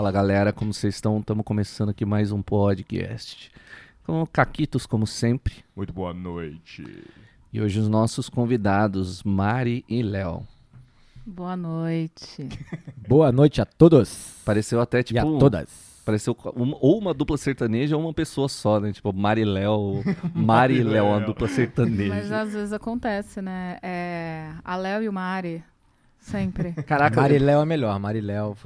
[0.00, 1.18] Fala galera, como vocês estão?
[1.18, 3.52] Estamos começando aqui mais um podcast.
[4.06, 5.56] Com Caquitos, como sempre.
[5.76, 7.04] Muito boa noite.
[7.52, 10.42] E hoje os nossos convidados, Mari e Léo.
[11.26, 12.48] Boa noite.
[13.06, 14.40] Boa noite a todos.
[14.42, 15.18] Pareceu até tipo.
[15.18, 16.00] e a todas.
[16.02, 18.94] Pareceu uma- ou uma dupla sertaneja ou uma pessoa só, né?
[18.94, 20.02] Tipo, Mari e Léo.
[20.34, 22.14] Mari e Léo, uma dupla sertaneja.
[22.14, 23.78] Mas às vezes acontece, né?
[23.82, 25.62] É, a Léo e o Mari.
[26.20, 26.72] Sempre.
[26.86, 28.56] Caraca, Mariléu é melhor, Mariléu.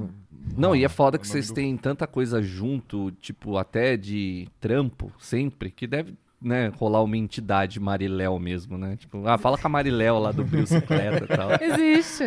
[0.56, 5.10] Não, e é foda que vocês do- têm tanta coisa junto, tipo, até de trampo,
[5.18, 8.96] sempre, que deve, né, rolar uma entidade Mariléu mesmo, né?
[8.96, 11.48] Tipo, ah, fala com a Mariléu lá do Bicicleta e tal.
[11.62, 12.24] Existe.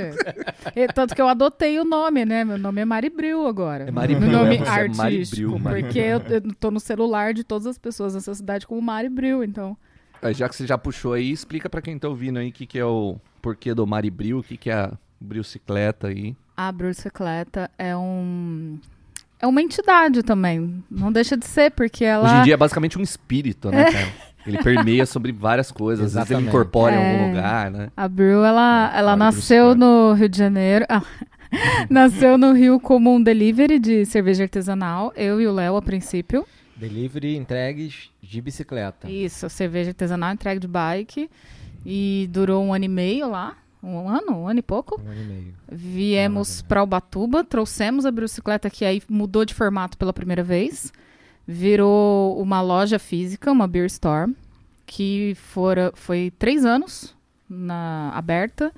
[0.76, 2.44] E tanto que eu adotei o nome, né?
[2.44, 3.84] Meu nome é Mari Bril agora.
[3.88, 5.36] É Mari Meu nome é, você é artístico.
[5.52, 8.82] Bril, Mari porque eu, eu tô no celular de todas as pessoas nessa cidade como
[8.82, 9.78] Mari Bril, então.
[10.20, 12.66] Ah, Já que você já puxou aí, explica pra quem tá ouvindo aí o que,
[12.66, 16.36] que é o porquê do Maribril, o que, que é a Brilcicleta aí.
[16.56, 18.80] A Bicicleta é um.
[19.40, 20.84] É uma entidade também.
[20.90, 22.26] Não deixa de ser, porque ela.
[22.26, 24.08] Hoje em dia é basicamente um espírito, né, cara?
[24.46, 26.50] Ele permeia sobre várias coisas, às vezes ele Exatamente.
[26.50, 27.28] incorpora em algum É.
[27.28, 27.90] lugar, né?
[27.98, 30.86] A Brew, ela, ela Mari nasceu no Rio de Janeiro.
[30.90, 31.04] Ah,
[31.90, 35.12] nasceu no Rio como um delivery de cerveja artesanal.
[35.16, 36.46] Eu e o Léo, a princípio.
[36.76, 39.10] Delivery entregues de bicicleta.
[39.10, 41.30] Isso, cerveja artesanal, entregue de bike.
[41.86, 43.56] E durou um ano e meio lá.
[43.82, 45.00] Um ano, um ano e pouco.
[45.00, 45.54] Um ano e meio.
[45.72, 50.92] Viemos para Ubatuba, trouxemos a bicicleta que aí mudou de formato pela primeira vez.
[51.48, 54.36] Virou uma loja física, uma beer store,
[54.86, 57.16] que fora, foi três anos
[57.50, 58.74] na, aberta.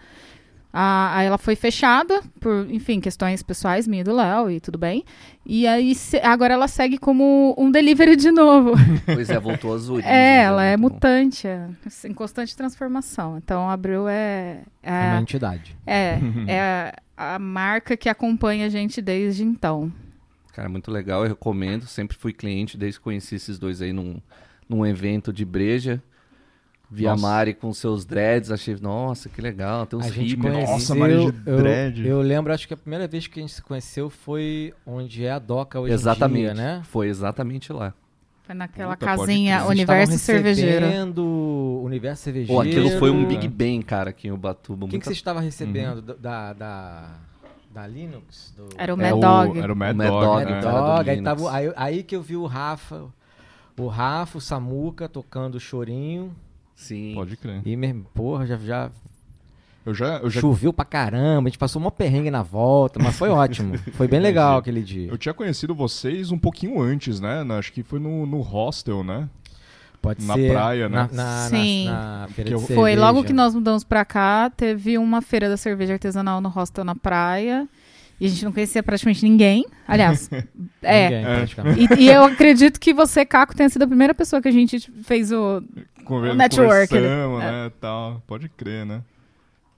[0.72, 4.78] Ah, aí ela foi fechada por, enfim, questões pessoais, minha e do Léo, e tudo
[4.78, 5.04] bem.
[5.44, 8.74] E aí se- agora ela segue como um delivery de novo.
[9.06, 10.06] Pois é, voltou às origens.
[10.14, 10.38] É, né?
[10.44, 10.96] ela é Muito bom.
[10.98, 11.68] mutante, é,
[12.06, 13.38] em constante transformação.
[13.38, 15.76] Então, a Abril é, É é, uma entidade.
[15.88, 19.92] é, é a, a marca que acompanha a gente desde então.
[20.54, 21.88] Cara, muito legal, eu recomendo.
[21.88, 24.22] Sempre fui cliente desde que conheci esses dois aí num,
[24.68, 26.02] num evento de breja.
[26.92, 27.22] Vi a Nossa.
[27.22, 30.52] Mari com seus dreads, achei, nossa, que legal, tem uns a gente rímel.
[30.54, 30.74] conheceu.
[30.74, 32.08] Nossa, Maria de eu, dread.
[32.08, 35.32] eu lembro, acho que a primeira vez que a gente se conheceu foi onde é
[35.32, 36.82] a Doca hoje Exatamente, em dia, né?
[36.86, 37.94] Foi exatamente lá.
[38.42, 40.84] Foi naquela Puta, casinha Universo Cervejeiro.
[40.88, 42.54] recebendo Universo Cervejeiro.
[42.56, 43.26] Pô, aquilo foi um É.
[43.28, 44.86] Big Bang, cara, aqui em Ubatuba.
[44.86, 47.10] O que, que Muita- você estava recebendo da, da,
[47.72, 48.52] da Linux?
[48.58, 48.70] Do...
[48.76, 49.60] Era o É Mad o- Dog.
[49.60, 50.26] Era o Mad, O Mad Dog.
[50.26, 50.52] Dog, né?
[50.56, 50.62] né?
[50.62, 53.04] Dog, aí, tava, aí, aí que eu vi o Rafa,
[53.78, 56.36] o Rafa, o Samuca tocando chorinho.
[56.80, 57.12] Sim.
[57.14, 57.62] Pode crer.
[57.66, 58.90] E mesmo, porra, já, já
[59.86, 63.18] Eu já, eu já choveu pra caramba, a gente passou uma perrengue na volta, mas
[63.18, 63.78] foi ótimo.
[63.94, 65.10] Foi bem legal aquele dia.
[65.10, 67.46] eu tinha conhecido vocês um pouquinho antes, né?
[67.58, 69.28] Acho que foi no, no hostel, né?
[70.02, 71.10] Pode na ser praia, né?
[71.12, 71.86] Na, na, Sim.
[71.86, 75.58] na, na feira eu- Foi logo que nós mudamos pra cá, teve uma feira da
[75.58, 77.68] cerveja artesanal no hostel na praia.
[78.20, 79.66] E a gente não conhecia praticamente ninguém.
[79.88, 80.30] Aliás,
[80.84, 81.04] é.
[81.10, 81.36] Ninguém, É.
[81.38, 81.94] praticamente.
[81.94, 84.80] E, e eu acredito que você, Caco, tenha sido a primeira pessoa que a gente
[85.04, 85.64] fez o.
[86.04, 87.28] Conver O network, né?
[87.40, 87.72] né?
[87.80, 88.22] Tal.
[88.28, 89.02] Pode crer, né?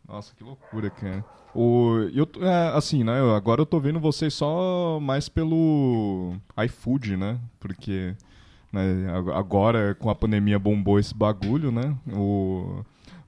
[0.08, 1.24] Nossa, que loucura, cara.
[1.54, 3.20] O, eu, tô- é, assim, né?
[3.20, 6.34] eu- Agora eu tô vendo vocês só mais pelo
[6.66, 7.38] iFood, né?
[7.60, 8.14] Porque
[8.72, 8.82] né,
[9.14, 11.94] ag- agora com a pandemia bombou esse bagulho, né?
[12.14, 12.84] O,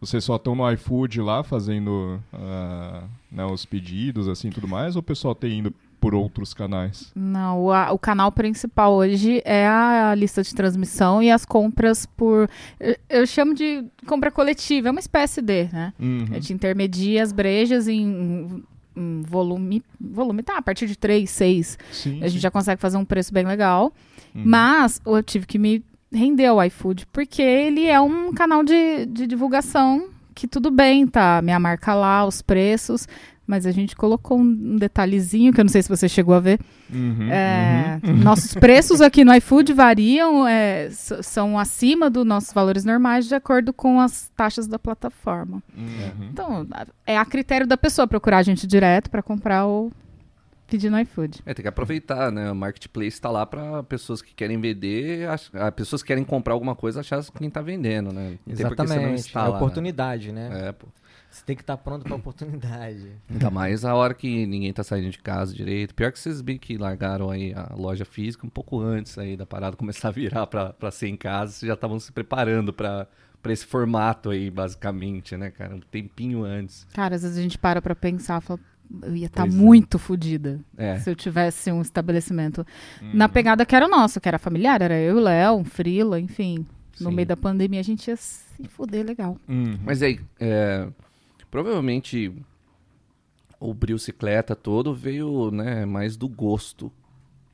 [0.06, 4.96] vocês só estão no iFood lá fazendo ah, né, os pedidos, assim, tudo mais?
[4.96, 7.12] Ou o pessoal tem indo por outros canais?
[7.16, 12.06] Não, o, a- o canal principal hoje é a lista de transmissão e as compras
[12.06, 12.50] por.
[12.80, 15.94] Eu, eu chamo de compra coletiva, é uma espécie de, né?
[16.00, 16.26] Uhum.
[16.30, 18.64] A gente intermedia as brejas em,
[18.98, 19.82] em volume.
[20.00, 21.80] Volume, tá, a partir de 3, 6.
[21.92, 22.40] Sim, A gente sim.
[22.40, 23.94] já consegue fazer um preço bem legal.
[24.36, 24.44] Uhum.
[24.46, 25.82] Mas eu tive que me
[26.14, 31.42] render ao iFood, porque ele é um canal de, de divulgação que tudo bem, tá?
[31.42, 33.08] Minha marca lá, os preços.
[33.46, 36.62] Mas a gente colocou um, detalhezinho que eu não sei se você chegou a ver.
[36.90, 38.16] Uhum, É, uhum.
[38.16, 43.74] Nossos preços aqui no iFood variam, é, são acima dos nossos valores normais de acordo
[43.74, 45.62] com as taxas da plataforma.
[45.76, 46.30] Uhum.
[46.32, 46.68] Então,
[47.06, 49.92] é a critério da pessoa procurar a gente direto para comprar ou
[50.74, 51.42] pedir no iFood.
[51.46, 52.52] É, tem que aproveitar, né?
[52.52, 55.50] O marketplace tá lá pra pessoas que querem vender, ach...
[55.54, 58.40] ah, pessoas que querem comprar alguma coisa, achar quem tá vendendo, né?
[58.46, 59.38] Não tem por que você não Exatamente.
[59.38, 59.56] É lá, né?
[59.56, 60.70] oportunidade, né?
[60.70, 60.88] É, pô.
[61.30, 63.12] Você tem que estar pronto pra oportunidade.
[63.30, 65.94] Ainda mais a hora que ninguém tá saindo de casa direito.
[65.96, 69.46] Pior que vocês bem que largaram aí a loja física um pouco antes aí da
[69.46, 71.52] parada começar a virar pra, pra ser em casa.
[71.52, 73.08] Vocês já estavam se preparando pra,
[73.42, 75.76] pra esse formato aí, basicamente, né, cara?
[75.76, 76.86] Um tempinho antes.
[76.94, 78.60] Cara, às vezes a gente para pra pensar, fala,
[79.02, 79.58] eu ia estar Pois é.
[79.58, 81.00] muito fodida É.
[81.00, 82.66] se eu tivesse um estabelecimento
[83.14, 86.66] na pegada que era nossa, que era familiar, era eu, o Léo, um frila, enfim.
[87.00, 87.16] No Sim.
[87.16, 89.38] meio da pandemia a gente ia se fuder legal.
[89.48, 89.80] Uhum.
[89.84, 90.88] Mas aí, é,
[91.50, 92.32] provavelmente
[93.60, 96.92] o brilcicleta todo veio, né, mais do gosto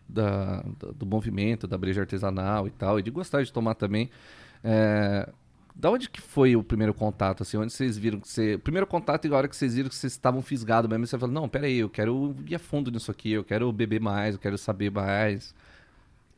[0.08, 4.10] da, do, do movimento, da breja artesanal e tal, e de gostar de tomar também.
[4.64, 5.30] É,
[5.80, 7.56] da onde que foi o primeiro contato, assim?
[7.56, 8.56] Onde vocês viram que você...
[8.56, 11.18] O primeiro contato e a hora que vocês viram que vocês estavam fisgados mesmo, você
[11.18, 14.40] falou, não, peraí, eu quero ir a fundo nisso aqui, eu quero beber mais, eu
[14.42, 15.56] quero saber mais.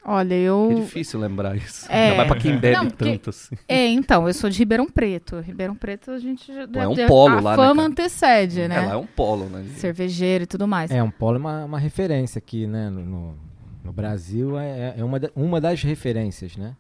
[0.04, 0.70] Olha, eu.
[0.72, 1.86] É difícil lembrar isso.
[1.92, 2.06] É.
[2.06, 3.56] Ainda mais pra quem bebe Não, porque- tanto, assim.
[3.68, 5.40] É, então, eu sou de Ribeirão Preto.
[5.40, 6.68] Ribeirão Preto a gente já.
[6.68, 8.76] Pô, é um polo a lá, né, fama antecede, né?
[8.78, 9.64] Ela é um polo, né?
[9.76, 10.90] Cervejeiro e tudo mais.
[10.90, 12.90] É, um polo é uma, uma referência aqui, né?
[12.90, 13.38] No, no-
[13.84, 16.76] no Brasil é, é uma, da- uma das referências, né?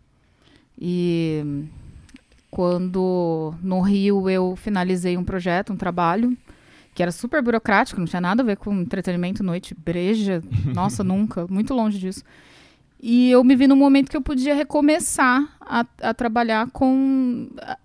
[0.79, 1.43] E
[2.51, 6.37] quando no Rio eu finalizei um projeto, um trabalho,
[6.93, 10.43] que era super burocrático, não tinha nada a ver com entretenimento, noite, breja,
[10.75, 12.23] nossa, nunca, muito longe disso.
[13.01, 17.47] E eu me vi num momento que eu podia recomeçar a, a trabalhar com.
[17.61, 17.77] a-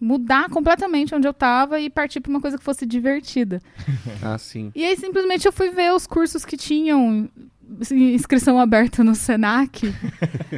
[0.00, 3.60] mudar completamente onde eu estava e partir para uma coisa que fosse divertida.
[4.22, 4.70] Ah, sim.
[4.74, 7.28] E aí simplesmente eu fui ver os cursos que tinham
[7.92, 9.92] inscrição aberta no Senac.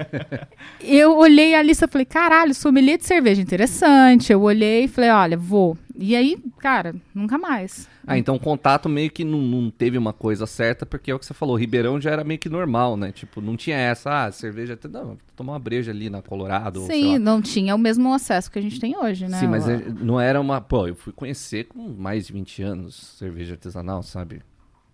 [0.81, 4.33] eu olhei a lista e falei, caralho, sommelier de cerveja, interessante.
[4.33, 5.77] Eu olhei e falei, olha, vou.
[5.99, 7.89] E aí, cara, nunca mais.
[8.07, 11.19] Ah, então o contato meio que não, não teve uma coisa certa, porque é o
[11.19, 13.11] que você falou, Ribeirão já era meio que normal, né?
[13.11, 17.41] Tipo, não tinha essa, ah, cerveja, não, tomar uma breja ali na Colorado, Sim, não
[17.41, 19.41] tinha o mesmo acesso que a gente tem hoje, né?
[19.41, 20.61] Sim, mas é- não era uma.
[20.61, 24.43] Pô, eu fui conhecer com mais de 20 anos cerveja artesanal, sabe?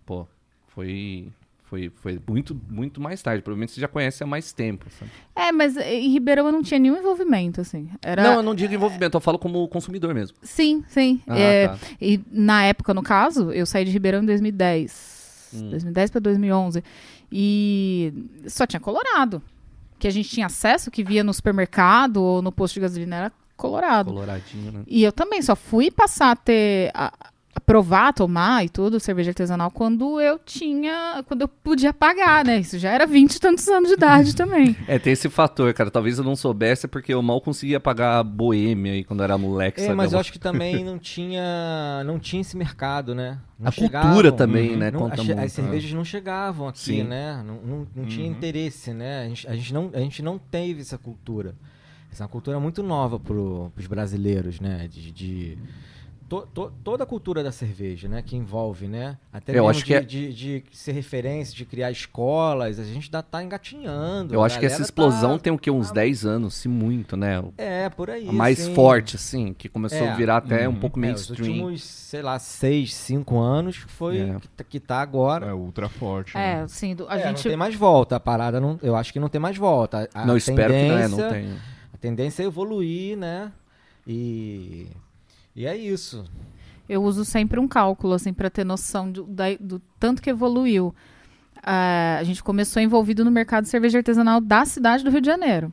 [0.05, 0.25] Pô,
[0.67, 1.27] foi.
[1.73, 3.41] Foi, foi muito, muito mais tarde.
[3.41, 4.85] Provavelmente você já conhece há mais tempo.
[4.99, 5.09] Sabe?
[5.35, 7.89] É, mas em Ribeirão eu não tinha nenhum envolvimento, assim.
[7.99, 8.21] Era...
[8.21, 10.37] Não, eu não digo envolvimento, eu falo como consumidor mesmo.
[10.43, 11.19] Sim, sim.
[11.27, 11.79] Ah, É, tá.
[11.99, 15.49] E na época, no caso, eu saí de Ribeirão em 2010.
[15.55, 15.69] Hum.
[15.71, 16.83] 2010 para 2011.
[17.31, 18.13] E
[18.45, 19.41] só tinha Colorado.
[19.97, 23.31] Que a gente tinha acesso, que via no supermercado ou no posto de gasolina, era
[23.57, 24.11] Colorado.
[24.11, 24.81] Coloradinho, né?
[24.85, 26.91] E eu também só fui passar a ter.
[26.93, 27.11] A,
[27.65, 31.23] provar, tomar e tudo, cerveja artesanal, quando eu tinha.
[31.27, 32.59] Quando eu podia pagar, né?
[32.59, 34.75] Isso já era 20 e tantos anos de idade também.
[34.87, 35.89] É, tem esse fator, cara.
[35.91, 39.37] Talvez eu não soubesse porque eu mal conseguia pagar a boêmia aí quando eu era
[39.37, 39.95] moleque, É, sabe?
[39.95, 43.37] mas eu acho que também não tinha, não tinha esse mercado, né?
[43.59, 44.09] Não A chegavam.
[44.09, 44.91] cultura também, né?
[44.91, 45.39] Não, conta as, muito.
[45.39, 47.03] as cervejas não chegavam aqui, Sim.
[47.03, 47.43] né?
[47.45, 48.31] Não, não, não tinha Uhum.
[48.31, 49.23] interesse, né?
[49.25, 51.55] A gente, a, gente não, a gente não teve essa cultura.
[52.11, 54.87] Essa é uma cultura muito nova para os brasileiros, né?
[54.91, 55.57] De, de-
[56.41, 58.21] to- to- toda a cultura da cerveja, né?
[58.21, 59.17] Que envolve, né?
[59.31, 62.79] Até Eu mesmo acho de, que é- de, de ser referência, de criar escolas.
[62.79, 64.33] A gente ainda tá engatinhando.
[64.33, 65.69] Eu a acho que essa explosão tá- tem o quê?
[65.71, 67.43] Uns 10 anos, se muito, né?
[67.57, 68.27] É, por aí.
[68.27, 68.73] a mais sim.
[68.73, 70.09] forte, assim, que começou É.
[70.09, 70.79] a virar até um Uhum.
[70.79, 71.49] pouco É, os mainstream.
[71.49, 74.39] últimos, sei lá, seis, cinco anos que foi É.
[74.39, 75.47] que, tá- que tá agora.
[75.47, 76.37] É ultra forte.
[76.37, 76.61] É, né?
[76.63, 77.37] assim, do- a É, gente.
[77.37, 80.09] não tem mais volta, a parada não, eu acho que não tem mais volta.
[80.13, 81.55] A, a não, espero que não, é, não tenha.
[81.93, 83.51] A tendência é evoluir, né?
[84.05, 84.87] E
[85.55, 86.25] e é isso.
[86.87, 90.93] Eu uso sempre um cálculo, assim, para ter noção do, da- do tanto que evoluiu.
[91.61, 95.27] Ah, a gente começou envolvido no mercado de cerveja artesanal da cidade do Rio de
[95.27, 95.71] Janeiro.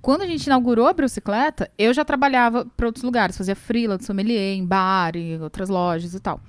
[0.00, 4.56] Quando a gente inaugurou a Brucicleta, eu já trabalhava para outros lugares, fazia freela sommelier,
[4.56, 6.40] em bar, em outras lojas e tal.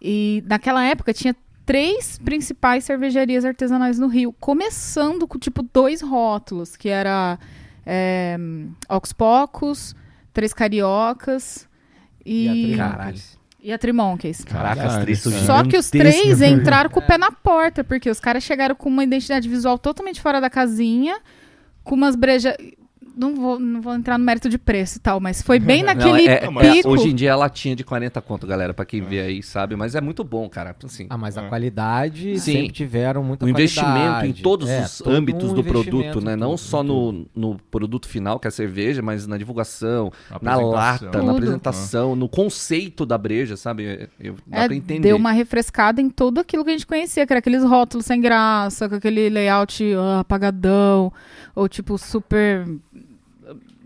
[0.00, 6.76] E naquela época tinha três principais cervejarias artesanais no Rio, começando com tipo dois rótulos,
[6.76, 7.38] que era
[7.86, 8.36] é,
[10.32, 11.68] Três Cariocas
[12.24, 13.04] e, Três Caralho.
[13.04, 13.38] Monkeys.
[13.62, 14.44] e a Trimonkeys.
[14.44, 15.36] Caraca, as três cara.
[15.38, 18.88] Só que os três entraram com o pé na porta, porque os caras chegaram com
[18.88, 21.18] uma identidade visual totalmente fora da casinha,
[21.84, 22.54] com umas brejas.
[23.16, 25.94] Não vou, não vou entrar no mérito de preço e tal, mas foi bem Não,
[25.94, 26.88] naquele é- é- pico.
[26.88, 29.76] hoje em dia é latinha de 40 conto, galera, pra quem vê aí, sabe?
[29.76, 30.74] Mas é muito bom, cara.
[30.84, 31.48] Assim, Ah, mas a É.
[31.48, 32.52] qualidade Sim.
[32.52, 34.42] sempre tiveram muita o investimento em qualidade.
[34.42, 36.36] todos É, os todo âmbitos um do produto, né?
[36.36, 40.56] Não tudo, só no, no produto final, que é a cerveja, mas na divulgação, na
[40.56, 41.30] lata, na Tudo.
[41.30, 44.08] apresentação, no conceito da breja, sabe?
[44.18, 45.08] Eu, dá É, pra entender.
[45.08, 48.20] deu uma refrescada em tudo aquilo que a gente conhecia, que era aqueles rótulos sem
[48.20, 51.12] graça, com aquele layout ah, apagadão,
[51.54, 52.66] ou tipo super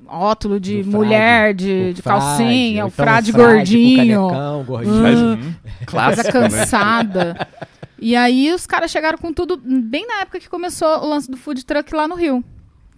[0.06, 4.28] rótulo de Do mulher, frade, de, o de frade, calcinha, o então frade frade gordinho.
[4.28, 5.06] canecão, gordinho.
[5.06, 5.10] Ah.
[5.10, 5.36] Uhum.
[5.84, 6.48] coisa Clássico, né?
[6.48, 7.48] cansada.
[7.98, 11.36] E aí os caras chegaram com tudo bem na época que começou o lance do
[11.36, 12.44] food truck lá no Rio.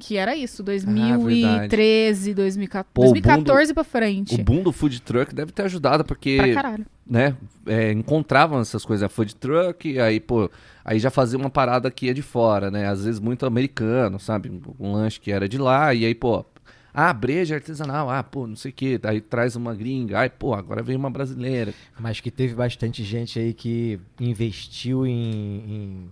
[0.00, 4.34] Que era isso, 2013, 2014, Pô, o boom 2014 pra frente.
[4.36, 6.86] O boom do food truck deve ter ajudado, porque Pra caralho.
[7.04, 7.34] né,
[7.66, 10.48] é, encontravam essas coisas, food truck, aí, pô,
[10.84, 12.86] aí já fazia uma parada que ia de fora, né?
[12.86, 14.50] Às vezes muito americano, sabe?
[14.78, 16.44] Um lanche que era de lá, e aí, pô,
[16.92, 20.54] ah, breja artesanal, ah, pô, não sei o que, aí traz uma gringa, ai, pô,
[20.54, 21.72] agora vem uma brasileira.
[21.98, 26.10] Mas que teve bastante gente aí que investiu em,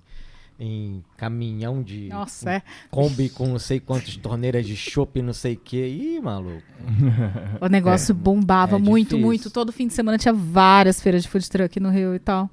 [0.58, 2.62] em, em caminhão de Nossa, é.
[2.90, 5.76] Kombi com não sei quantas torneiras de chopp, não sei o que.
[5.86, 6.62] Ih, maluco.
[7.60, 9.26] O negócio bombava É muito, difícil.
[9.26, 9.50] muito.
[9.50, 12.48] Todo fim de semana tinha várias feiras de food truck no Rio e tal.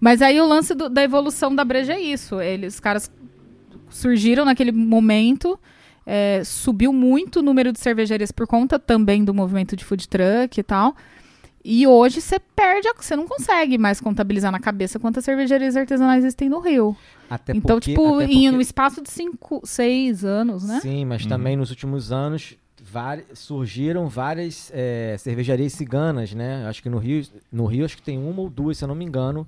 [0.00, 2.40] Mas aí o lance do- da evolução da breja é isso.
[2.40, 3.10] Eles, os caras
[3.88, 5.58] surgiram naquele momento,
[6.06, 10.58] é, subiu muito o número de cervejarias por conta também do movimento de food truck
[10.58, 10.94] e tal.
[11.66, 16.46] E hoje você perde, você não consegue mais contabilizar na cabeça quantas cervejarias artesanais existem
[16.48, 16.94] no Rio.
[17.30, 20.80] Até então, porque- tipo, até em porque- um espaço de cinco, seis anos, né?
[20.82, 21.28] Sim, mas Uhum.
[21.30, 22.58] também nos últimos anos
[23.34, 26.66] surgiram várias é, cervejarias ciganas, né?
[26.68, 28.94] Acho que no Rio, no Rio acho que tem uma ou duas, se eu não
[28.94, 29.46] me engano,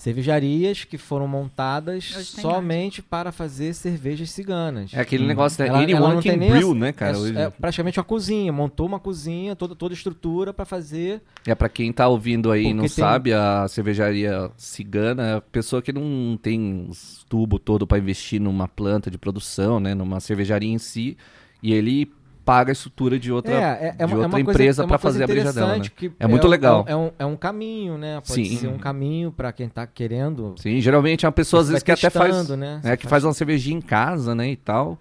[0.00, 4.92] cervejarias que foram montadas somente para fazer cervejas ciganas.
[4.94, 5.68] É aquele negócio, né?
[5.68, 7.18] Ela- ela Anyone can brew, essa- né, cara?
[7.18, 11.20] é, é praticamente uma cozinha, montou uma cozinha, toda, toda a estrutura para fazer.
[11.46, 15.40] É, pra quem tá ouvindo aí e não tem- sabe, a cervejaria cigana é a
[15.40, 19.94] pessoa que não tem os tubos todo pra investir numa planta de produção, né?
[19.94, 21.16] Numa cervejaria em si.
[21.62, 22.10] E ele
[22.50, 25.84] paga a estrutura de outra, é, de outra empresa é coisa fazer a dela, né?
[26.18, 26.84] É muito legal.
[26.88, 28.20] É um, é um caminho, né?
[28.26, 28.56] Pode Sim.
[28.56, 30.56] ser um caminho para quem tá querendo.
[30.58, 32.80] Sim, geralmente é uma pessoa, às Você vezes, que até faz, né?
[32.82, 34.98] é, Você que faz- faz uma cervejinha em casa, né, e tal.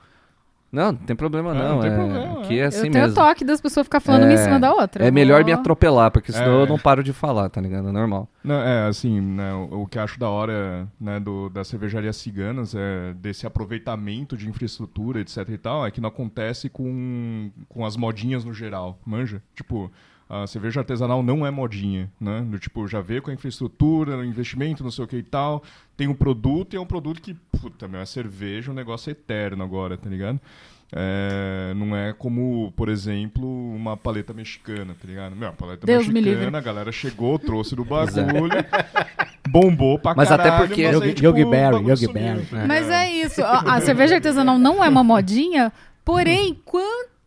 [0.72, 1.76] Não, não tem problema É, não.
[1.76, 3.16] não tem é, problema, aqui é assim eu tenho mesmo.
[3.16, 5.04] toque das pessoas ficar falando uma em cima da outra.
[5.04, 6.62] É Eu melhor vou- me atropelar, porque senão É.
[6.64, 7.90] eu não paro de falar, tá ligado?
[7.90, 8.30] É normal.
[8.44, 12.18] Não, é, assim, né, o, o que eu acho da hora né, do, das cervejarias
[12.18, 17.86] ciganas, é, desse aproveitamento de infraestrutura, etc e tal, é que não acontece com, com
[17.86, 19.42] as modinhas no geral, manja?
[19.56, 19.92] Tipo,
[20.30, 22.42] a cerveja artesanal não é modinha, né?
[22.48, 25.64] Do, tipo, já veio com a infraestrutura, o investimento, não sei o que e tal,
[25.98, 29.64] tem um produto e é um produto que, puta, meu, é cerveja, um negócio eterno
[29.64, 30.40] agora, tá ligado?
[30.92, 33.46] É, não é como, por exemplo,
[33.76, 35.36] uma paleta mexicana, tá ligado?
[35.36, 38.52] Meu, a paleta Deus me mexicana, a galera chegou, trouxe do bagulho,
[39.48, 40.68] bombou pra Mas até caralho.
[40.68, 42.08] porque- mas aí, Yogi- tipo, Berry, Yogi.
[42.12, 42.48] Berry.
[42.68, 43.44] Mas é isso.
[43.44, 45.72] A, a cerveja artesanal não é uma modinha,
[46.04, 46.56] porém,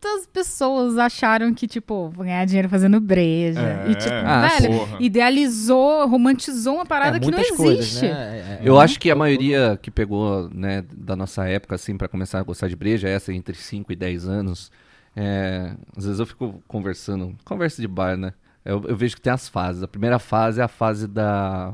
[0.03, 3.59] quantas pessoas acharam que, tipo, vou ganhar dinheiro fazendo breja?
[3.59, 4.97] É, e, tipo, ah, velho, porra.
[4.99, 7.63] idealizou, romantizou uma parada É, que não muitas existe.
[7.63, 8.07] coisas, né?
[8.09, 11.95] É- é- Eu é- acho que a maioria que pegou, né, da nossa época, assim,
[11.97, 14.71] pra começar a gostar de breja, essa entre 5 e 10 anos,
[15.15, 18.33] é, às vezes eu fico conversando, conversa de bar, né?
[18.65, 19.83] Eu, eu vejo que tem as fases.
[19.83, 21.73] A primeira fase é a fase da...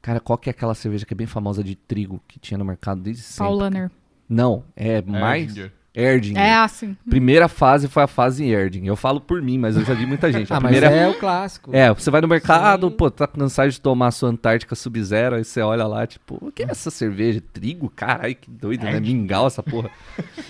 [0.00, 2.64] Cara, qual que é aquela cerveja que é bem famosa de trigo que tinha no
[2.64, 3.44] mercado desde sempre?
[3.44, 3.90] Paulaner.
[4.28, 5.54] Não, é mais...
[5.94, 6.42] Erdinger.
[6.42, 6.96] É assim.
[7.08, 8.86] Primeira fase foi a fase Erding.
[8.86, 10.50] Eu falo por mim, mas eu já vi muita gente.
[10.52, 11.70] A Ah, mas primeira é o clássico.
[11.74, 12.96] é, você vai no mercado, Sim.
[12.96, 16.62] pô, tá cansado de tomar sua Antártica Sub-Zero, aí você olha lá, tipo, o que
[16.62, 17.42] é essa cerveja?
[17.52, 17.90] Trigo?
[17.94, 18.98] Caralho, que doido, né?
[18.98, 19.90] Mingau essa porra.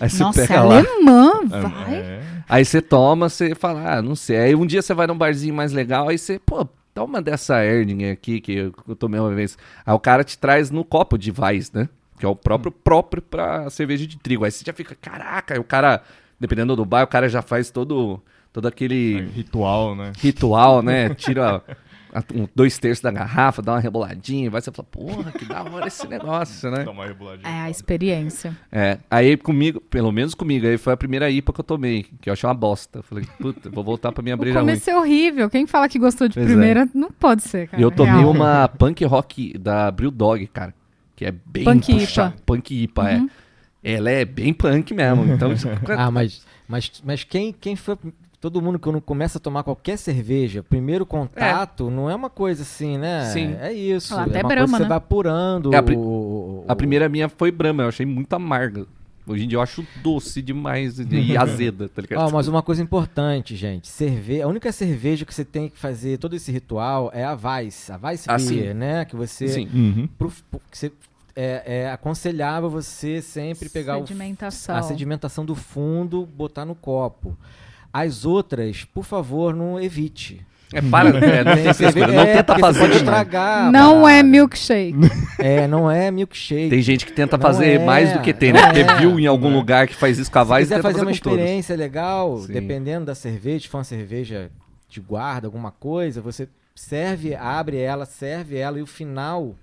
[0.00, 1.94] Aí você Nossa, é pega lá, alemã, vai.
[1.94, 4.37] É, aí você toma, você fala, ah, não sei.
[4.38, 8.12] Aí um dia você vai num barzinho mais legal, aí você, pô, toma dessa Erdinger
[8.12, 9.58] aqui que eu, que eu tomei uma vez.
[9.84, 11.88] Aí o cara te traz no copo de Weiss, né?
[12.22, 14.44] Que é o próprio próprio pra cerveja de trigo.
[14.44, 16.00] Aí você já fica, caraca, aí o cara,
[16.38, 20.12] dependendo do bar, o cara já faz todo, todo aquele ritual, né?
[20.20, 21.08] ritual, né?
[21.18, 21.56] Tira
[22.14, 25.64] a- um, dois terços da garrafa, dá uma reboladinha, vai você fala, porra, que da
[25.64, 26.84] hora esse negócio, né?
[26.84, 27.48] Dá uma reboladinha.
[27.50, 28.56] É a experiência.
[28.70, 32.28] É, aí comigo, pelo menos comigo, aí foi a primeira IPA que eu tomei, que
[32.30, 33.00] eu achei uma bosta.
[33.00, 34.68] Eu falei, puta, vou voltar pra minha breja ruim.
[34.68, 35.50] começo é horrível.
[35.50, 36.50] Quem fala que gostou de Pois é.
[36.50, 37.82] primeira, não pode ser, cara.
[37.82, 38.30] Eu tomei Real.
[38.30, 40.72] uma punk rock da Brewdog, cara,
[41.16, 42.35] que é bem Punk puxa- IPA.
[42.47, 43.28] Punk IPA, Uhum.
[43.85, 43.92] é.
[43.95, 45.50] Ela é bem punk mesmo, então...
[45.99, 47.97] Ah, mas, mas, mas quem, quem foi.
[48.40, 52.97] Todo mundo quando começa a tomar qualquer cerveja, primeiro contato não é uma coisa assim,
[52.99, 53.25] né?
[53.26, 53.57] Sim.
[53.61, 54.14] É isso.
[54.14, 54.88] Até é uma Brahma, coisa que você né?
[54.88, 55.75] vai apurando.
[55.75, 58.85] É, a pri- o- A primeira minha foi Brahma, eu achei muito amarga.
[59.26, 62.20] Hoje em dia eu acho doce demais e azeda, tá ligado?
[62.26, 63.86] Ó, mas uma coisa importante, gente.
[63.88, 64.42] Cerve...
[64.42, 67.90] A única cerveja que você tem que fazer todo esse ritual é a Weiss.
[67.90, 68.74] A Weiss Ah, Beer, sim.
[68.74, 69.04] né?
[69.04, 69.46] Que você...
[69.48, 69.68] Sim.
[69.72, 70.08] Uhum.
[70.18, 70.92] pro- pro- que você-
[71.36, 74.76] é, é aconselhável você sempre pegar o Sedimentação.
[74.76, 77.38] a sedimentação do fundo, botar no copo.
[77.92, 80.44] As outras, por favor, não evite.
[80.72, 83.70] É, para, é, não, tem não é, tenta fazer pode estragar.
[83.70, 84.96] Não é milkshake.
[85.38, 86.70] É, não é milkshake.
[86.70, 88.62] Tem gente que tenta Não fazer é, mais do que tem, né?
[88.62, 88.96] Porque é.
[88.98, 91.74] viu em algum lugar que faz isso com a Se quiser tenta fazer uma experiência
[91.74, 92.52] legal, Sim.
[92.52, 94.50] dependendo da cerveja, se for uma cerveja
[94.88, 99.56] de guarda, alguma coisa, você serve, abre ela, serve ela e o final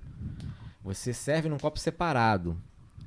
[0.84, 2.58] você serve num copo separado.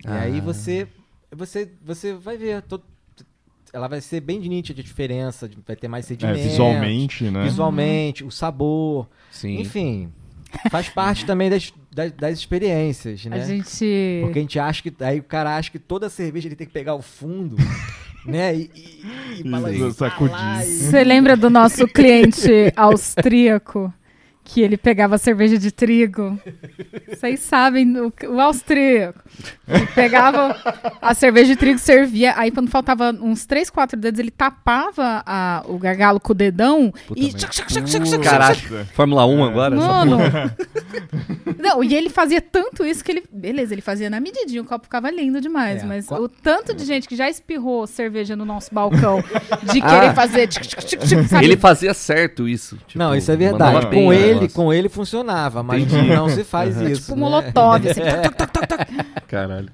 [0.05, 0.43] E aí Ah.
[0.43, 0.89] você
[1.31, 2.85] você você vai ver todo-
[3.73, 6.39] ela vai ser bem nítida a diferença, de- vai ter mais É, sedimento.
[6.41, 7.45] visualmente, né?
[7.45, 9.09] Visualmente, o sabor.
[9.31, 9.61] Sim.
[9.61, 10.13] Enfim,
[10.71, 13.37] faz parte também das, das, das experiências, né?
[13.37, 14.21] A gente.
[14.23, 14.93] Porque a gente acha que.
[15.03, 17.57] Aí o cara acha que toda cerveja ele tem que pegar o fundo,
[18.27, 18.55] né?
[18.55, 20.15] E, e, e balançar
[20.63, 23.93] e- Você lembra do nosso cliente austríaco
[24.45, 26.39] que ele pegava cerveja de trigo.
[27.09, 29.21] Vocês sabem, o, o austríaco.
[29.69, 30.57] Ele pegava
[31.01, 32.35] a cerveja de trigo, servia.
[32.37, 36.93] Aí, quando faltava uns 3, 4 dedos, ele tapava a- o gargalo com o dedão
[37.07, 37.33] Puta e.
[37.33, 38.85] tchac, tchac, tchac, tchac, tchac, Caralho, É.
[38.87, 39.77] Fórmula 1 agora?
[39.77, 40.19] Mano.
[41.59, 43.23] Não, e ele fazia tanto isso que ele.
[43.33, 45.83] Beleza, ele fazia na medidinha, o copo ficava lindo demais.
[45.83, 49.23] É, mas qua- o tanto de gente que já espirrou cerveja no nosso balcão
[49.73, 50.15] de querer Ah.
[50.15, 50.47] fazer.
[50.49, 51.45] Tic, tic, sabe?
[51.45, 52.77] Ele fazia certo isso.
[52.87, 53.87] tipo, não, isso é verdade.
[53.87, 56.09] Com o ele, com ele funcionava, mas Entendi.
[56.09, 57.03] não se faz isso.
[57.03, 57.21] Tipo né?
[57.21, 58.01] molotov, assim.
[58.23, 59.27] toc, toc, toc, toc, toc.
[59.29, 59.69] Caralho.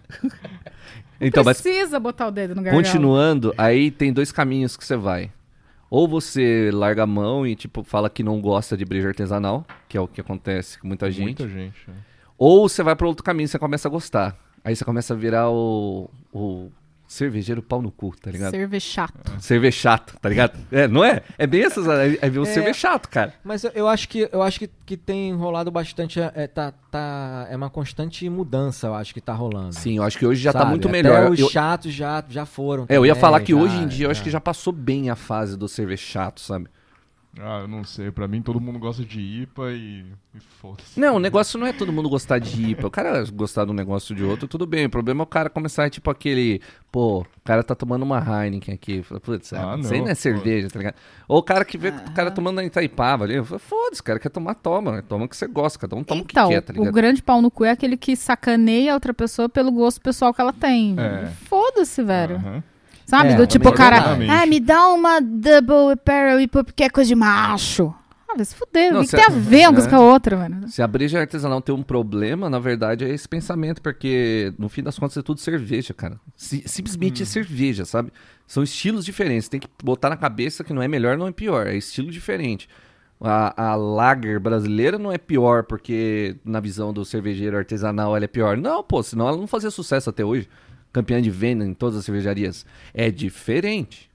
[1.21, 2.85] Então, mas Precisa botar o dedo no gargalo.
[2.85, 5.31] continuando, aí tem dois caminhos que você vai.
[5.91, 9.97] Ou você larga a mão e, tipo, fala que não gosta de breja artesanal, que
[9.97, 11.43] é o que acontece com muita gente.
[11.43, 11.77] Muita gente.
[11.89, 11.93] é.
[12.37, 14.37] Ou você vai para outro caminho e você começa a gostar.
[14.65, 16.71] Aí você começa a virar o, o
[17.09, 18.51] cervejeiro pau no cu, tá ligado?
[18.51, 19.33] Cerveja chato.
[19.41, 20.59] Cerveja chato, tá ligado?
[20.71, 21.23] É, não é?
[21.39, 21.89] É bem essas.
[21.89, 23.33] Aí aí vem o cerveja chato, cara.
[23.43, 26.21] Mas eu, eu acho que eu acho que, que tem rolado bastante.
[26.21, 29.75] É, tá, tá, é uma constante mudança, eu acho que tá rolando.
[29.75, 30.71] Sim, eu acho que hoje já tá Sabe?
[30.73, 31.31] muito Até melhor.
[31.31, 32.85] Os Eu, chatos já, já foram.
[32.89, 34.73] é, eu ia também, falar que já- hoje em dia eu acho que já passou
[34.73, 36.69] bem a fase do cerveja chato, sabe?
[37.41, 38.11] Ah, eu não sei.
[38.11, 40.05] Pra mim, todo mundo gosta de IPA e,
[40.35, 40.99] e foda-se.
[40.99, 42.87] Não, o negócio não é todo mundo gostar de IPA.
[42.87, 44.87] O cara gostar de um negócio de outro, tudo bem.
[44.87, 46.61] O problema é o cara começar, tipo, aquele.
[46.91, 49.03] Pô, o cara tá tomando uma Heineken aqui.
[49.23, 50.95] Putz, Ah, isso aí não, não é cerveja, tá ligado?
[51.29, 53.43] Ou o cara que vê o cara tomando a Itaipava ali.
[53.45, 55.03] Foda-se, o cara quer tomar, toma.
[55.03, 55.79] Toma o que você gosta.
[55.79, 56.95] Cada um toma então, o que quer, tá o ligado?
[56.95, 60.41] grande pau no cu é aquele que sacaneia a outra pessoa pelo gosto pessoal que
[60.41, 60.97] ela tem.
[60.99, 61.27] É.
[61.45, 62.37] Foda-se, velho.
[62.37, 62.63] Aham.
[63.09, 63.31] Sabe?
[63.31, 63.91] É, Do tipo, o também,
[64.29, 64.43] cara.
[64.43, 67.95] Ah, me dá uma double barrel IPA porque é coisa de macho.
[68.29, 68.93] Ah, vai se fuder.
[68.93, 69.91] Não, O que, tem a ver uma coisa é.
[69.91, 70.69] com a outra, mano?
[70.69, 74.83] Se a breja artesanal tem um problema, na verdade, é esse pensamento, porque no fim
[74.83, 76.21] das contas é tudo cerveja, cara.
[76.37, 78.13] Si- simplesmente é cerveja, sabe?
[78.47, 79.49] São estilos diferentes.
[79.49, 81.67] Tem que botar na cabeça que não é melhor, não é pior.
[81.67, 82.69] É estilo diferente.
[83.19, 88.29] A, a lager brasileira não é pior porque, na visão do cervejeiro artesanal, ela é
[88.29, 88.59] pior.
[88.59, 90.47] Não, pô, senão ela não fazia sucesso até hoje.
[90.93, 92.65] Campeã de venda em todas as cervejarias.
[92.95, 94.09] É diferente.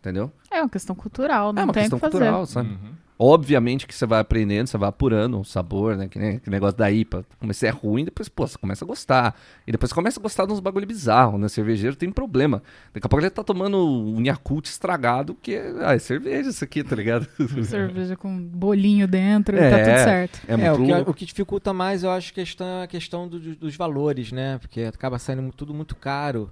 [0.00, 0.32] Entendeu?
[0.50, 2.12] É uma questão cultural, não é uma tem questão que fazer.
[2.12, 2.70] cultural, sabe?
[2.70, 2.92] Uhum.
[3.22, 6.08] Obviamente que você vai aprendendo, você vai apurando o sabor, né?
[6.08, 7.22] Que nem que negócio da IPA.
[7.38, 9.36] Comecei é ruim, depois, pô, você começa a gostar.
[9.66, 11.46] E depois você começa a gostar de uns bagulho bizarro, né?
[11.46, 12.62] Cervejeiro tem problema.
[12.94, 16.64] Daqui a pouco ele tá tomando um Yakult estragado, que é, ah, é cerveja isso
[16.64, 17.26] aqui, tá ligado?
[17.64, 20.40] Cerveja com bolinho dentro, tá tudo certo.
[20.48, 23.38] É, É, muito o, que, o que dificulta mais, eu acho, questão, a questão do-
[23.38, 24.56] do- dos valores, né?
[24.58, 26.50] Porque acaba saindo tudo muito caro.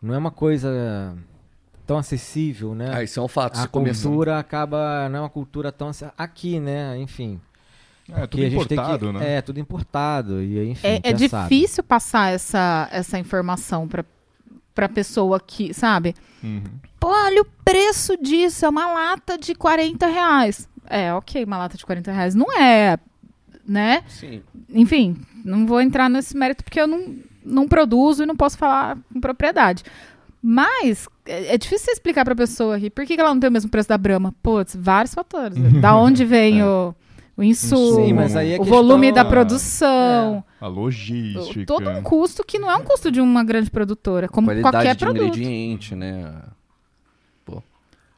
[0.00, 1.16] Não é uma coisa
[1.90, 2.88] tão acessível, né?
[2.94, 3.58] Ah, isso é um fato.
[3.58, 5.08] a cultura acaba.
[5.08, 5.90] Não é uma cultura tão.
[6.16, 6.96] Aqui, né?
[6.96, 7.40] Enfim.
[8.08, 9.34] É, tudo importado, que, né?
[9.34, 10.40] É, tudo importado.
[10.40, 11.56] E, enfim, É, é já sabe.
[11.56, 14.04] difícil passar essa, essa informação pra,
[14.72, 16.14] pra pessoa que, sabe?
[16.44, 16.62] Uhum.
[17.00, 20.68] Pô, olha o preço disso, é uma lata de 40 reais.
[20.88, 22.98] É, ok, uma lata de 40 reais não é,
[23.66, 24.04] né?
[24.06, 24.42] Sim.
[24.68, 28.96] Enfim, não vou entrar nesse mérito porque eu não, não produzo e não posso falar
[29.12, 29.82] com propriedade.
[30.42, 33.48] Mas é, é difícil você explicar pra pessoa aqui por que, que ela não tem
[33.50, 34.34] o mesmo preço da Brahma.
[34.42, 35.56] Putz, vários fatores.
[35.80, 36.94] Da onde vem o,
[37.36, 39.24] o insumo, Sim, mas aí é o questão- volume da É.
[39.24, 40.42] produção.
[40.60, 41.64] A logística.
[41.66, 44.94] Todo um custo que não é um custo de uma grande produtora, como Qualidade qualquer
[44.96, 45.24] de produto.
[45.26, 46.32] ingrediente, né?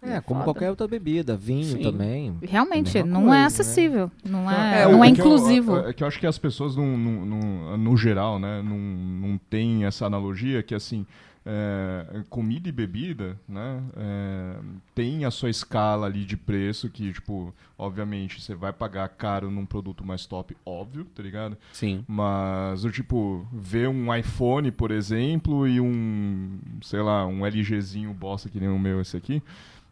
[0.05, 0.45] É, como Foda.
[0.53, 1.37] qualquer outra bebida.
[1.37, 1.83] Vinho Sim.
[1.83, 2.37] também.
[2.43, 3.45] Realmente, É a não coisa, é né?
[3.47, 4.11] acessível.
[4.29, 5.77] Não é, É, não é que eu- inclusivo.
[5.79, 9.85] é que eu acho que as pessoas, não- não- no geral, né, não, não tem
[9.85, 11.07] essa analogia que, assim,
[11.45, 14.57] é, comida e bebida, né, é,
[14.95, 19.67] tem a sua escala ali de preço que, tipo, obviamente, você vai pagar caro num
[19.67, 21.57] produto mais top, óbvio, tá ligado?
[21.73, 22.05] Sim.
[22.07, 28.49] Mas, o tipo, ver um iPhone, por exemplo, e um, sei lá, um LGzinho bosta
[28.49, 29.43] que nem o meu esse aqui,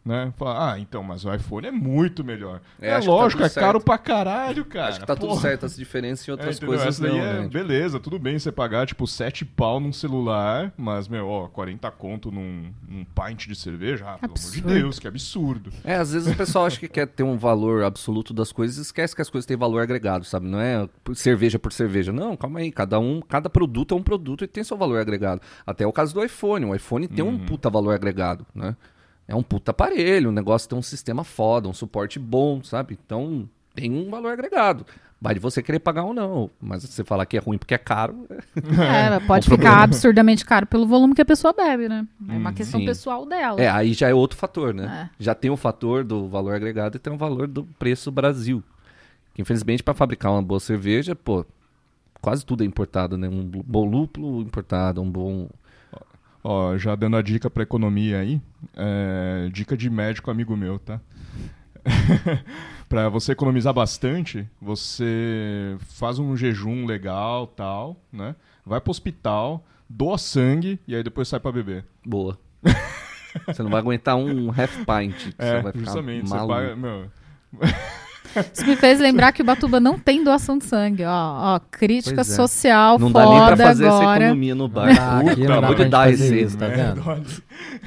[0.03, 0.33] né?
[0.37, 2.59] Fala, ah, então, mas o iPhone é muito melhor.
[2.81, 3.85] É, É, tá lógico, tudo é caro certo.
[3.85, 4.87] pra caralho, cara.
[4.89, 5.41] Acho que tá tudo Porra.
[5.41, 6.75] certo as diferenças em É, outras entendeu?
[6.75, 7.47] coisas Essa não, é, né?
[7.47, 12.31] beleza, tudo bem você pagar, tipo, 7 pau num celular, mas, meu, ó, 40 conto
[12.31, 14.67] num, num pint de cerveja, ah, pelo amor de Absurdo.
[14.73, 15.71] Deus, que absurdo.
[15.83, 18.81] É, às vezes o pessoal acha que quer ter um valor absoluto das coisas e
[18.81, 20.47] esquece que as coisas têm valor agregado, sabe?
[20.47, 22.11] Não é por cerveja por cerveja.
[22.11, 22.71] Não, calma aí.
[22.71, 25.41] Cada um, cada produto é um produto e tem seu valor agregado.
[25.65, 26.65] Até o caso do iPhone.
[26.65, 28.75] O iPhone tem um puta valor agregado, né?
[29.31, 32.97] É um puta aparelho, o negócio tem um sistema foda, um suporte bom, sabe?
[33.05, 34.85] Então tem um valor agregado.
[35.21, 36.49] Vai de você querer pagar ou não.
[36.59, 39.83] Mas se você falar que é ruim porque é caro, É, pode Um ficar problema.
[39.83, 42.05] absurdamente caro pelo volume que a pessoa bebe, né?
[42.27, 42.85] É uma Hum, questão sim.
[42.85, 43.61] pessoal dela.
[43.61, 45.09] É, aí já é outro fator, né?
[45.09, 45.23] É.
[45.23, 48.61] Já tem o fator do valor agregado e tem o valor do preço Brasil.
[49.33, 51.45] Que infelizmente para fabricar uma boa cerveja, pô,
[52.21, 53.29] quase tudo é importado, né?
[53.29, 55.47] Um bom lúpulo importado, um bom
[56.43, 58.41] Ó, já dando a dica pra economia aí,
[58.75, 60.99] é, dica de médico amigo meu, tá?
[62.89, 68.35] pra você economizar bastante, você faz um jejum legal, tal, né?
[68.65, 71.85] Vai pro hospital, doa sangue e aí depois sai pra beber.
[72.05, 72.37] Boa.
[73.47, 75.15] você não vai aguentar um half pint.
[75.17, 76.27] Você É, vai ficar justamente.
[76.27, 76.53] Você maluco.
[76.53, 77.11] paga, meu,
[78.53, 81.03] Isso me fez lembrar que o Batuba não tem doação de sangue.
[81.03, 82.23] Ó, ó crítica é.
[82.23, 84.23] social Não dá foda nem pra fazer essa agora.
[84.25, 84.87] economia no bar.
[84.87, 86.93] Não dá, Puta, não dá pra de dar isso, tá né?
[86.95, 87.33] vendo?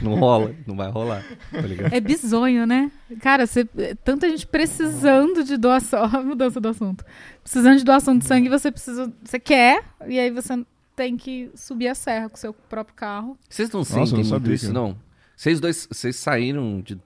[0.02, 1.24] Não rola, não vai rolar.
[1.50, 1.92] Tá ligado?
[1.92, 2.90] É bizonho, né?
[3.20, 3.64] Cara, você,
[4.04, 6.10] tanta gente precisando de doação.
[6.12, 7.04] Ó, Mudança do assunto.
[7.42, 9.12] Precisando de doação de sangue, você precisa.
[9.22, 10.64] Você quer, e aí você
[10.96, 13.36] tem que subir a serra com o seu próprio carro.
[13.48, 14.96] Vocês não sentem não muito isso, não?
[15.36, 16.98] Vocês dois, vocês saíram de,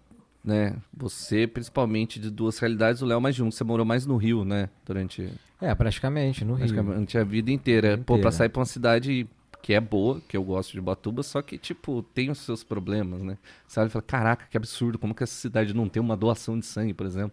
[0.44, 3.50] né, você principalmente de duas realidades, o Léo mais de um.
[3.50, 6.66] Você morou mais no Rio, né, durante É, praticamente, no Rio.
[6.66, 7.90] praticamente a vida inteira.
[7.90, 9.28] Vida Pô, pra sair pra uma cidade
[9.60, 13.20] que é boa, que eu gosto de Batuba, só que, tipo, tem os seus problemas,
[13.20, 13.36] né?
[13.66, 16.58] Você olha e fala, caraca, que absurdo, como que essa cidade não tem uma doação
[16.58, 17.32] de sangue, por exemplo?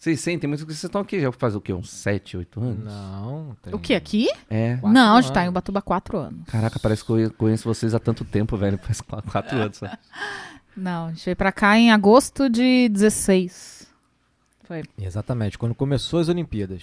[0.00, 1.74] Vocês sentem, mas vocês estão aqui já faz o quê?
[1.74, 2.84] Uns 7, 8 anos?
[2.84, 3.74] Não, tem...
[3.74, 4.28] O que, aqui?
[4.48, 4.76] É.
[4.76, 6.40] Quatro não, a gente tá em Ubatuba há quatro anos.
[6.46, 8.78] Caraca, parece que eu conheço vocês há tanto tempo, velho.
[8.78, 9.76] Faz 4 anos.
[9.76, 9.86] só.
[10.76, 13.86] Não, a gente veio pra cá em agosto de 16.
[14.64, 14.82] Foi.
[15.00, 16.82] Exatamente, quando começou as Olimpíadas.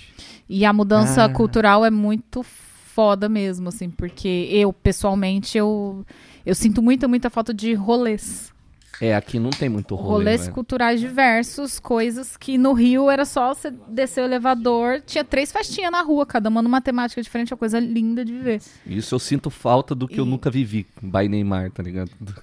[0.50, 1.30] E a mudança Ah.
[1.30, 6.06] cultural é muito foda mesmo, assim, porque eu, pessoalmente, eu,
[6.45, 8.52] eu sinto muita, muita falta de rolês.
[8.99, 10.53] É, aqui não tem muito rolê, rolês velho.
[10.53, 15.91] culturais diversos, coisas que no Rio era só você descer o elevador, tinha três festinhas
[15.91, 18.60] na rua, cada uma numa temática diferente, uma coisa linda de viver.
[18.88, 20.88] Isso eu sinto falta do que eu E- nunca vivi.
[20.99, 22.10] By Neymar, tá ligado?
[22.19, 22.33] Do,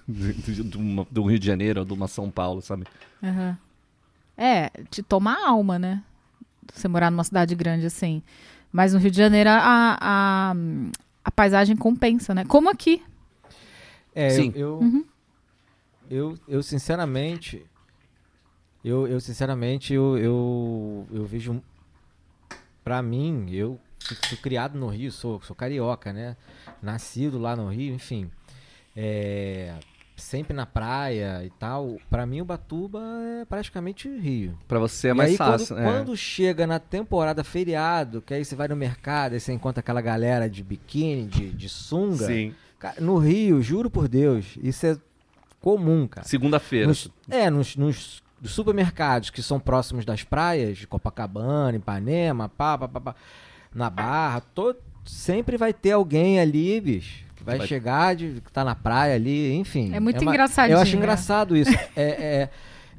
[0.64, 2.85] do- do- Rio de Janeiro ou de uma São Paulo, sabe?
[3.23, 3.59] Aham.
[4.38, 6.03] É, te toma a alma, né?
[6.73, 8.23] Você morar numa cidade grande assim.
[8.73, 10.55] Mas no Rio de Janeiro a, a,
[11.25, 12.45] a paisagem compensa, né?
[12.45, 13.03] Como aqui.
[14.14, 14.53] É, Sim.
[14.55, 15.05] eu, eu, Uhum.
[16.11, 17.64] Eu, eu, sinceramente,
[18.85, 21.62] eu, eu sinceramente, eu, eu, eu vejo,
[22.83, 26.37] pra mim, eu fui, fui criado no Rio, sou, sou carioca, né?
[26.83, 28.31] Nascido lá no Rio, enfim,
[28.95, 29.75] é,
[30.17, 31.97] sempre na praia e tal.
[32.11, 33.01] Pra mim, o Batuba
[33.40, 34.59] é praticamente Rio.
[34.69, 35.75] Pra você é e mais aí, fácil.
[35.75, 35.85] Quando, é.
[35.85, 40.01] quando chega na temporada feriado, que aí você vai no mercado, aí você encontra aquela
[40.01, 42.27] galera de biquíni, de, de sunga.
[42.27, 42.55] Sim.
[43.01, 44.99] No Rio, juro por Deus, isso é
[45.64, 46.27] comum, cara.
[46.27, 46.87] Segunda-feira.
[46.88, 52.87] Nos- é, nos, nos supermercados que são próximos das praias, de Copacabana, Ipanema, pá, pá,
[52.87, 53.14] pá, pá,
[53.74, 58.53] na Barra, to- sempre vai ter alguém ali, bicho, que vai, Vai- chegar, de, que
[58.53, 59.94] tá na praia ali, enfim.
[59.94, 60.98] É muito uma- engraçadinho, Eu acho né?
[60.98, 61.70] engraçado isso.
[61.96, 62.03] é,
[62.42, 62.50] é,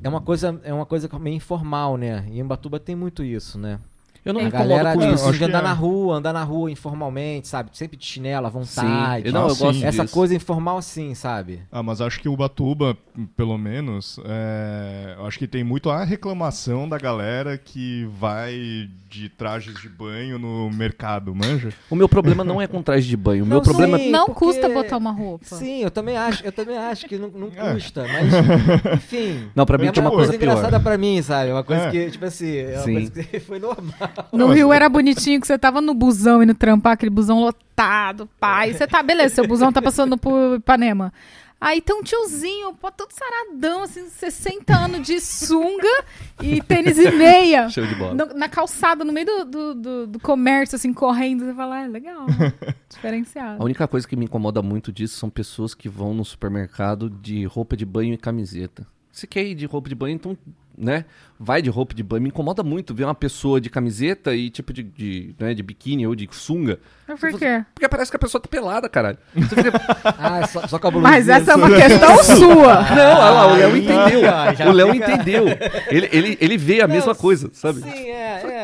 [0.04, 2.26] é uma coisa, é uma coisa meio informal, né?
[2.32, 3.80] E em Batuba tem muito isso, né?
[4.26, 5.44] Eu não a me incomodo galera com isso.
[5.46, 5.62] andar é.
[5.62, 7.70] na rua, andar na rua informalmente, sabe?
[7.74, 9.28] Sempre de chinelo à vontade.
[9.28, 9.32] Sim.
[9.32, 9.64] Não, Ah, eu sim.
[9.64, 10.14] gosto Essa disso.
[10.14, 11.62] coisa informal assim, sabe?
[11.72, 12.98] Ah, mas acho que o Batuba,
[13.38, 19.30] pelo menos, é, eu acho que tem muito a reclamação da galera que vai de
[19.30, 21.70] trajes de banho no mercado, manja?
[21.90, 23.44] O meu problema não é com traje de banho.
[23.44, 25.46] O meu Não, problema sim, não porque- custa botar uma roupa.
[25.46, 27.74] Sim, eu também acho, eu também acho que não, não É.
[27.74, 28.34] custa, mas
[28.96, 29.50] enfim.
[29.56, 30.52] Não, pra mim é uma uma coisa coisa pior.
[30.52, 31.52] engraçada pra mim, sabe?
[31.52, 31.92] Uma coisa É.
[31.92, 32.94] que, tipo assim, é uma Sim.
[32.94, 33.94] coisa que foi normal.
[34.32, 38.74] No Rio era bonitinho que você tava no busão indo trampar, aquele busão lotado, pai.
[38.74, 41.12] Você tá, beleza, seu busão tá passando por Ipanema.
[41.60, 46.04] Aí tem um tiozinho, pô, todo saradão, assim, 60 anos de sunga
[46.44, 47.70] e tênis e meia.
[47.72, 48.14] Show de bola.
[48.14, 51.46] No- na calçada, no meio do, do, do- do comércio, assim, correndo.
[51.46, 52.54] Você fala, ah, é legal, né?
[52.68, 53.64] A diferenciado.
[53.64, 57.76] única coisa que me incomoda muito disso são pessoas que vão no supermercado de roupa
[57.78, 58.86] de banho e camiseta.
[59.12, 60.38] Se quer ir de roupa de banho, então,
[60.78, 61.06] né?
[61.38, 62.24] Vai de roupa de banho.
[62.24, 66.08] Me incomoda muito ver uma pessoa de camiseta e tipo de, de, né, de biquíni
[66.08, 66.80] ou de sunga.
[67.08, 67.64] Mas por quê?
[67.74, 69.18] Porque parece que a pessoa tá pelada, caralho.
[69.36, 69.82] Você fica,
[70.18, 72.82] Ah, só, só com a Mas blusinha essa é uma questão sua.
[72.96, 74.30] Não, olha lá, o Léo entendeu.
[74.34, 75.46] Ah, já O Léo fica- entendeu.
[75.90, 77.82] Ele, ele, ele vê a mesma Não, coisa, sabe?
[77.82, 78.55] Sim, é, é.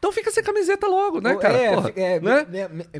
[0.00, 1.58] Então fica sem camiseta logo, né, cara?
[1.58, 2.46] é, Porra, é, né?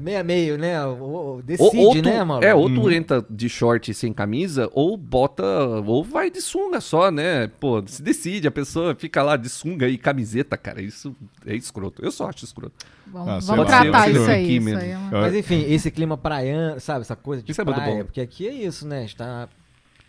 [0.02, 0.84] meia, meio, né?
[0.84, 2.44] Ou, Decide, ou tu, né, mano?
[2.44, 2.90] É, ou tu Uhum.
[2.90, 5.42] entra de short sem camisa, ou bota,
[5.86, 7.48] ou vai de sunga só, né?
[7.58, 12.04] Pô, se decide, a pessoa fica lá de sunga e camiseta, cara, isso é escroto.
[12.04, 12.74] Eu só acho escroto.
[13.06, 14.44] Vamos, Ah, vamos tratar isso aí.
[14.44, 14.80] aqui Isso mesmo.
[14.82, 17.00] aí é uma- Mas enfim, esse clima praiano, sabe?
[17.00, 17.94] Essa coisa de Isso é muito praia.
[17.96, 18.04] bom.
[18.04, 19.06] Porque aqui é isso, né?
[19.06, 19.48] Está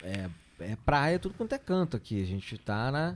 [0.04, 0.26] é,
[0.60, 2.22] é praia, tudo quanto é canto aqui.
[2.22, 3.16] A gente tá na.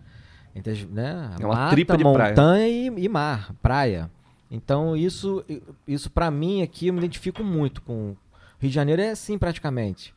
[0.56, 1.32] Entre as, né?
[1.40, 2.30] É uma Mata, tripa de praia.
[2.30, 4.10] montanha e, e mar, praia.
[4.50, 5.44] Então isso,
[5.88, 8.16] isso para mim aqui eu me identifico muito com.
[8.60, 10.14] Rio de Janeiro é assim praticamente.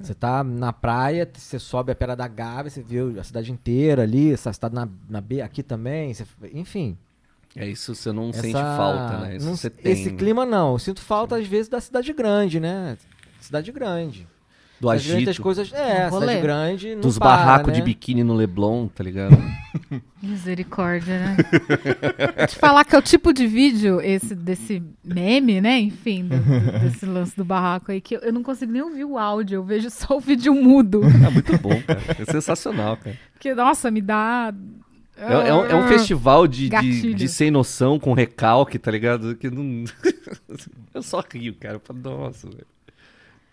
[0.00, 4.02] Você tá na praia, você sobe a Pedra da Gávea, você vê a cidade inteira
[4.02, 6.24] ali, você tá na, na B aqui também, você-
[6.54, 6.96] enfim.
[7.54, 9.38] É isso, você não sente Essa- falta, né?
[9.40, 9.52] Não-.
[9.84, 10.72] Esse clima não.
[10.72, 12.96] Eu sinto falta, às vezes, da cidade grande, né?
[13.40, 14.26] Cidade grande.
[14.80, 15.28] Do agito.
[15.30, 15.70] as coisas.
[15.72, 16.94] É, Um cidade grande.
[16.94, 17.74] Não Dos para, barracos né?
[17.74, 19.36] de biquíni no Leblon, tá ligado?
[20.22, 21.36] Misericórdia, né?
[22.38, 25.78] Vou te falar que é o tipo de vídeo, esse desse meme, né?
[25.78, 29.04] Enfim, do- do- desse lance do barraco aí, que eu, eu não consigo nem ouvir
[29.04, 31.02] o áudio, eu vejo só o vídeo mudo.
[31.04, 32.00] É muito bom, cara.
[32.18, 33.16] É sensacional, cara.
[33.34, 34.52] Porque, nossa, me dá.
[35.16, 39.36] É, é um, é um festival de, de, de sem noção com recalque, tá ligado?
[39.36, 39.84] Que não...
[40.94, 41.78] eu só rio, cara.
[42.02, 42.66] Nossa, velho.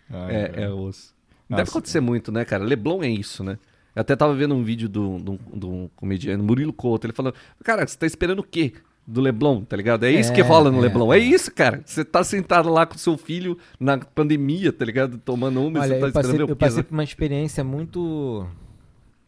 [0.09, 0.63] Ai, É, velho.
[0.63, 1.13] é osso.
[1.49, 1.61] Nossa.
[1.63, 2.63] Deve acontecer muito, né, cara?
[2.63, 3.57] Leblon é isso, né?
[3.95, 7.33] Eu até tava vendo um vídeo do, do, do comediante Murilo Couto, ele falando,
[7.63, 8.73] cara, você tá esperando o quê?
[9.07, 10.03] Do Leblon, tá ligado?
[10.03, 11.13] É isso É, que rola no é, Leblon.
[11.13, 11.21] É é.
[11.21, 11.81] isso, cara.
[11.85, 15.17] Você tá sentado lá com seu filho na pandemia, tá ligado?
[15.17, 18.45] Tomando uma e Olha, você tá eu passei, esperando eu passei por uma experiência muito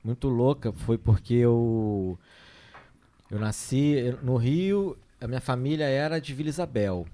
[0.03, 0.73] muito louca.
[0.73, 2.19] Foi porque eu
[3.31, 7.05] eu nasci no Rio, a minha família era de Vila Isabel.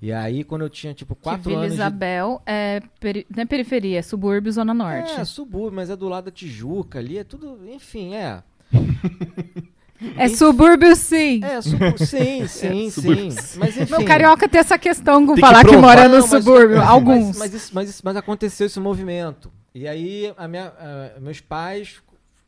[0.00, 3.26] E aí, quando eu tinha, tipo, Que quatro Vila anos Isabel é peri...
[3.34, 4.78] não é periferia, é subúrbio, zona de...
[4.78, 5.12] norte.
[5.20, 7.58] É, subúrbio, mas é do lado da Tijuca ali, é tudo...
[7.68, 8.42] Enfim, é.
[10.18, 11.40] É, subúrbio, sim.
[11.42, 11.78] É, subu...
[12.04, 13.30] sim, sim, subúrbio.
[13.32, 13.58] sim.
[13.58, 13.90] Mas enfim...
[13.90, 16.76] Meu carioca tem essa questão com que falar que, mora no Não, mas- subúrbio.
[16.76, 17.38] mas- Alguns.
[17.38, 19.50] Mas, isso- mas isso- mas aconteceu esse movimento.
[19.74, 20.70] E aí, a minha,
[21.18, 22.02] meus pais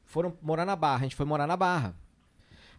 [0.05, 0.99] foram morar na Barra.
[0.99, 1.95] A gente foi morar na Barra.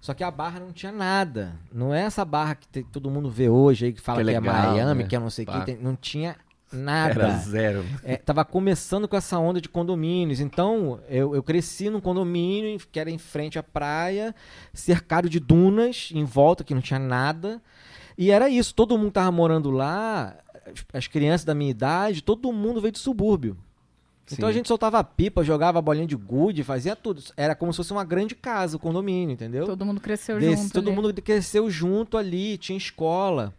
[0.02, 1.54] Só que a Barra não tinha nada.
[1.72, 4.30] Não é essa Barra que te- todo mundo vê hoje aí, que fala Que que
[4.32, 5.10] é é, legal, Miami, né?
[5.10, 5.66] que é não sei o que.
[5.66, 6.36] tem- Não tinha
[6.72, 7.38] Era nada.
[7.40, 7.84] zero.
[8.04, 10.40] É, tava começando com essa onda de condomínios.
[10.40, 14.34] Então, eu, eu cresci num condomínio que era em frente à praia,
[14.74, 17.62] cercado de dunas em volta, que não tinha nada.
[18.18, 20.36] E era isso, todo mundo tava morando lá,
[20.66, 23.58] as, as crianças da minha idade, todo mundo veio de subúrbio.
[24.32, 24.52] Então Sim.
[24.52, 27.22] a gente soltava pipa, jogava bolinha de gude, fazia tudo.
[27.36, 29.66] Era como se fosse uma grande casa, o condomínio, entendeu?
[29.66, 30.74] Todo mundo cresceu Desse- junto.
[30.74, 30.96] todo ali.
[30.96, 33.54] mundo cresceu junto ali, tinha escola.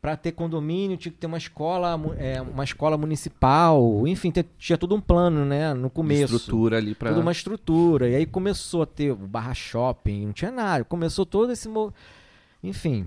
[0.00, 4.94] Para ter condomínio tinha que ter uma escola, é, uma escola municipal, enfim, tinha todo
[4.94, 6.36] um plano, né, no começo.
[6.36, 7.10] estrutura ali pra...
[7.10, 8.08] Toda uma estrutura.
[8.08, 10.84] E aí começou a ter o barra shopping, não tinha nada.
[10.84, 11.68] Começou todo esse.
[11.68, 11.92] mo-
[12.62, 13.06] Enfim.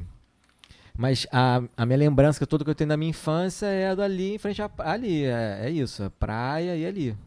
[0.97, 4.38] Mas a, a minha lembrança toda que eu tenho da minha infância é dali em
[4.38, 4.69] frente a.
[4.80, 7.17] Ali, é, é isso, a praia e ali.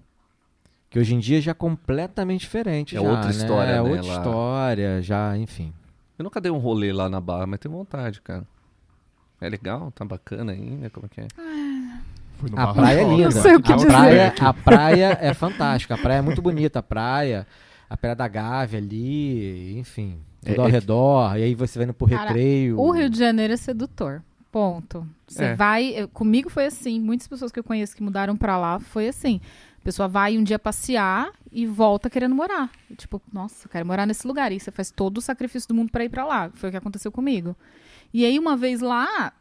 [0.91, 2.97] Que hoje em dia já é completamente diferente.
[2.97, 3.31] É já, outra né?
[3.31, 4.17] história, É né, outra lá.
[4.17, 5.73] história, já, enfim.
[6.19, 8.45] Eu nunca dei um rolê lá na Barra, mas tenho vontade, cara.
[9.41, 9.91] É legal?
[9.91, 10.89] Tá bacana ainda?
[10.91, 11.27] Como é que é?
[12.39, 13.17] Fui no A Barra praia é Shopping.
[13.17, 13.35] linda.
[13.35, 13.89] Não sei o que a, dizer.
[13.89, 15.95] praia, a praia é fantástica.
[15.95, 16.79] A praia é muito bonita.
[16.79, 17.47] A praia,
[17.91, 20.21] a Praia da Gávea ali, enfim.
[20.45, 21.37] Tudo É- ao é que- redor.
[21.39, 22.79] E aí você vai indo pro Cara, recreio.
[22.79, 24.23] O Rio de Janeiro é sedutor.
[24.53, 25.07] Ponto.
[25.27, 25.55] Você É.
[25.55, 25.87] vai.
[25.89, 27.01] eu- comigo foi assim.
[27.01, 29.41] Muitas pessoas que eu conheço que mudaram pra lá foi assim.
[29.81, 32.71] A pessoa vai um dia passear e volta querendo morar.
[32.91, 34.53] E, tipo, nossa, eu quero morar nesse lugar.
[34.53, 36.51] E você faz todo o sacrifício do mundo pra ir pra lá.
[36.55, 37.55] Foi o que aconteceu comigo.
[38.13, 39.33] E aí, uma vez lá,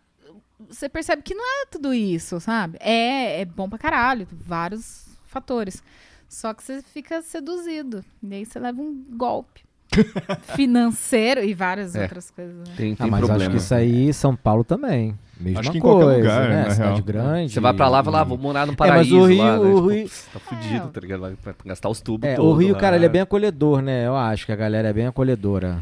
[0.68, 2.78] você percebe que não é tudo isso, sabe?
[2.82, 4.28] É, é bom pra caralho.
[4.32, 5.84] Vários fatores.
[6.28, 8.04] Só que você fica seduzido.
[8.24, 9.62] E aí você leva um golpe
[10.56, 12.04] financeiro e várias É.
[12.04, 12.56] outras coisas.
[12.56, 12.64] Né?
[12.76, 13.42] Tem, Ah, tem mas problema.
[13.42, 15.18] acho que isso aí, São Paulo também.
[15.40, 16.70] Mesma Acho que em coisa, qualquer lugar, né?
[16.70, 17.02] Cidade real.
[17.04, 17.54] grande.
[17.54, 19.52] Você vai pra lá e fala, ah, vou morar no paraíso mas o Rio- lá,
[19.54, 19.60] né?
[19.60, 20.92] o Tipo, Rio- tá fudido, É.
[20.92, 21.20] tá ligado?
[21.22, 22.80] Vai, gastar os tubos É, todos o Rio, lá.
[22.80, 24.06] cara, ele é bem acolhedor, né?
[24.08, 25.80] Eu acho que a galera é bem acolhedora.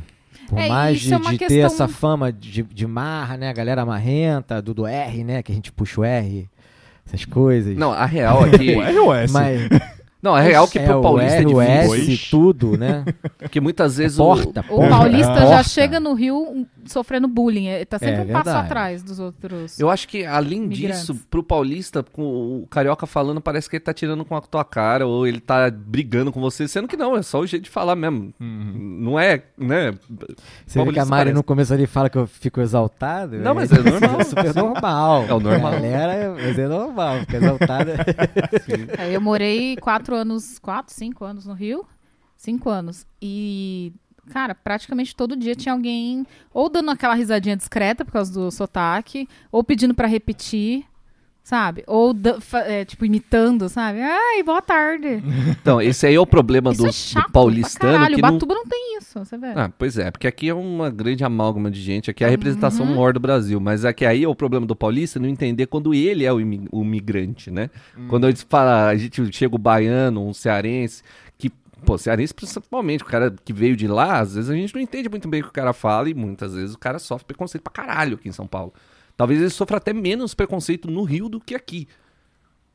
[0.48, 3.50] Por É, mais de, é de ter questão- essa fama de, de marra, né?
[3.50, 5.44] A galera marrenta, do, do R, né?
[5.44, 6.50] Que a gente puxa o R,
[7.06, 7.76] essas coisas.
[7.78, 8.76] Não, a real é que...
[8.76, 9.32] O R ou S?
[9.34, 9.62] mas
[10.22, 11.72] Não, a real é que é, pro o paulista R, é o difícil.
[11.72, 12.30] S, Pois.
[12.30, 13.04] tudo, né?
[13.40, 14.24] Porque muitas vezes o...
[14.24, 15.64] Porta, O porta, paulista já porta.
[15.64, 17.68] chega no Rio sofrendo bullying.
[17.68, 18.66] Ele tá sempre É um passo verdade.
[18.66, 19.80] atrás dos outros.
[19.80, 21.00] Eu acho que, além Migrantes.
[21.02, 24.64] disso, pro paulista, com o carioca falando, parece que ele tá tirando com a tua
[24.64, 27.70] cara, ou ele tá brigando com você, sendo que não, é só o jeito de
[27.70, 28.34] falar mesmo.
[28.40, 28.98] Uhum.
[29.02, 29.94] Não é, né?
[30.66, 31.36] Você vê que a Mari parece.
[31.36, 33.38] no começo ali fala que eu fico exaltado.
[33.38, 34.22] Não, mas é normal.
[34.22, 35.26] É super normal.
[35.28, 35.72] É o normal.
[35.72, 37.96] Galera, mas é normal, fica exaltada.
[38.98, 41.86] Aí eu morei quatro anos, quatro, cinco anos no Rio.
[42.38, 43.06] Cinco anos.
[43.22, 43.94] E,
[44.32, 49.28] cara, praticamente todo dia tinha alguém ou dando aquela risadinha discreta por causa do sotaque,
[49.52, 50.86] ou pedindo pra repetir,
[51.44, 51.84] sabe?
[51.88, 52.16] Ou,
[52.66, 54.00] é, tipo, imitando, sabe?
[54.02, 55.22] Ai, boa tarde.
[55.62, 57.94] Então, esse aí é o problema do, é chato do paulistano.
[57.94, 58.16] caralho.
[58.16, 58.32] que O não...
[58.34, 59.48] Batuba não tem isso, você vê.
[59.56, 62.86] Ah, pois é, porque aqui é uma grande amálgama de gente, aqui é a representação
[62.86, 62.92] Uhum.
[62.96, 66.26] maior do Brasil, mas aqui aí é o problema do paulista não entender quando ele
[66.26, 67.70] é o, imi- o migrante, né?
[68.08, 71.04] Quando a gente fala, a gente chega o baiano, um cearense,
[71.86, 75.10] pô, cearense principalmente, o cara que veio de lá, às vezes a gente não entende
[75.10, 77.74] muito bem o que o cara fala e muitas vezes o cara sofre preconceito pra
[77.74, 78.74] caralho aqui em São Paulo.
[79.18, 81.88] Talvez ele sofra até menos preconceito no Rio do que aqui.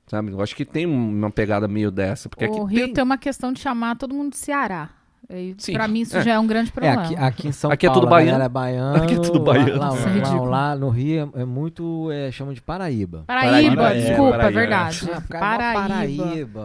[0.07, 0.31] Sabe?
[0.31, 2.95] Eu acho que tem uma pegada meio dessa, porque o aqui Rio tem...
[2.95, 3.05] tem...
[3.05, 4.91] uma questão de chamar todo mundo de Ceará.
[5.73, 6.23] Pra mim isso é.
[6.23, 7.03] já é um grande É, problema.
[7.03, 8.95] aqui, aqui em São Aqui é Paulo tudo a galera baiano.
[8.95, 9.05] é baiano.
[9.05, 9.79] Aqui é tudo baiano.
[9.81, 13.25] Lá, lá- é lá- lá no Rio é, é muito, é, chamam de Paraíba.
[13.27, 15.11] Paraíba, Paraíba, desculpa, é, é, verdade.
[15.13, 15.89] Ah, Paraíba.
[15.89, 16.65] Paraíba.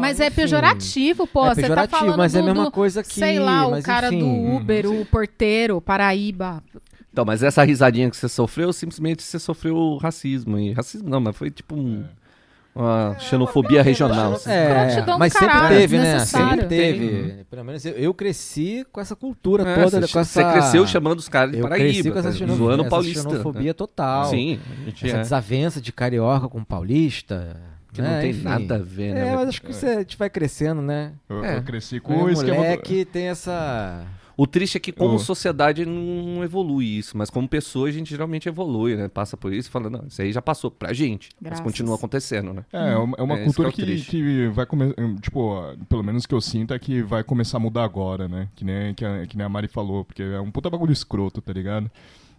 [0.00, 1.46] Mas é pejorativo, pô.
[1.46, 3.14] É Você tá pejorativo, falando mas é a mesma coisa que...
[3.14, 4.18] Sei lá, o mas cara enfim.
[4.18, 6.62] do Uber, o porteiro, Paraíba.
[7.12, 10.58] Então, mas essa risadinha que você sofreu, simplesmente você sofreu racismo.
[10.58, 12.04] E racismo não, mas foi tipo um-
[12.74, 14.32] uma xenofobia regional.
[14.34, 14.50] assim.
[14.50, 16.18] É, mas sempre teve, né?
[16.20, 17.44] Sempre teve.
[17.48, 20.42] Pelo menos eu, eu cresci com essa cultura É, toda, você, com essa...
[20.42, 22.34] você cresceu chamando os caras de Eu Paraíba, cresci com essa, tá?
[22.36, 22.58] xenof...
[22.58, 23.30] zoando essa paulista.
[23.30, 23.72] xenofobia né?
[23.72, 24.24] total.
[24.26, 27.56] Sim, a gente Essa é, desavença de carioca com paulista.
[27.92, 28.14] que né?
[28.14, 28.42] não tem Enfim.
[28.42, 29.28] nada a ver, né?
[29.28, 31.12] É, mas acho que você, a gente vai crescendo, né?
[31.28, 31.56] Eu, É.
[31.58, 32.62] eu cresci Com o esquema do...
[32.62, 34.04] moleque tem essa...
[34.36, 35.18] O triste é que como Oh.
[35.18, 39.06] sociedade não evolui isso, mas como pessoa a gente geralmente evolui, né?
[39.08, 41.60] Passa por isso e fala, não, isso aí já passou pra gente, Graças.
[41.60, 42.64] mas continua acontecendo, né?
[42.72, 44.94] É, é uma, é uma É, cultura que é o que, que vai começar.
[45.20, 48.48] Tipo, pelo menos que eu sinto é que vai começar a mudar agora, né?
[48.56, 51.40] Que nem, que, a, que nem a Mari falou, porque é um puta bagulho escroto,
[51.40, 51.90] tá ligado?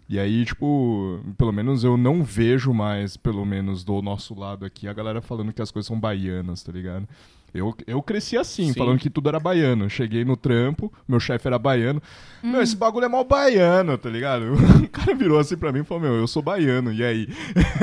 [0.07, 4.87] E aí, tipo, pelo menos eu não vejo mais, pelo menos do nosso lado aqui,
[4.87, 7.07] a galera falando que as coisas são baianas, tá ligado?
[7.55, 8.73] Eu, eu cresci assim, Sim.
[8.73, 9.89] falando que tudo era baiano.
[9.89, 12.01] Cheguei no trampo, meu chefe era baiano.
[12.43, 14.45] Meu, esse bagulho é mal baiano, tá ligado?
[14.85, 17.27] O cara virou assim pra mim e falou, meu, eu sou baiano, e aí?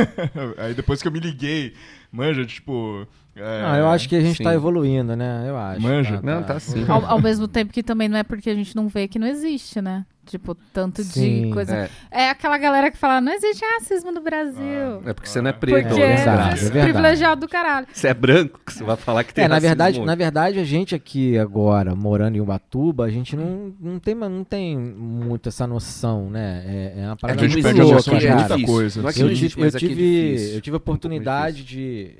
[0.58, 1.74] aí depois que eu me liguei,
[2.10, 3.06] manja, tipo...
[3.36, 4.44] é, Não, eu acho que a gente sim.
[4.44, 5.44] tá evoluindo, né?
[5.46, 5.80] Eu acho.
[5.82, 6.20] Manja.
[6.22, 6.84] Não, tá sim.
[6.88, 9.26] Ao, ao mesmo tempo que também não é porque a gente não vê que não
[9.26, 10.04] existe, né?
[10.24, 11.46] Tipo, tanto Sim.
[11.48, 11.74] de coisa.
[11.76, 11.90] É,
[12.22, 12.30] É.
[12.30, 15.02] aquela galera que fala, não existe racismo no Brasil.
[15.04, 15.88] é porque você não é preto.
[15.88, 17.88] porque é é, é privilegiado do caralho.
[17.92, 19.68] Você é branco, que você vai falar que tem É, na racismo.
[19.70, 24.14] verdade, na verdade, a gente aqui agora, morando em Ubatuba, a gente não, não, tem,
[24.14, 26.62] não tem muito essa noção, né?
[26.66, 28.62] É, é uma A parada que gente não muito perde a noção de é muita
[28.64, 29.02] coisa.
[29.02, 29.22] Não é que assim.
[29.22, 32.14] não Eu, existe, tive, eu, é é tive, eu tive a oportunidade de,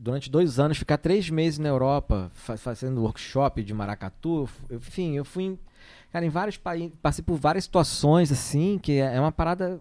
[0.00, 4.48] durante dois anos, ficar três meses na Europa, fa- fazendo workshop de maracatu.
[4.70, 5.58] Enfim, eu fui em,
[6.16, 9.78] cara, em vários países, passei por várias situações, assim, que é, é uma parada.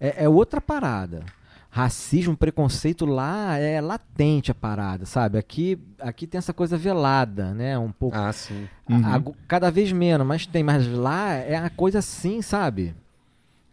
[0.00, 1.24] É, é outra parada.
[1.70, 5.38] Racismo, preconceito lá é latente a parada, sabe?
[5.38, 7.78] Aqui, aqui tem essa coisa velada, né?
[7.78, 8.16] Um pouco.
[8.16, 8.68] Ah, sim.
[8.88, 9.06] Uhum.
[9.06, 10.62] Agu- cada vez menos, mas tem.
[10.64, 12.94] Mas lá é a coisa assim, sabe?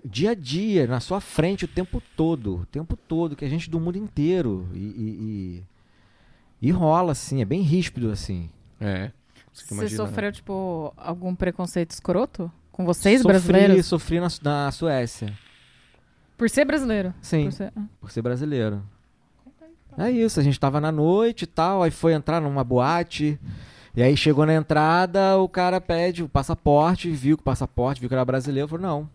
[0.06, 2.58] Dia a dia, na sua frente o tempo todo.
[2.62, 4.68] O tempo todo, que a gente do mundo inteiro.
[4.74, 5.64] E, e,
[6.62, 8.50] e- e rola, assim, é bem ríspido, assim.
[8.80, 9.12] É.
[9.54, 10.10] Você imagina, né?
[10.10, 12.52] sofreu, tipo, algum preconceito escroto?
[12.72, 13.86] Com vocês, sofri, brasileiros?
[13.86, 15.34] Sofri na, na Suécia.
[16.38, 17.14] Por ser brasileiro?
[17.22, 17.82] Sim, Por ser- ah.
[18.00, 18.82] por ser brasileiro.
[19.98, 23.38] É isso, a gente tava na noite e tal, aí foi entrar numa boate.
[23.94, 28.08] E aí chegou na entrada, o cara pede o passaporte, viu que o passaporte, viu
[28.08, 29.10] que era brasileiro, falou, não.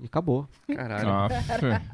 [0.00, 0.48] E acabou.
[0.74, 1.34] Caralho.
[1.58, 1.82] Fé.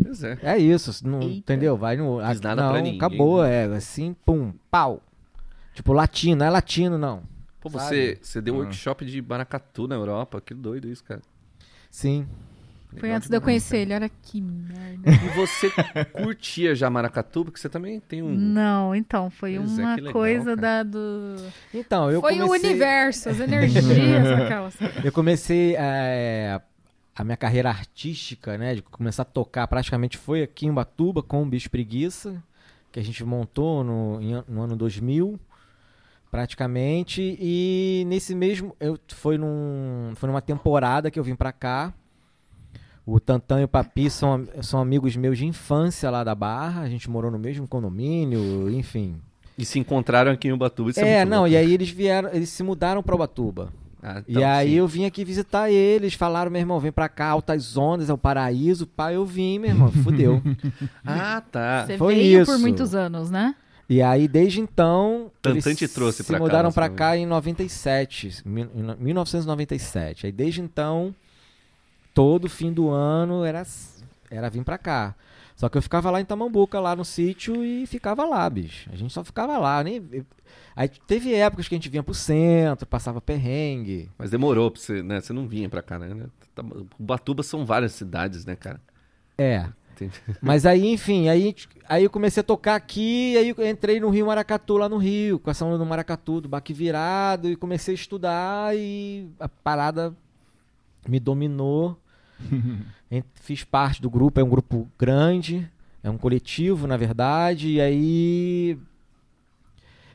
[0.00, 0.38] Pois é.
[0.42, 1.76] É isso, não, entendeu?
[1.76, 2.20] Vai no.
[2.30, 3.64] Diz nada não, pra ninguém, acabou, né?
[3.64, 5.02] é assim, pum, pau.
[5.76, 7.22] Tipo, latino, não é latino, não.
[7.60, 7.84] Pô, Sabe?
[7.84, 8.58] você, você deu Ah.
[8.58, 10.40] workshop de maracatu na Europa.
[10.40, 11.20] Que doido isso, cara.
[11.90, 12.26] Sim.
[12.98, 15.10] Foi antes de eu conhecer ele, olha que merda.
[15.10, 15.70] E você
[16.16, 17.44] curtia já maracatu?
[17.44, 18.30] Porque você também tem um...
[18.34, 20.56] Não, então, foi Pois é, uma que legal, coisa cara.
[20.56, 21.36] da, do...
[21.74, 22.48] Então, eu foi comecei.
[22.48, 23.84] o universo, as energias,
[24.40, 24.74] aquelas.
[25.04, 26.58] Eu comecei é,
[27.14, 28.76] a minha carreira artística, né?
[28.76, 32.42] De começar a tocar praticamente foi aqui em Batuba com o Bicho Preguiça,
[32.90, 35.38] que a gente montou no, em no ano 2000,
[36.36, 37.36] praticamente.
[37.40, 38.76] E nesse mesmo.
[38.78, 41.94] Eu, foi, num, foi numa temporada que eu vim pra cá.
[43.06, 46.82] O Tantan e o Papi são, são amigos meus de infância lá da Barra.
[46.82, 49.16] A gente morou no mesmo condomínio, enfim.
[49.56, 50.90] E se encontraram aqui em Ubatuba.
[50.90, 51.52] Isso é, muito não, louco.
[51.52, 53.72] e aí eles vieram, eles se mudaram pra Ubatuba.
[54.02, 54.74] Ah, E então, aí sim.
[54.74, 58.18] eu vim aqui visitar eles, falaram, meu irmão, vem pra cá, altas ondas, é o
[58.18, 58.86] paraíso.
[58.86, 60.42] Pá, eu vim, meu irmão, fudeu.
[61.06, 61.86] Ah, tá.
[61.86, 62.52] Você Foi veio isso.
[62.52, 63.54] por muitos anos, né?
[63.88, 66.98] E aí, desde então, Tantan eles te trouxe se pra cá, mudaram nessa pra vez.
[66.98, 70.26] cá em 97, mil- em no- 1997.
[70.26, 71.14] Aí desde então,
[72.14, 73.64] todo fim do ano era,
[74.30, 75.14] era vir pra cá.
[75.54, 78.90] Só que eu ficava lá em Tamambuca, lá no sítio, e ficava lá, bicho.
[78.92, 80.02] A gente só ficava lá, nem...
[80.74, 84.10] Aí teve épocas que a gente vinha pro centro, passava perrengue.
[84.18, 85.18] Mas demorou pra você, né?
[85.20, 86.26] Você não vinha pra cá, né?
[86.98, 88.78] Ubatuba são várias cidades, né, cara?
[89.38, 89.66] É,
[90.40, 91.54] Mas aí, enfim, aí,
[91.88, 95.38] aí eu comecei a tocar aqui, aí eu entrei no Rio Maracatu, lá no Rio,
[95.38, 100.14] com essa onda do Maracatu, do baque virado, e comecei a estudar e a parada
[101.08, 101.98] me dominou.
[103.34, 105.70] Fiz parte do grupo, é um grupo grande,
[106.02, 108.78] é um coletivo, na verdade, e aí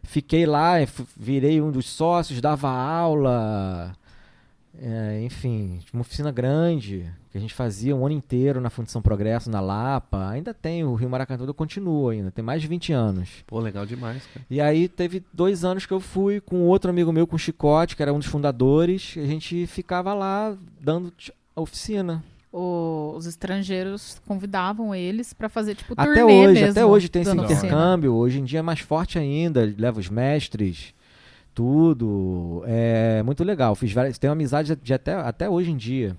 [0.04, 0.74] fiquei lá,
[1.16, 3.96] virei um dos sócios, dava aula,
[4.78, 9.50] É, enfim, uma oficina grande que a gente fazia um ano inteiro na Fundição Progresso,
[9.50, 10.30] na Lapa.
[10.30, 13.30] Ainda tem, o Rio Maracanã continua ainda, tem mais de 20 anos.
[13.48, 14.46] Pô, legal demais, cara.
[14.50, 17.96] E aí teve dois anos que eu fui com outro amigo meu, com o Chicote,
[17.96, 19.16] que era um dos fundadores.
[19.18, 21.14] A gente ficava lá dando
[21.56, 22.22] a oficina.
[22.54, 27.22] O- os estrangeiros convidavam eles pra fazer, tipo, Até turnê hoje, mesmo, até hoje tem
[27.22, 27.68] esse dando oficina.
[27.68, 28.14] intercâmbio.
[28.14, 30.94] Hoje em dia é mais forte ainda, leva os mestres,
[31.56, 32.64] tudo.
[32.66, 33.74] É muito legal.
[33.76, 36.16] Fiz várias, tenho amizade de até, até hoje em dia.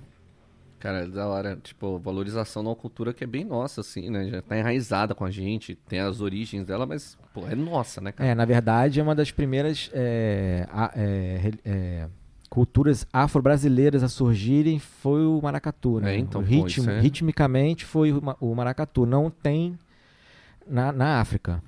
[0.83, 4.28] Cara, é da hora, tipo, valorização de uma cultura que é bem nossa, assim, né?
[4.28, 8.11] Já tá enraizada com a gente, tem as origens dela, mas, pô, é nossa, né,
[8.11, 8.28] cara?
[8.30, 10.66] É, na verdade, é uma das primeiras é,
[10.97, 12.09] é, é,
[12.51, 16.16] culturas afro-brasileiras a surgirem foi o maracatu, né?
[16.16, 19.07] É, então, O pô, ritmo- isso é- Ritmicamente foi o maracatu.
[19.07, 19.78] Não tem
[20.66, 21.62] na, na África.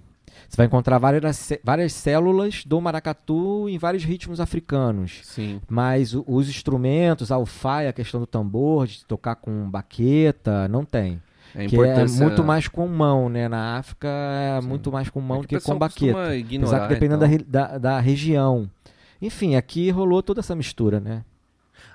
[0.49, 5.21] Você vai encontrar várias, várias células do maracatu em vários ritmos africanos.
[5.25, 5.61] Sim.
[5.69, 10.85] Mas o- os instrumentos, a alfaia, a questão do tambor, de tocar com baqueta, não
[10.85, 11.21] tem.
[11.57, 13.49] É que é muito mais com mão, né?
[13.49, 14.67] Na África é Sim.
[14.69, 16.35] muito mais com mão É do que que com baqueta.
[16.37, 17.39] ignorar, Apesar que dependendo da, então.
[17.39, 18.69] re- da, da região.
[19.23, 21.25] Enfim, aqui rolou toda essa mistura, né?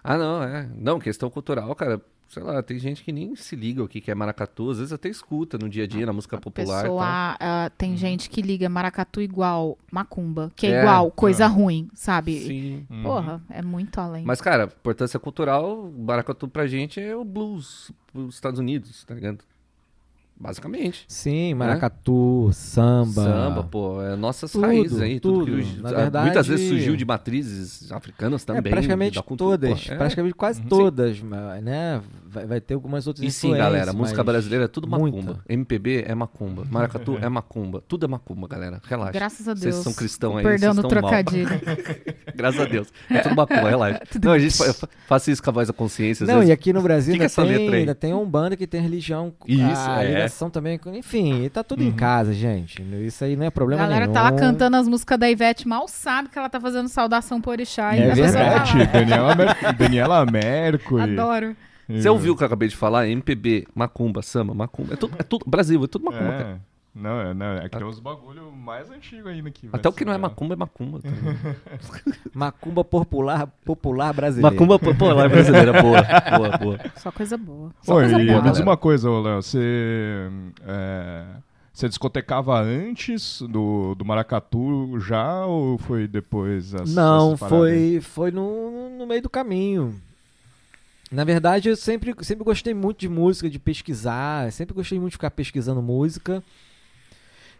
[0.03, 0.67] Ah, não, é.
[0.75, 1.99] Não, questão cultural, cara.
[2.29, 4.93] Sei lá, tem gente que nem se liga o que que é maracatu, às vezes
[4.93, 6.81] até escuta no dia a dia, na música popular.
[6.81, 11.45] e Pessoa, ah, tem gente que liga maracatu igual macumba, que é, É, igual coisa
[11.45, 11.47] é.
[11.47, 12.39] ruim, sabe?
[12.39, 12.85] Sim.
[12.87, 13.01] Uhum.
[13.01, 14.23] Porra, é muito além.
[14.23, 19.39] Mas, cara, importância cultural, maracatu pra gente é o blues dos Estados Unidos, tá ligado?
[20.41, 21.03] Basicamente.
[21.05, 23.23] Sim, maracatu, samba.
[23.23, 25.19] Samba, pô, é nossas Tudo, raízes aí.
[25.19, 25.61] Tudo, tudo.
[25.61, 28.71] que Na ah, verdade- muitas vezes surgiu de matrizes africanas É, também.
[28.71, 29.97] praticamente da cultura, todas, pô, é.
[29.97, 32.01] praticamente quase todas, ma- né?
[32.31, 35.11] Vai, vai ter algumas outras E sim, galera, música mas brasileira é tudo macumba.
[35.11, 35.39] muita.
[35.49, 36.63] MPB é macumba.
[36.69, 37.83] Maracatu é macumba.
[37.87, 38.79] Tudo é macumba, galera.
[38.87, 39.11] Relaxa.
[39.13, 39.83] Graças a Vocês Deus.
[39.83, 41.09] são cristão aí, Perdão vocês no estão mal.
[41.11, 41.49] trocadilho.
[42.35, 42.87] Graças a Deus.
[43.09, 43.99] É tudo macumba, relaxa.
[44.23, 46.23] Não, a gente fa- fa- faça isso com a voz da consciência.
[46.23, 46.49] às Não, vezes.
[46.49, 47.79] e aqui no Brasil Que que é ainda, tem, letra aí?
[47.81, 50.07] ainda tem um banda que tem religião, Isso, a é.
[50.07, 50.13] Uhum.
[50.13, 52.81] ligação também, enfim, tá tudo em casa, gente.
[53.05, 54.13] Isso aí não é A problema galera nenhum.
[54.13, 57.51] tá lá cantando as músicas da Ivete, mal sabe que ela tá fazendo saudação pro
[57.51, 57.95] orixá.
[57.97, 58.75] e É a tá verdade.
[58.75, 61.01] Ivete, Daniela, Mer Daniela Mercury.
[61.19, 61.55] Adoro.
[61.89, 63.07] Você ouviu o que eu acabei de falar?
[63.07, 64.93] MPB, macumba, samba, macumba.
[64.93, 66.61] É tudo, é tudo Brasil, é tudo macumba, cara.
[66.65, 66.69] É.
[66.93, 69.69] Não, é, não, é que tem uns bagulho mais antigo ainda aqui.
[69.71, 70.99] Até o que não é macumba é macumba.
[70.99, 72.19] tá ligado?
[72.33, 74.51] Macumba popular, popular brasileira.
[74.51, 76.01] macumba popular brasileira, boa,
[76.37, 76.79] boa, boa.
[76.97, 77.71] Só coisa boa.
[77.81, 79.41] Só Oi, coisa e boa, me diz uma coisa, Léo.
[79.41, 80.29] Você.
[80.67, 81.25] é,
[81.71, 86.75] você discotecava antes do, do Maracatu já ou foi depois?
[86.75, 89.95] As, Não, foi, foi no, no meio do caminho.
[91.11, 94.51] Na verdade, eu sempre, sempre gostei muito de música, de pesquisar.
[94.51, 96.43] Sempre gostei muito de ficar pesquisando música.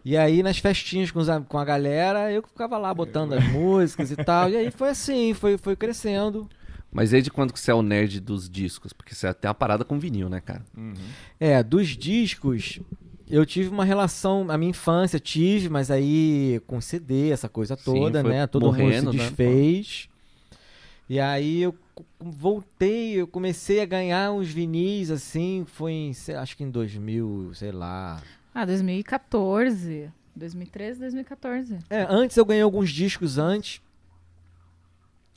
[0.06, 3.44] E aí, nas festinhas com, os a- com a galera, eu ficava lá botando as
[3.52, 4.50] músicas e tal.
[4.50, 6.48] E aí foi assim, foi, foi crescendo.
[6.92, 8.94] Mas desde quando que você é o nerd dos discos?
[8.94, 10.64] Porque você tem uma parada com vinil, né, cara?
[10.76, 10.94] Uhum.
[11.40, 12.80] É, dos discos,
[13.30, 17.86] eu tive uma relação, a minha infância tive, mas aí com CD, essa coisa Sim,
[17.86, 18.48] toda, foi né?
[18.48, 19.24] Todo mundo morrendo, se né?
[19.24, 20.10] desfez.
[21.08, 21.76] E aí eu
[22.20, 27.52] voltei, eu comecei a ganhar uns vinis, assim, foi em, sei- acho que em 2000,
[27.54, 28.22] sei lá.
[28.54, 30.12] Ah, 2014.
[30.36, 31.80] 2013, 2014.
[31.90, 33.82] É, antes eu ganhei alguns discos antes.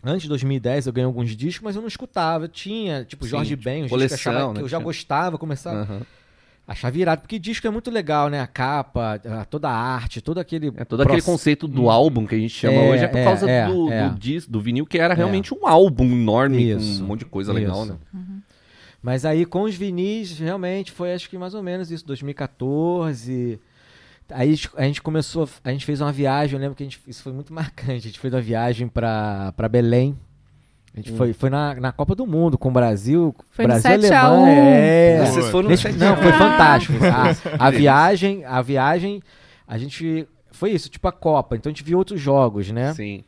[0.04, 2.44] Antes de 2010 eu ganhei alguns discos, mas eu não escutava.
[2.44, 4.64] Eu tinha, tipo, Sim, Jorge tipo, Ben, os discos que, eu achava- coleção, que né,
[4.64, 4.84] eu já tinha.
[4.84, 6.02] gostava, começava Aham.
[6.66, 7.20] A achar virado.
[7.20, 8.40] Porque disco é muito legal, né?
[8.40, 10.68] A capa, toda a arte, todo aquele.
[10.76, 13.18] É todo aquele proce- conceito do álbum que a gente chama É, hoje é por
[13.18, 14.08] é, causa é, do, é.
[14.08, 17.24] do, dis- do vinil, que era realmente um álbum enorme Isso, com um monte de
[17.26, 17.98] coisa legal, isso.
[18.12, 18.22] né?
[19.02, 23.58] Mas aí com os vinis, realmente foi acho que mais ou menos isso, 2014.
[24.30, 27.22] Aí a gente começou, a gente fez uma viagem, eu lembro que a gente, isso
[27.22, 27.92] foi muito marcante.
[28.06, 30.16] A gente fez uma viagem pra Belém.
[30.94, 33.34] A gente foi, foi na, na Copa do Mundo com o Brasil.
[33.50, 34.54] Foi no Brasil 7 a Alemanha.
[34.54, 34.56] 1.
[34.66, 35.24] É.
[35.26, 36.38] Vocês foram Nesse- no não, foi Ah.
[36.38, 36.98] fantástico.
[37.58, 39.22] A, a viagem, a viagem,
[39.66, 41.56] a gente foi isso, tipo a Copa.
[41.56, 42.92] Então a gente viu outros jogos, né?
[42.92, 43.24] Sim.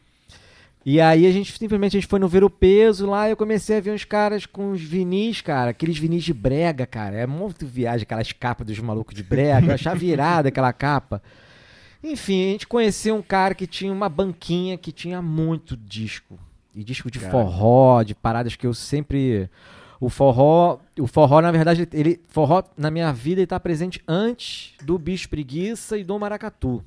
[0.84, 3.36] E aí a gente simplesmente a gente foi no Ver o Peso lá e eu
[3.38, 7.16] comecei a ver uns caras com os vinis, cara, aqueles vinis de brega, cara.
[7.16, 9.68] É muito viagem, aquelas capas dos malucos de brega.
[9.68, 11.22] Eu achava virada aquela capa.
[12.02, 16.38] Enfim, a gente conheceu um cara que tinha uma banquinha que tinha muito disco.
[16.74, 17.30] E disco de Cara.
[17.30, 19.48] forró, de paradas que eu sempre.
[20.00, 22.20] O forró, o forró, na verdade, ele.
[22.28, 26.82] Forró, na minha vida, ele tá presente antes do bicho preguiça e do maracatu.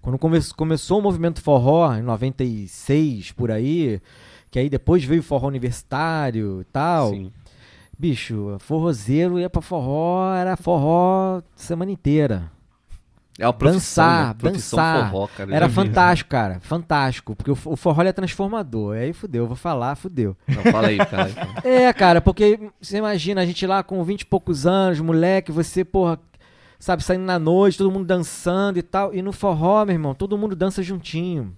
[0.00, 4.00] Quando come- começou o movimento forró, em 96, por aí,
[4.50, 7.10] que aí depois veio o forró universitário e tal.
[7.10, 7.32] Sim.
[7.98, 12.50] Bicho, forrozeiro ia pra forró, era forró semana inteira.
[13.38, 14.34] É uma profissão, dançar, né?
[14.50, 15.10] Dançar.
[15.10, 15.50] forró, cara.
[15.50, 16.58] eu Era fantástico, cara.
[16.60, 17.36] Fantástico.
[17.36, 18.96] Porque o, fo- o forró é transformador.
[18.96, 20.36] Aí fudeu, eu vou falar, fudeu.
[20.48, 21.30] Não, fala aí, cara.
[21.62, 25.84] É, cara, porque você imagina a gente lá com 20 e poucos anos, moleque, você,
[25.84, 26.18] porra,
[26.80, 29.14] sabe, saindo na noite, todo mundo dançando e tal.
[29.14, 31.54] E no forró, meu irmão, todo mundo dança juntinho.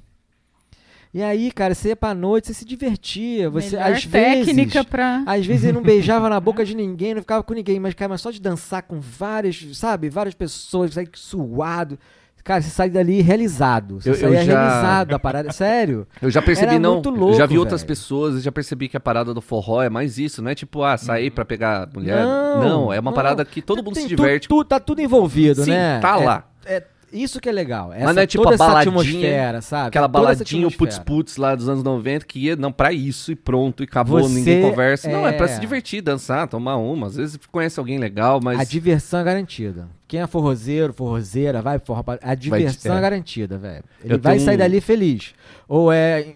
[1.12, 3.50] E aí, cara, você ia pra noite, você se divertia.
[3.50, 4.88] Você, Melhor às técnica vezes.
[4.88, 5.24] pra.
[5.26, 8.10] Às vezes ele não beijava na boca de ninguém, não ficava com ninguém, mas, cara,
[8.10, 11.98] mas só de dançar com várias, sabe, várias pessoas, sair suado.
[12.44, 14.00] Cara, você sai dali realizado.
[14.00, 15.52] Você Eu- eu saía já- realizado da parada.
[15.52, 16.06] Sério?
[16.22, 16.94] Eu já percebi, Era não.
[16.94, 17.88] muito eu louco, já vi outras velho.
[17.88, 20.82] pessoas, eu já percebi que a parada do forró é mais isso, não é tipo,
[20.82, 22.24] ah, sair pra pegar mulher.
[22.24, 23.14] Não, Não, é uma não.
[23.16, 24.48] parada que todo mundo Tem se tu- diverte.
[24.48, 25.98] tu- tá tudo envolvido, Sim, né?
[26.00, 26.48] tá É- lá.
[26.64, 26.82] É,
[27.12, 27.92] isso que é legal.
[27.92, 29.88] Essa, Mas não é tipo toda a baladinha, atmosfera, sabe?
[29.88, 33.82] Aquela baladinha, o putz-putz lá dos anos 90, que ia, não, pra isso e pronto,
[33.82, 35.08] e acabou, Você ninguém conversa.
[35.08, 37.06] Não, é pra é- se divertir, dançar, tomar uma.
[37.06, 38.60] Às vezes conhece alguém legal, mas.
[38.60, 39.88] A diversão é garantida.
[40.06, 42.02] Quem é forrozeiro, forrozeira, vai forró.
[42.22, 42.98] A diversão é.
[42.98, 43.00] é.
[43.00, 43.84] garantida, velho.
[44.02, 45.34] Ele Eu vai tenho sair dali feliz.
[45.68, 46.34] Ou é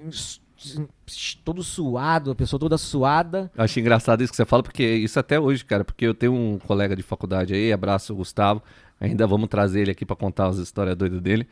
[1.45, 3.51] todo suado, a pessoa toda suada.
[3.57, 6.33] Eu achei engraçado isso que você fala, porque isso até hoje, cara, porque eu tenho
[6.33, 8.63] um colega de faculdade aí, abraço o Gustavo,
[9.01, 11.47] ainda vamos trazer ele aqui pra contar as histórias doidas dele.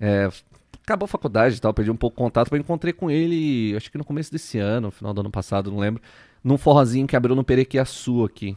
[0.00, 0.28] É,
[0.84, 3.90] acabou a faculdade e tal, perdi um pouco o contato, mas encontrei com ele, acho
[3.90, 6.00] que no começo desse ano, no final do ano passado, não lembro,
[6.42, 8.56] num forrozinho que abriu no Perequiaçu aqui.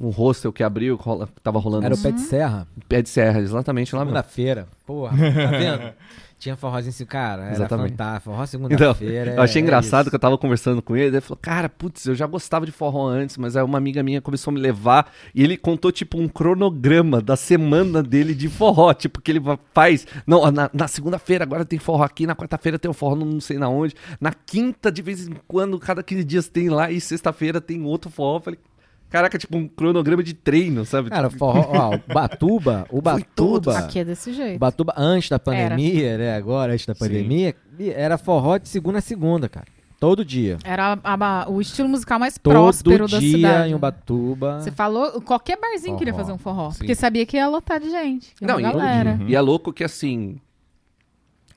[0.00, 2.68] Um hostel que abriu, que rola- tava rolando Era o pé de serra.
[2.88, 4.10] pé de serra, exatamente lá mesmo.
[4.16, 4.68] Segunda-feira.
[4.86, 5.92] Porra, tá vendo?
[6.38, 7.50] Tinha forrozinho assim, cara.
[7.50, 7.90] Exatamente.
[7.90, 8.30] fantástico.
[8.30, 9.34] Forró Então, segunda-feira.
[9.34, 12.14] eu achei é engraçado que eu tava conversando com ele, ele falou, cara, putz, eu
[12.14, 15.42] já gostava de forró antes, mas aí uma amiga minha começou a me levar e
[15.42, 19.40] ele contou, tipo, um cronograma da semana dele de forró, tipo, que ele
[19.74, 23.40] faz, não, na, na segunda-feira agora tem forró aqui, na quarta-feira tem um forró não
[23.40, 27.00] sei na onde, na quinta, de vez em quando, cada 15 dias tem lá, e
[27.00, 28.58] sexta-feira tem outro forró, eu falei,
[29.10, 31.10] caraca, tipo, um cronograma de treino, sabe?
[31.10, 33.00] Cara, forró, ó, o Batuba, o.
[33.00, 34.58] Batuba, Aqui é desse o jeito.
[34.58, 37.00] Batuba antes da pandemia, né, agora antes da Sim.
[37.00, 37.54] pandemia,
[37.94, 39.66] era forró de segunda a segunda, cara.
[40.00, 40.58] Todo dia.
[40.62, 43.66] Era a- a- o estilo musical mais Todo próspero da dia cidade.
[43.66, 43.76] em né?
[43.76, 44.60] Ubatuba.
[44.60, 46.24] Você falou, qualquer barzinho queria Forró.
[46.24, 46.70] fazer um forró.
[46.70, 46.78] Sim.
[46.78, 48.32] Porque sabia que ia lotar de gente.
[48.40, 49.18] Não, e- galera.
[49.26, 50.36] E é louco que assim.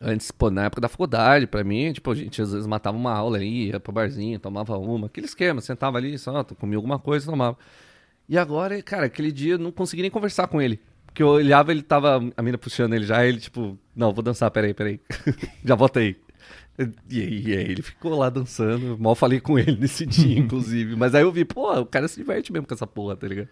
[0.04, 3.14] Antes, pô, na época da faculdade, pra mim, tipo, a gente às vezes matava uma
[3.14, 7.30] aula aí, ia pro barzinho, tomava uma, aquele esquema, sentava ali, só comia alguma coisa,
[7.30, 7.56] tomava.
[8.28, 10.80] E agora, cara, aquele dia eu não consegui nem conversar com ele.
[11.06, 14.50] Porque eu olhava, ele tava, a mina puxando ele já, ele tipo, não, vou dançar,
[14.50, 15.00] peraí, peraí.
[15.64, 16.16] já volta aí.
[17.10, 20.96] E aí, e aí ele ficou lá dançando, mal falei com ele nesse dia, inclusive.
[20.96, 23.50] Mas aí eu vi, pô, o cara se diverte mesmo com essa porra, tá ligado?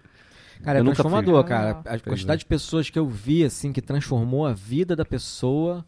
[0.63, 1.03] Cara, é Eu nunca fui.
[1.03, 1.69] transformador, Ah, cara.
[1.81, 2.43] A Pois quantidade é.
[2.43, 5.85] de pessoas que eu vi, assim, que transformou a vida da pessoa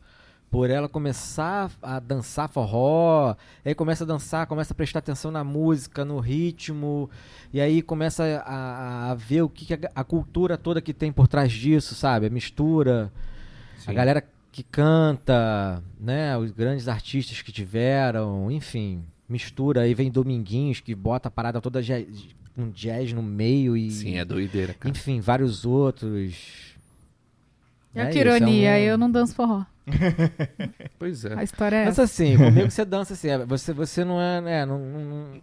[0.51, 5.45] por ela começar a dançar forró, aí começa a dançar, começa a prestar atenção na
[5.45, 7.09] música, no ritmo,
[7.53, 11.09] e aí começa a, a ver o que, que a, a cultura toda que tem
[11.09, 12.25] por trás disso, sabe?
[12.27, 13.09] A mistura,
[13.77, 13.93] a Sim.
[13.93, 14.21] galera
[14.51, 16.37] que canta, né?
[16.37, 19.83] Os grandes artistas que tiveram, enfim, mistura.
[19.83, 22.05] Aí vem Dominguinhos que bota a parada toda jazz,
[22.53, 24.91] com jazz no meio e Sim, é doideira, cara.
[24.91, 26.75] enfim, vários outros.
[27.95, 29.63] É É que isso, é ironia, um- eu não danço forró.
[30.99, 31.33] Pois é.
[31.35, 33.29] A história é Mas assim, comigo você dança assim.
[33.29, 34.65] é, Você, você não é, né?
[34.65, 35.41] Não, não, não,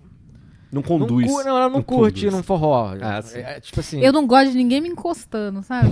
[0.72, 1.26] Não conduz.
[1.26, 2.34] Não, não, ela não, curte conduz.
[2.34, 2.94] num forró.
[3.00, 3.38] Ah, sim.
[3.40, 4.00] É, tipo assim.
[4.00, 5.90] Eu não gosto de ninguém me encostando, sabe?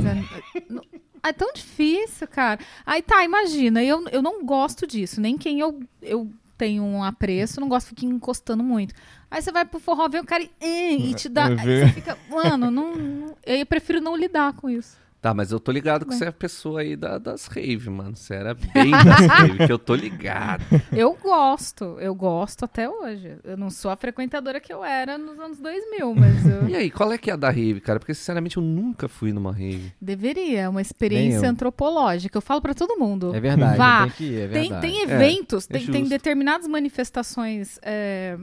[0.69, 0.83] Não-
[1.23, 2.61] É tão difícil, cara.
[2.85, 5.21] Aí tá, imagina, eu, eu não gosto disso.
[5.21, 8.95] Nem quem eu, eu tenho um apreço, não gosto de ficar encostando muito.
[9.29, 11.49] Aí você vai pro forró, vê o cara e, e te dá.
[11.49, 14.97] Você fica, mano, não, não- eu prefiro não lidar com isso.
[15.27, 18.15] Tá, mas eu tô ligado que você é a pessoa aí da- das rave, mano.
[18.15, 20.63] Você era bem das rave, que eu tô ligado.
[20.93, 23.37] Eu gosto, eu gosto até hoje.
[23.43, 26.91] Eu não sou a frequentadora que eu era nos anos 2000, mas eu E aí,
[26.93, 27.99] qual é que é a da rave, cara?
[27.99, 29.93] Porque, sinceramente, eu nunca fui numa rave.
[30.01, 30.61] deveria.
[30.61, 31.51] É uma experiência eu.
[31.51, 32.39] antropológica.
[32.39, 33.35] Eu falo pra todo mundo.
[33.35, 34.03] É verdade, Vá.
[34.03, 34.81] tem que ir, é Tem, verdade.
[34.87, 36.09] tem eventos, é tem, tem justo.
[36.11, 38.39] determinadas manifestações é,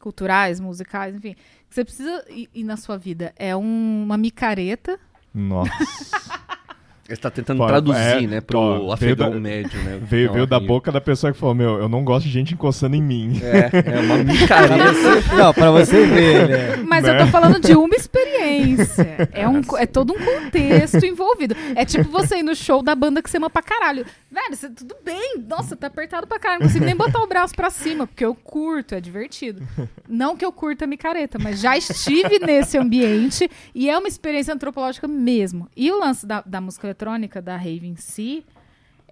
[0.00, 1.34] culturais, musicais, enfim,
[1.68, 3.32] que você precisa ir, ir na sua vida.
[3.36, 4.96] É um- uma micareta.
[5.34, 5.70] Nossa.
[7.06, 9.98] Ele tá tentando Pô, traduzir, é, né, pro ó, veio afegão da- médio, né?
[10.02, 12.54] Veio, Não, veio da boca da pessoa que falou: Meu, eu não gosto de gente
[12.54, 13.38] encostando em mim.
[13.42, 15.36] É, é uma micareta.
[15.36, 16.76] não, pra você ver, né?
[16.88, 18.53] Mas eu tô falando de uma experiência.
[19.32, 21.54] É, um, é todo um contexto envolvido.
[21.74, 24.06] É tipo você ir no show da banda que você ama pra caralho.
[24.30, 25.38] Velho, você, tudo bem.
[25.46, 26.60] Nossa, tá apertado pra caralho.
[26.60, 29.66] Não consigo nem botar o braço pra cima, porque eu curto, é divertido.
[30.08, 35.08] Não que eu curta micareta, mas já estive nesse ambiente e é uma experiência antropológica
[35.08, 35.68] mesmo.
[35.76, 38.44] E o lance da, da música eletrônica, da rave em si,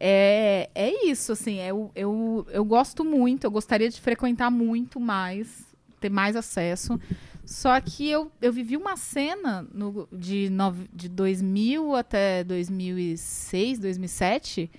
[0.04, 1.60] é, é isso, assim.
[1.60, 5.64] Eu, eu, eu gosto muito, eu gostaria de frequentar muito mais,
[6.00, 6.98] ter mais acesso.
[7.44, 14.70] Só que eu, eu vivi uma cena no- de, nove- de 2000 até 2006, 2007,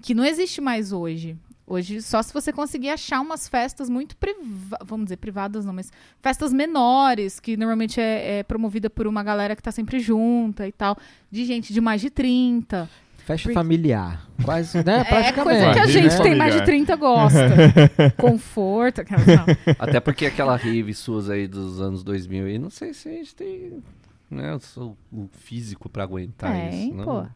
[0.00, 1.36] que não existe mais hoje.
[1.66, 5.90] Hoje, só se você conseguir achar umas festas muito privadas, vamos dizer, privadas não, mas
[6.20, 10.72] festas menores, que normalmente é, é promovida por uma galera que tá sempre junta e
[10.72, 10.94] tal,
[11.30, 12.88] de gente de mais de 30.
[13.24, 14.26] Festa Porque- familiar.
[14.44, 15.00] Quase, né?
[15.00, 15.42] É Praticamente.
[15.42, 16.64] coisa que a gente tem mais de familiar.
[16.86, 17.40] 30 gosta.
[18.20, 19.74] Conforto, não.
[19.78, 23.34] Até porque aquela rave suas aí dos anos 2000 aí, não sei se a gente
[23.34, 23.82] tem
[24.30, 26.94] né, o, o físico pra aguentar Tem, isso.
[26.96, 27.04] não?
[27.04, 27.26] pô.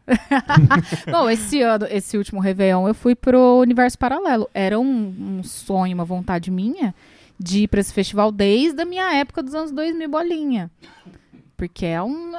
[1.11, 4.49] Bom, esse ano, esse último Réveillon, eu fui pro Universo Paralelo.
[4.53, 6.93] Era um, um sonho, uma vontade minha
[7.39, 10.69] de ir pra esse festival desde a minha época dos anos 2000 bolinha.
[11.55, 12.33] Porque é um.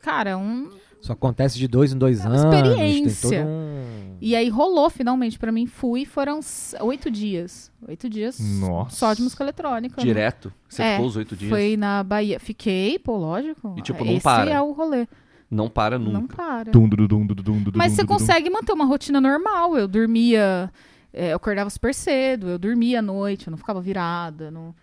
[0.00, 0.70] Cara, é um.
[1.04, 2.44] Só acontece de dois em dois É uma anos.
[2.70, 3.28] experiência.
[3.28, 4.16] Tem todo um...
[4.22, 5.66] E aí rolou finalmente pra mim.
[5.66, 6.40] Fui, foram
[6.80, 7.70] oito dias.
[7.86, 8.96] Oito dias Nossa.
[8.96, 10.00] só de música eletrônica.
[10.00, 10.50] Direto?
[10.66, 11.50] Você É, ficou os oito dias?
[11.50, 12.40] Foi na Bahia.
[12.40, 13.74] Fiquei, pô, lógico.
[13.76, 14.50] E, tipo, não Esse para.
[14.50, 15.06] é o rolê.
[15.50, 16.36] Não para Não nunca.
[16.36, 16.70] para.
[16.70, 19.76] Dum, dum, dum, dum, dum, dum, Mas você consegue manter uma rotina normal.
[19.76, 20.72] Eu dormia,
[21.12, 24.50] é, eu acordava super cedo, eu dormia à noite, eu não ficava virada.
[24.50, 24.74] Não...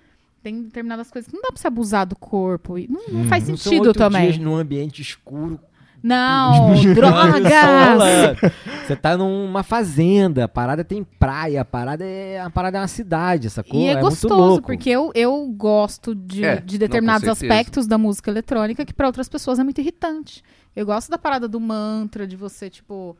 [0.44, 2.78] Tem determinadas coisas que não dá pra se abusar do corpo.
[2.78, 4.24] E não, não faz Não são sentido oito também.
[4.28, 5.60] dias num ambiente escuro.
[6.04, 7.44] Não, drogas!
[7.44, 8.38] rolando.
[8.88, 12.88] Você tá numa fazenda, a parada tem praia, a parada é, a parada é uma
[12.88, 13.80] cidade, sacou?
[13.80, 14.68] E é, muito gostoso, louco.
[14.68, 17.54] porque eu, eu gosto de, É, de não, determinados certeza.
[17.54, 20.44] aspectos da música eletrônica que pra outras pessoas é muito irritante.
[20.76, 23.16] Eu gosto da parada do mantra, de você, tipo,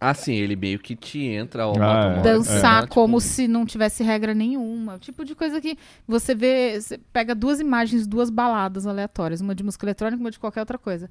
[0.00, 2.88] Ah, sim, ele meio que te entra ao Ah, automático, dançar né?
[2.88, 4.94] como Tipo, se não tivesse regra nenhuma.
[4.94, 5.76] O tipo de coisa que
[6.08, 10.30] você vê, você pega duas imagens, duas baladas aleatórias, uma de música eletrônica e uma
[10.30, 11.08] de qualquer outra coisa.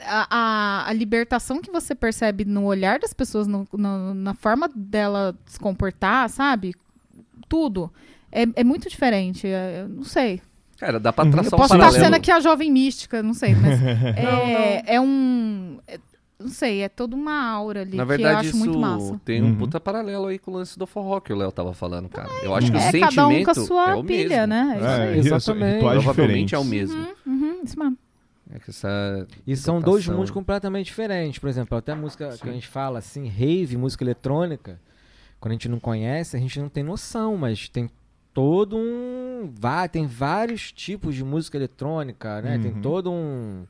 [0.00, 4.68] A, a- a libertação que você percebe no olhar das pessoas, no- no- na forma
[4.74, 6.74] dela se comportar, sabe?
[7.48, 7.90] Tudo.
[8.30, 9.46] É, é muito diferente.
[9.46, 10.42] é- eu não sei.
[10.78, 11.30] Cara, dá pra Uhum.
[11.30, 12.04] traçar Eu um posso estar paralelo.
[12.04, 13.80] sendo aqui a jovem mística, não sei, mas
[14.82, 15.78] é, é um.
[15.88, 15.98] é-
[16.38, 19.20] não sei, é toda uma aura ali Na que eu verdade, acho muito isso massa.
[19.24, 19.54] tem um Uhum.
[19.56, 22.28] puta paralelo aí com o lance do forró que o Léo tava falando, cara.
[22.42, 24.46] Eu acho que o É sentimento cada um com a sua é o pilha, mesmo.
[24.48, 24.72] né?
[24.74, 25.18] É isso É, aí.
[25.20, 25.78] isso, Exatamente.
[25.78, 26.52] Provavelmente diferentes.
[26.52, 27.06] é o mesmo.
[27.26, 27.98] Uhum, isso mesmo.
[28.50, 31.38] É essa E são dois mundos completamente diferentes.
[31.38, 34.80] Por exemplo, até a música que a gente fala assim, rave, música eletrônica,
[35.40, 37.90] quando a gente não conhece, a gente não tem noção, mas tem
[38.32, 39.52] todo um.
[39.90, 42.58] Tem vários tipos de música eletrônica, né?
[42.58, 42.80] Tem Uhum.
[42.82, 43.66] todo um.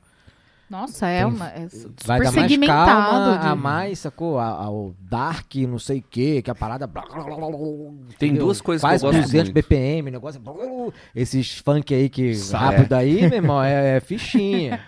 [0.69, 1.49] Nossa, é Tem- uma.
[1.49, 1.69] É
[2.05, 4.39] Vai dar mais calma de- a mais, sacou?
[4.39, 6.89] A- Ao dark, não sei o que, que a parada.
[6.89, 8.45] Tem entendeu?
[8.47, 9.55] duas coisas que Quase eu gosto 200 muito.
[9.55, 10.41] BPM, negócio.
[11.15, 14.81] Esses funk aí que Sa- rápido aí, meu irmão, é, é fichinha.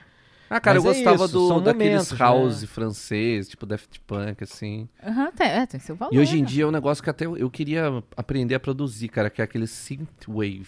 [0.50, 2.66] Ah, cara, Mas eu é gostava isso, do, são daqueles momentos, house né?
[2.66, 4.88] francês, tipo Daft Punk, assim.
[5.06, 6.14] Aham, tem, é, tem seu valor.
[6.14, 6.46] E hoje em né?
[6.48, 9.44] dia é um negócio que até eu, eu queria aprender a produzir, cara, que é
[9.44, 10.66] aquele synthwave,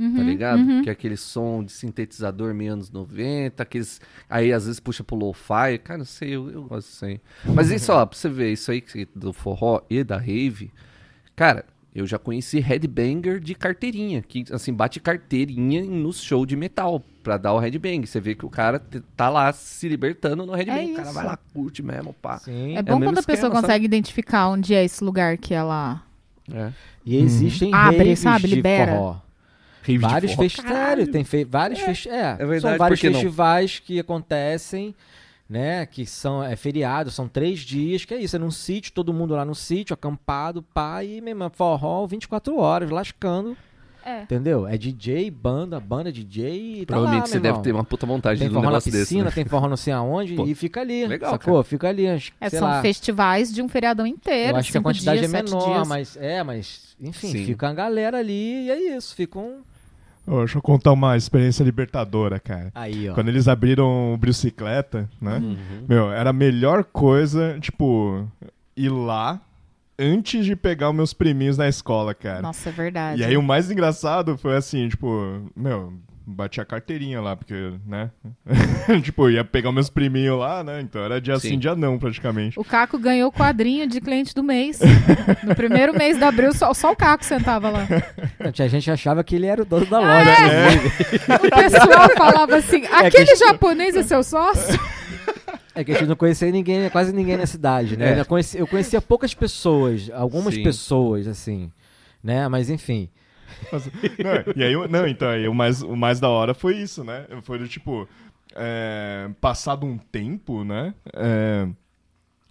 [0.00, 0.60] Uhum, tá ligado?
[0.60, 0.82] uhum.
[0.82, 4.00] Que é aquele som de sintetizador meio anos 90, aqueles...
[4.28, 7.20] Aí às vezes puxa pro lo-fi, cara, não sei, eu, eu gosto disso aí.
[7.44, 8.82] Mas isso, ó, pra você ver, isso aí
[9.14, 10.72] do forró e da rave,
[11.36, 11.64] cara...
[11.92, 17.36] Eu já conheci headbanger de carteirinha, que assim, bate carteirinha no show de metal pra
[17.36, 18.06] dar o headbang.
[18.06, 18.80] Você vê que o cara
[19.16, 20.92] tá lá se libertando no headbang.
[20.92, 22.38] o cara vai lá, curte mesmo, pá.
[22.38, 22.76] Sim.
[22.76, 23.62] É bom mesmo quando a pessoa esquema, sabe?
[23.62, 26.00] consegue identificar onde é esse lugar que ela.
[26.52, 26.72] É.
[27.04, 28.48] E existem Abre, raves sabe?
[28.48, 28.92] de Libera.
[28.92, 29.16] forró.
[30.00, 31.08] Vários festivais.
[31.08, 31.44] Tem fe...
[31.44, 33.14] vários festi- é, verdade, São vários que não?
[33.14, 34.94] festivais que acontecem,
[35.48, 35.86] né?
[35.86, 39.34] Que são é, feriados, são três dias, que é isso, é num sítio, todo mundo
[39.34, 43.56] lá no sítio, acampado, pá, e mesmo, forró 24 horas, lascando.
[44.02, 44.22] É.
[44.22, 44.66] Entendeu?
[44.66, 48.40] É DJ, banda, banda DJ e tá Provavelmente lá, você deve ter uma puta vontade
[48.40, 49.04] Tem de um negócio desse.
[49.04, 49.30] piscina, né?
[49.30, 51.06] tem forró não sei aonde Pô, e fica ali.
[51.06, 51.62] legal, sacou?
[51.62, 52.80] Fica ali, acho, É, sei são lá.
[52.80, 54.52] festivais de um feriadão inteiro.
[54.52, 57.44] Eu acho que a quantidade dias, é menor, mas é, mas enfim, Sim.
[57.44, 59.58] fica a galera ali e é isso, fica um
[60.26, 62.70] Deixa eu contar uma experiência libertadora, cara.
[62.74, 63.14] aí, ó.
[63.14, 65.38] Quando eles abriram o Bicicleta, né?
[65.38, 65.56] Uhum.
[65.88, 68.26] Meu, era a melhor coisa, tipo,
[68.76, 69.40] ir lá
[69.98, 72.40] antes de pegar os meus priminhos na escola, cara.
[72.40, 73.20] Nossa, é verdade.
[73.20, 75.92] E aí o mais engraçado foi assim, tipo, meu,
[76.26, 78.10] bati a carteirinha lá, porque, né?
[79.02, 80.80] tipo, ia pegar meus priminhos lá, né?
[80.80, 81.50] Então era dia Sim.
[81.50, 82.58] sim, dia não, praticamente.
[82.58, 84.80] O Caco ganhou o quadrinho de cliente do mês.
[85.44, 87.86] no primeiro mês de abril, só, só o Caco sentava lá.
[88.38, 90.30] Não, tinha gente achava que ele era o dono da Ah, loja.
[90.30, 94.78] É, O pessoal falava assim: aquele que- japonês é seu sócio?
[95.72, 98.16] É que a gente não conhecia ninguém, quase ninguém na cidade, né?
[98.16, 98.20] É.
[98.20, 100.64] Eu, conhecia, eu conhecia poucas pessoas, algumas Sim.
[100.64, 101.70] pessoas, assim,
[102.22, 102.48] né?
[102.48, 103.08] Mas enfim.
[103.72, 106.76] Mas- não, e aí, o- não, então, aí o mais, o mais da hora foi
[106.76, 107.26] isso, né?
[107.42, 108.08] Foi do tipo,
[108.54, 110.94] é, passado um tempo, né?
[111.14, 111.66] é,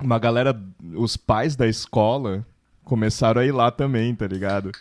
[0.02, 0.58] uma galera,
[0.96, 2.46] os pais da escola
[2.84, 4.72] começaram a ir lá também, tá ligado?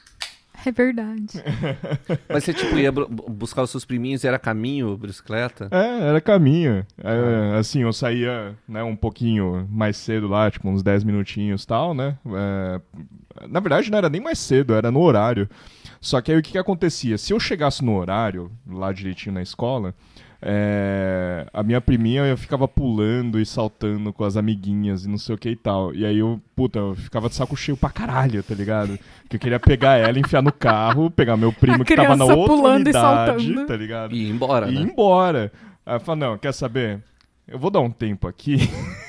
[0.67, 1.41] É verdade.
[2.29, 5.69] Mas você, tipo, ia bu- buscar os seus priminhos e era caminho, bicicleta?
[5.71, 6.85] É, era caminho.
[6.99, 11.67] É, assim, eu saía né, um pouquinho mais cedo lá, tipo uns 10 minutinhos e
[11.67, 12.19] tal, né?
[12.35, 12.81] É,
[13.49, 15.49] na verdade, não era nem mais cedo, era no horário.
[16.01, 17.19] Só que aí o que, que acontecia?
[17.19, 19.95] Se eu chegasse no horário, lá direitinho na escola,
[20.41, 25.35] é, a minha priminha eu ficava pulando e saltando com as amiguinhas e não sei
[25.35, 25.93] o que e tal.
[25.93, 28.99] E aí eu, puta, eu ficava de saco cheio pra caralho, tá ligado?
[29.29, 32.25] Que eu queria pegar ela, enfiar no carro, pegar meu primo A que tava na
[32.25, 33.67] outra pulando e unidade, saltando.
[33.67, 34.15] tá ligado?
[34.15, 34.83] E ir embora, e ir né?
[34.83, 35.53] embora.
[35.85, 37.03] Aí eu falo, não, quer saber?
[37.49, 38.57] Eu vou dar um tempo aqui,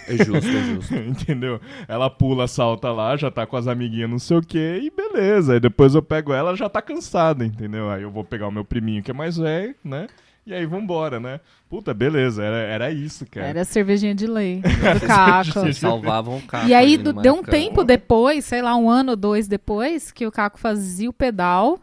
[0.07, 0.95] É justo, é justo.
[0.95, 1.59] entendeu?
[1.87, 5.53] Ela pula, salta lá, já tá com as amiguinhas não sei o que, e beleza.
[5.53, 7.89] Aí depois eu pego ela, já tá cansada, entendeu?
[7.89, 10.07] Aí eu vou pegar o meu priminho que é mais velho, né?
[10.47, 11.39] E aí vambora, né?
[11.69, 13.47] Puta, beleza, era, era isso, cara.
[13.47, 14.61] Era a cervejinha de lei
[14.99, 15.51] do Caco.
[15.51, 16.67] Vocês salvavam o carro.
[16.67, 20.11] E aí, ali do- deu um tempo depois, sei lá, um ano ou dois depois,
[20.11, 21.77] que o Caco fazia o pedal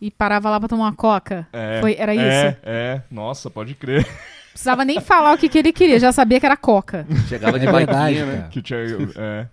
[0.00, 1.46] e parava lá pra tomar uma coca.
[1.52, 2.58] É, Foi, era é, isso.
[2.62, 4.06] É, nossa, pode crer.
[4.52, 7.06] Precisava nem falar o que, que ele queria, já sabia que era coca.
[7.28, 8.48] Chegava de É verdade, né?
[8.50, 8.80] Que tinha,
[9.16, 9.46] é,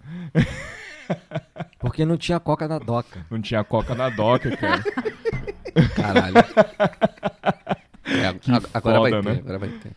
[1.80, 3.26] Porque não tinha coca na doca.
[3.30, 4.84] não tinha coca na doca, cara.
[5.96, 6.36] Caralho.
[8.10, 8.28] É,
[8.74, 9.40] agora vai foda, ter, né?
[9.44, 9.92] agora vai ter.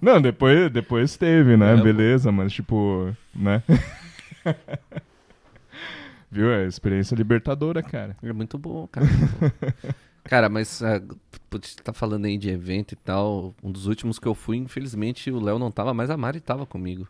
[0.00, 1.74] Não, depois, depois teve, né?
[1.74, 3.62] É, Beleza, mas tipo, né?
[6.32, 6.50] Viu?
[6.50, 8.16] É experiência libertadora, cara.
[8.22, 9.06] É muito bom, cara.
[9.06, 9.50] muito bom.
[10.28, 11.00] Cara, mas ah,
[11.48, 13.54] putz, tá falando aí de evento e tal.
[13.62, 16.66] Um dos últimos que eu fui, infelizmente, o Léo não tava, mas a Mari tava
[16.66, 17.08] comigo.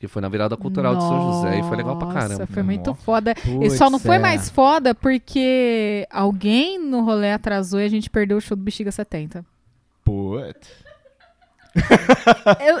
[0.00, 2.46] Que foi na virada cultural de São José e foi legal pra Nossa, caramba.
[2.46, 3.02] foi muito Nossa.
[3.02, 3.34] foda.
[3.60, 4.18] E só não foi é.
[4.20, 8.92] mais foda porque alguém no rolê atrasou e a gente perdeu o show do Bexiga
[8.92, 9.44] 70.
[10.04, 10.68] Putz.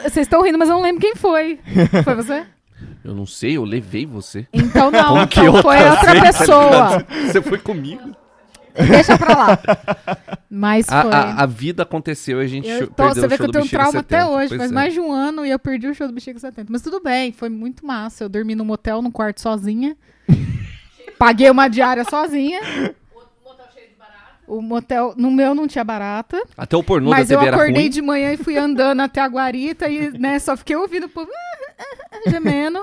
[0.04, 1.58] Vocês estão rindo, mas eu não lembro quem foi.
[2.04, 2.46] Foi você?
[3.04, 4.46] Eu não sei, eu levei você.
[4.52, 7.06] Então não, então foi outra tá pessoa.
[7.26, 8.16] Você foi comigo?
[8.86, 9.58] Deixa pra lá.
[10.50, 11.12] Mas A, foi.
[11.12, 13.50] a- a vida aconteceu e a gente Eu tô- perdeu você o vê que eu
[13.52, 14.56] tenho um trauma 70, até hoje.
[14.56, 14.74] Faz é.
[14.74, 16.68] mais de um ano e eu perdi o show do Bexiga 70.
[16.70, 18.24] Mas tudo bem, foi muito massa.
[18.24, 19.96] Eu dormi no motel, no quarto sozinha.
[21.18, 22.60] Paguei uma diária sozinha.
[24.46, 26.42] O motel, no meu não tinha barata.
[26.56, 27.90] Até o pornô mas da eu TV era acordei ruim.
[27.90, 31.30] de manhã e fui andando até a guarita e né, só fiquei ouvindo o povo
[32.26, 32.82] gemendo.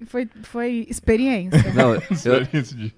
[0.00, 1.60] E Foi, foi experiência.
[1.74, 2.94] Não, eu, Experiência de-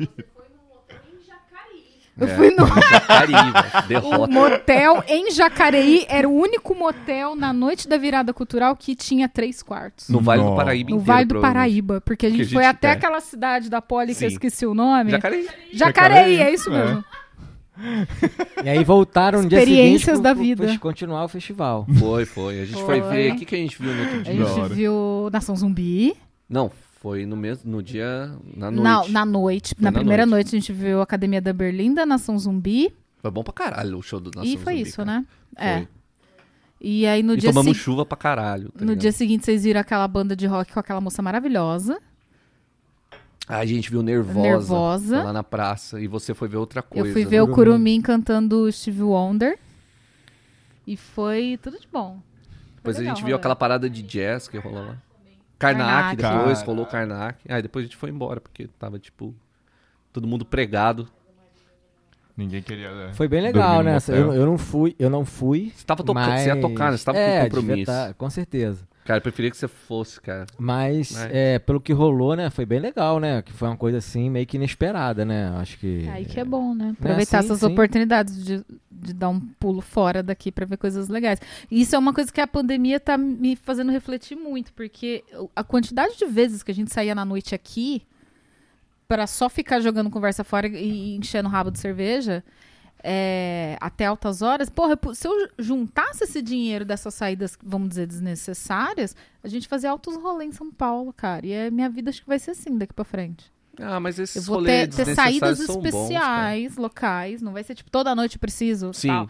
[2.17, 2.37] Eu É.
[2.37, 4.27] fui no Jacareí, velho, o derrota.
[4.33, 6.07] motel em Jacareí.
[6.09, 10.09] Era o único motel na noite da virada cultural que tinha três quartos.
[10.09, 10.57] No Vale do Nossa.
[10.65, 11.41] Paraíba No inteiro, Vale do.
[11.41, 12.91] Paraíba, porque a gente, a foi gente- até é.
[12.93, 14.35] aquela cidade da Poli que eu Sim.
[14.35, 15.11] esqueci o nome.
[15.11, 15.49] Jacareí.
[15.73, 16.85] Jacareí, é isso é.
[16.85, 17.05] mesmo.
[18.63, 20.65] E aí voltaram no dia seguinte Experiências pro- da vida.
[20.67, 21.85] pro continuar o festival.
[21.99, 22.61] Foi, foi.
[22.61, 23.11] A gente foi, Foi.
[23.11, 23.33] ver.
[23.33, 24.45] O que, que a gente viu no outro A dia?
[24.45, 26.15] Da gente viu Nação Zumbi.
[26.49, 26.71] Não,
[27.05, 28.33] foi no mesmo no dia.
[28.57, 28.83] Na noite.
[28.83, 29.75] Na, na noite.
[29.75, 30.47] Foi na na primeira noite.
[30.47, 30.57] noite.
[30.57, 32.91] a gente viu a Academia da Berlinda, Nação Zumbi.
[33.19, 35.11] Foi bom pra caralho o show do Nação e foi Zumbi, isso, cara.
[35.21, 35.27] né?
[35.55, 35.77] É.
[35.81, 35.89] Foi.
[36.81, 37.85] E aí no e dia tomamos seguinte.
[37.85, 38.71] chuva pra caralho.
[38.71, 39.01] tá No ligado?
[39.03, 42.01] dia seguinte, vocês viram aquela banda de rock com aquela moça maravilhosa.
[43.47, 45.23] A gente viu Nervosa, Nervosa.
[45.25, 46.01] lá na praça.
[46.01, 47.07] E você foi ver outra coisa.
[47.07, 47.57] Eu fui ver o Curumim.
[47.73, 49.59] Curumim cantando Steve Wonder.
[50.87, 52.19] E foi tudo de bom.
[52.77, 53.39] Foi Depois a legal, gente viu rolê.
[53.41, 54.97] aquela parada de jazz que rolou lá.
[55.59, 56.39] Karnak, Karnak.
[56.39, 56.67] depois, Cara.
[56.71, 57.39] rolou Karnak.
[57.49, 59.35] Aí depois a gente foi embora, porque tava, tipo,
[60.13, 61.09] todo mundo pregado.
[62.37, 62.89] Ninguém queria.
[62.89, 63.97] é, Foi bem legal, né?
[64.09, 65.73] Eu, eu não fui, eu não fui.
[65.75, 66.41] Você tava tocando, mas...
[66.41, 66.97] você ia tocar, né?
[66.97, 67.93] Você tava é, com compromisso.
[67.93, 68.89] tá, com certeza.
[69.05, 70.47] Cara, eu preferia que você fosse, cara.
[70.59, 72.49] Mas, Mas- é, pelo que rolou, né?
[72.49, 73.43] Foi bem legal, né?
[73.43, 75.49] Que foi uma coisa assim, meio que inesperada, né?
[75.59, 76.09] Acho que.
[76.09, 76.95] Aí que é bom, né?
[76.99, 77.67] Aproveitar sim, essas sim.
[77.67, 81.39] oportunidades de, de dar um pulo fora daqui pra ver coisas legais.
[81.71, 85.23] E isso é uma coisa que a pandemia tá me fazendo refletir muito, porque
[85.55, 88.03] a quantidade de vezes que a gente saía na noite aqui
[89.07, 92.43] pra só ficar jogando conversa fora e enchendo o rabo de cerveja
[93.07, 99.15] é, até altas horas, porra, se eu juntasse esse dinheiro dessas saídas, vamos dizer, desnecessárias,
[99.43, 101.45] a gente fazia altos rolês em São Paulo, cara.
[101.47, 103.53] E a minha vida acho que vai ser assim daqui pra frente.
[103.79, 107.43] Ah, mas Eu esses vou rolês ter, ter saídas são bons, especiais, locais.
[107.43, 108.95] Não vai ser tipo toda noite eu preciso.
[108.95, 109.09] Sim.
[109.09, 109.29] tal.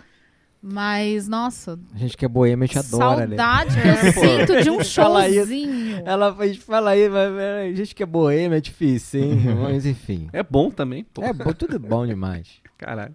[0.63, 3.37] Mas, nossa, A gente que é boêmia, a gente adora, né?
[3.37, 4.13] saudade que eu
[4.49, 6.03] sinto de um showzinho.
[6.07, 9.41] Ela fala aí, mas mas a gente que é boêmia é difícil, hein?
[9.61, 10.29] mas enfim.
[10.33, 11.23] É bom também, pô.
[11.23, 12.63] É bom, tudo bom demais.
[12.79, 13.15] Caralho.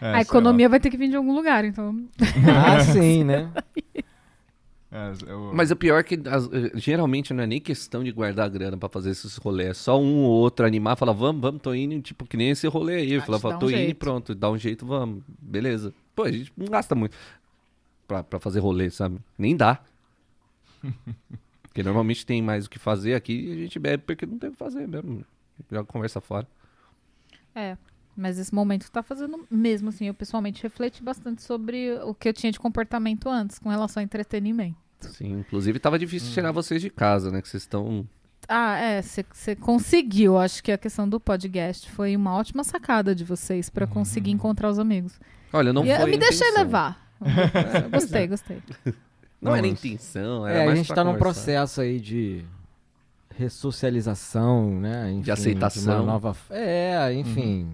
[0.00, 2.06] É, A economia vai ter que vir de algum lugar, então.
[2.46, 3.50] Ah, sim, né?
[4.90, 5.12] É,
[5.52, 8.76] Mas o pior é que as- eh, geralmente não é nem questão de guardar grana
[8.76, 9.70] pra fazer esses rolês.
[9.70, 12.66] É só um ou outro animar, fala, vamos, vamos, tô indo, tipo, que nem esse
[12.68, 13.16] rolê aí.
[13.16, 13.98] Ah, Fala, um tô indo e jeito.
[13.98, 15.22] pronto, dá um jeito, vamos.
[15.40, 15.92] Beleza.
[16.14, 17.16] Pô, a gente não gasta muito
[18.06, 19.18] pra, pra fazer rolê, sabe?
[19.38, 19.80] Nem dá.
[21.62, 24.48] Porque normalmente tem mais o que fazer aqui e a gente bebe porque não tem
[24.48, 25.24] o que fazer mesmo.
[25.68, 26.46] Joga conversa fora.
[27.52, 27.76] É.
[28.16, 32.32] Mas esse momento tá fazendo mesmo, assim, eu pessoalmente refleti bastante sobre o que eu
[32.32, 34.76] tinha de comportamento antes com relação ao entretenimento.
[35.00, 37.42] Sim, inclusive tava difícil tirar vocês de casa, né?
[37.42, 38.06] Que vocês estão.
[38.48, 40.38] Ah, é, você conseguiu.
[40.38, 44.70] Acho que a questão do podcast foi uma ótima sacada de vocês pra conseguir encontrar
[44.70, 45.18] os amigos.
[45.52, 46.10] Olha, não E eu foi.
[46.10, 47.04] me a deixei levar.
[47.20, 48.62] Eu gostei, gostei.
[48.84, 48.94] Não,
[49.50, 51.34] Não, era intenção, era É, a gente tá num conversar.
[51.34, 52.44] processo aí de
[53.36, 55.10] ressocialização, né?
[55.12, 55.96] Enfim, aceitação.
[56.02, 56.36] uma nova...
[56.50, 57.70] É, enfim.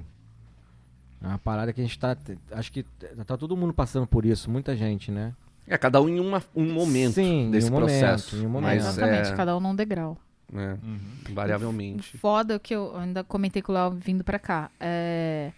[1.23, 2.17] É uma parada que a gente tá.
[2.53, 2.83] Acho que
[3.27, 5.33] tá todo mundo passando por isso, muita gente, né?
[5.67, 8.37] É, cada um em uma- um momento Sim, desse em um momento, processo.
[8.37, 8.71] em um momento.
[8.75, 10.17] Mas exatamente, é, cada um num degrau.
[10.53, 10.99] é, Uhum.
[11.31, 12.19] invariavelmente.
[12.19, 14.69] Foda que eu ainda comentei com o Léo vindo pra cá.
[14.81, 15.53] É,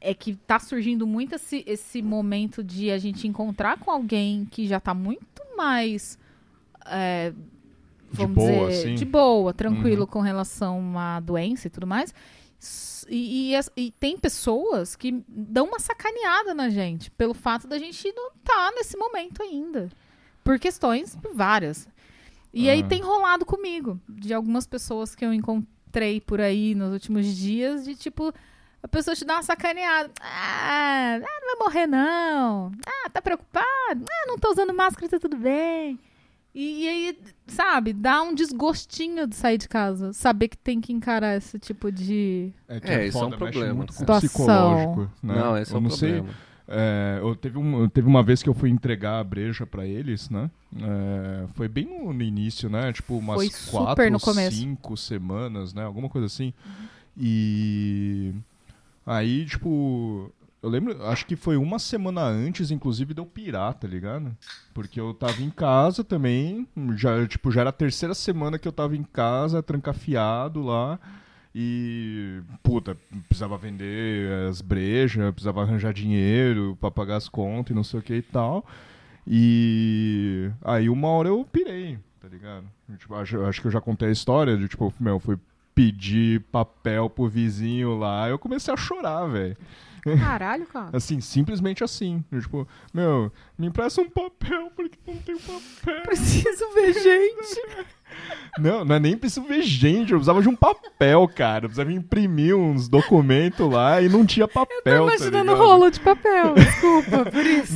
[0.00, 4.66] é que tá surgindo muito esse, esse momento de a gente encontrar com alguém que
[4.66, 6.18] já tá muito mais.
[6.90, 7.34] é,
[8.10, 8.94] vamos boa, dizer, assim?
[8.94, 10.06] de boa, tranquilo Uhum.
[10.06, 12.14] com relação à doença e tudo mais.
[13.08, 18.12] E, e e tem pessoas que dão uma sacaneada na gente pelo fato da gente
[18.12, 19.88] não estar nesse momento ainda.
[20.44, 21.88] Por questões várias.
[22.52, 22.86] E aí Ah.
[22.88, 27.94] tem rolado comigo, de algumas pessoas que eu encontrei por aí nos últimos dias, de
[27.94, 28.32] tipo,
[28.82, 30.10] a pessoa te dá uma sacaneada.
[30.20, 32.72] Ah, ah, não vai morrer não.
[32.86, 34.04] Ah, tá preocupado?
[34.10, 35.98] Ah, não tô usando máscara, tá tudo bem.
[36.60, 40.12] E, e aí, sabe, dá um desgostinho de sair de casa.
[40.12, 42.50] Saber que tem que encarar esse tipo de.
[42.66, 43.74] É, que É, é, isso é um foda, mexe problema.
[43.76, 44.28] muito com Situação.
[44.28, 45.00] psicológico.
[45.22, 45.34] Né?
[45.36, 46.14] Não, esse é eu o não sei.
[46.14, 46.36] problema.
[46.66, 50.28] É, eu teve, um, teve uma vez que eu fui entregar a breja pra eles,
[50.30, 50.50] né?
[50.76, 52.92] É, foi bem no, no início, né?
[52.92, 54.56] Tipo, umas Foi quatro, no começo.
[54.56, 55.84] cinco semanas, né?
[55.84, 56.52] Alguma coisa assim.
[57.16, 58.34] E
[59.06, 60.32] aí, tipo,
[60.62, 64.36] eu lembro, acho que foi uma semana antes, inclusive, de eu pirar, tá ligado?
[64.74, 68.72] Porque eu tava em casa também, já, tipo, já era a terceira semana que eu
[68.72, 70.98] tava em casa, trancafiado lá.
[71.54, 72.96] E, puta,
[73.28, 78.02] precisava vender as brejas, precisava arranjar dinheiro pra pagar as contas e não sei o
[78.02, 78.64] que e tal.
[79.26, 82.64] E aí uma hora eu pirei, tá ligado?
[82.98, 85.38] Tipo, acho, acho que eu já contei a história de, tipo, meu, fui
[85.74, 89.56] pedir papel pro vizinho lá, eu comecei a chorar, velho.
[90.16, 90.90] Caralho, cara.
[90.96, 92.24] Assim, simplesmente assim.
[92.30, 96.02] Eu, Tipo, meu, me empresta um papel porque não tem papel.
[96.02, 97.86] Preciso ver gente.
[98.58, 101.66] Não, não é nem preciso ver gente, eu precisava de um papel, cara.
[101.66, 104.80] Eu precisava imprimir uns documentos lá e não tinha papel.
[104.82, 105.58] Tô imaginando tá ligado?
[105.58, 106.54] rolo de papel.
[106.54, 107.74] Desculpa por isso.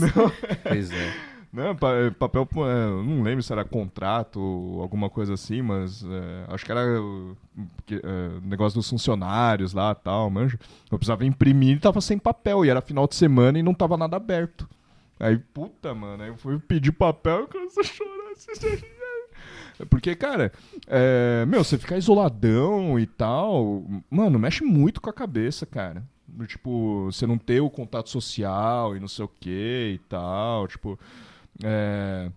[0.62, 1.12] Pois é.
[1.52, 6.02] Não, é, papel, é, eu não lembro se era contrato ou alguma coisa assim, mas
[6.02, 6.80] é, acho que era
[7.90, 10.58] é, negócio dos funcionários lá tal, manja.
[10.90, 13.98] Eu precisava imprimir e tava sem papel, e era final de semana e não tava
[13.98, 14.66] nada aberto.
[15.20, 18.32] Aí, puta, mano, aí eu fui pedir papel e comecei a chorar.
[18.32, 18.86] assim,
[19.90, 20.52] Porque, cara,
[20.86, 26.02] é, meu, você ficar isoladão e tal, mano, mexe muito com a cabeça, cara.
[26.46, 30.98] Tipo, você não ter o contato social e não sei o que e tal, tipo...
[31.62, 32.30] É,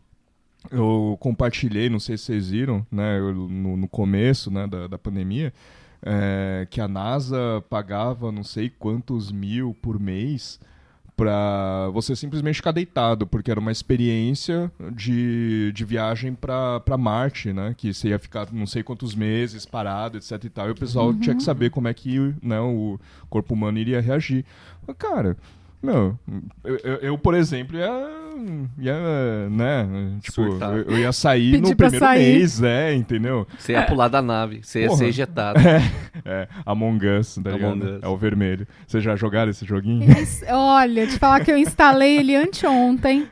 [0.71, 4.97] eu compartilhei, não sei se vocês viram, né, eu- no, no começo né, da, da
[4.97, 5.53] pandemia,
[6.01, 10.59] é, que a NASA pagava não sei quantos mil por mês
[11.17, 17.73] para você simplesmente ficar deitado, porque era uma experiência de, de viagem para Marte, né?
[17.77, 20.67] Que você ia ficar não sei quantos meses parado, etc e tal.
[20.67, 22.99] E o pessoal tinha que saber como é que né, o
[23.29, 24.43] corpo humano iria reagir.
[24.85, 25.37] Mas, cara,
[25.85, 26.19] meu,
[26.63, 27.89] eu, eu- eu, por exemplo, ia,
[28.77, 29.87] ia né?
[30.21, 32.19] Tipo, eu, eu ia sair Pedir no primeiro sair.
[32.37, 33.47] mês, é, entendeu?
[33.57, 34.97] Você ia pular da nave, você ia Porra.
[34.99, 35.59] ser ejetado.
[36.27, 37.97] É, Among Us, tá Among ligado?
[37.97, 38.03] Us.
[38.03, 38.65] É o vermelho.
[38.87, 40.07] Vocês já jogaram esse joguinho?
[40.49, 43.27] Olha, te falar que eu instalei ele anteontem.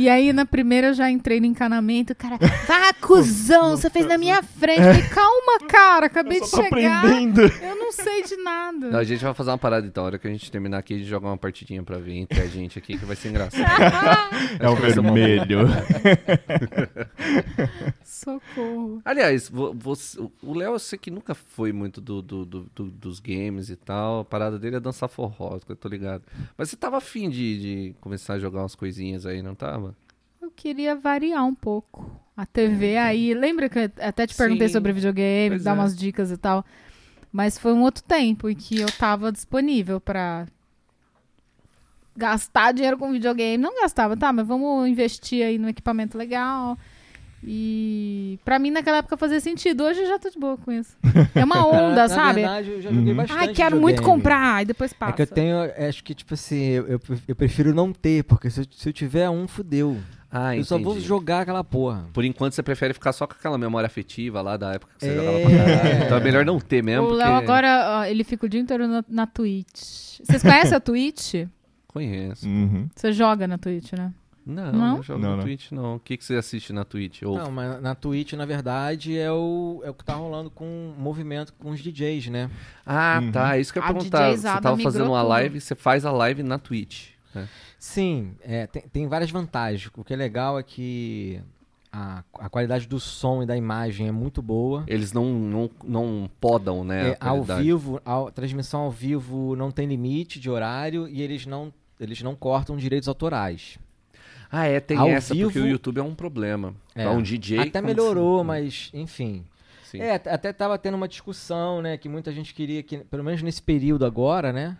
[0.00, 2.14] E aí, na primeira, eu já entrei no encanamento.
[2.14, 4.78] Cara, vá, cuzão, você fez na minha frente.
[4.80, 7.04] Falei, calma, cara, acabei de chegar.
[7.04, 7.40] aprendendo.
[7.42, 8.90] Eu não sei de nada.
[8.90, 10.04] Não, a gente vai fazer uma parada então.
[10.04, 12.40] A hora que a gente terminar aqui, a gente joga uma partidinha pra ver entre
[12.40, 13.58] a gente aqui, que vai ser engraçado.
[14.60, 15.58] É o vermelho.
[18.04, 19.00] Socorro.
[19.04, 22.90] Aliás, vo- você- o Léo, eu sei que nunca foi muito do, do- do- do-
[22.90, 24.20] dos games e tal.
[24.20, 26.22] A parada dele é dançar forró, eu tô ligado.
[26.56, 29.87] Mas você tava afim de, de começar a jogar umas coisinhas aí, não tava?
[30.58, 32.10] Queria variar um pouco.
[32.36, 33.32] A TV aí.
[33.32, 35.74] Lembra que eu até te perguntei Sim, sobre videogame, pois dar é.
[35.74, 36.64] umas dicas e tal.
[37.32, 40.46] Mas foi um outro tempo em que eu tava disponível pra
[42.16, 43.56] gastar dinheiro com videogame.
[43.62, 46.76] Não gastava, tá, mas vamos investir aí no equipamento legal.
[47.44, 49.84] E pra mim naquela época fazia sentido.
[49.84, 50.96] Hoje eu já tô de boa com isso.
[51.36, 52.40] É uma onda, na sabe?
[52.40, 53.16] verdade, eu já joguei Uhum.
[53.16, 55.12] bastante Ai, quero muito comprar, e depois passa.
[55.12, 55.56] É que eu tenho,
[55.88, 58.92] acho que, tipo assim, eu, eu, eu prefiro não ter, porque se eu, se eu
[58.92, 59.96] tiver um, fudeu.
[60.30, 61.06] Ah, Eu só vou entendi.
[61.06, 62.06] jogar aquela porra.
[62.12, 65.10] Por enquanto você prefere ficar só com aquela memória afetiva lá da época que você
[65.10, 65.14] É.
[65.16, 66.04] jogava pra caralho.
[66.04, 67.24] Então é melhor não ter mesmo, o porque...
[67.24, 70.20] Léo agora, ó, ele fica o dia inteiro na, na Twitch.
[70.22, 71.34] Vocês conhecem a Twitch?
[71.88, 72.46] Conheço.
[72.46, 72.88] Uhum.
[72.94, 74.12] Você joga na Twitch, né?
[74.44, 74.96] Não, Não?
[74.96, 75.42] não, jogo Não, na não.
[75.42, 75.96] Twitch, não.
[75.96, 77.22] O que, que você assiste na Twitch?
[77.22, 77.36] Ou...
[77.36, 80.94] Não, mas na Twitch, na verdade, é o, é o que tá rolando com o
[80.98, 82.50] movimento com os DJs, né?
[82.86, 83.30] Ah, Uhum.
[83.32, 83.58] tá.
[83.58, 84.30] Isso que eu ia perguntar.
[84.36, 85.28] Você tava fazendo uma tudo.
[85.28, 87.08] live, você faz a live na Twitch.
[87.34, 87.48] Né?
[87.78, 89.90] Sim, é, tem, tem várias vantagens.
[89.96, 91.40] O que é legal é que
[91.92, 94.84] a, a qualidade do som e da imagem é muito boa.
[94.86, 97.10] Eles não, não, não podam, né?
[97.10, 101.72] É, ao vivo, a transmissão ao vivo não tem limite de horário e eles não,
[101.98, 103.78] eles não cortam direitos autorais.
[104.50, 106.74] Ah, é, tem Ao essa, porque o vivo- YouTube é um problema.
[106.94, 107.02] É.
[107.04, 107.58] Pra um DJ...
[107.68, 109.44] Até melhorou, se- mas enfim.
[109.84, 110.00] Sim.
[110.00, 111.96] É, at- até tava tendo uma discussão, né?
[111.98, 114.76] Que muita gente queria que, pelo menos nesse período agora, né?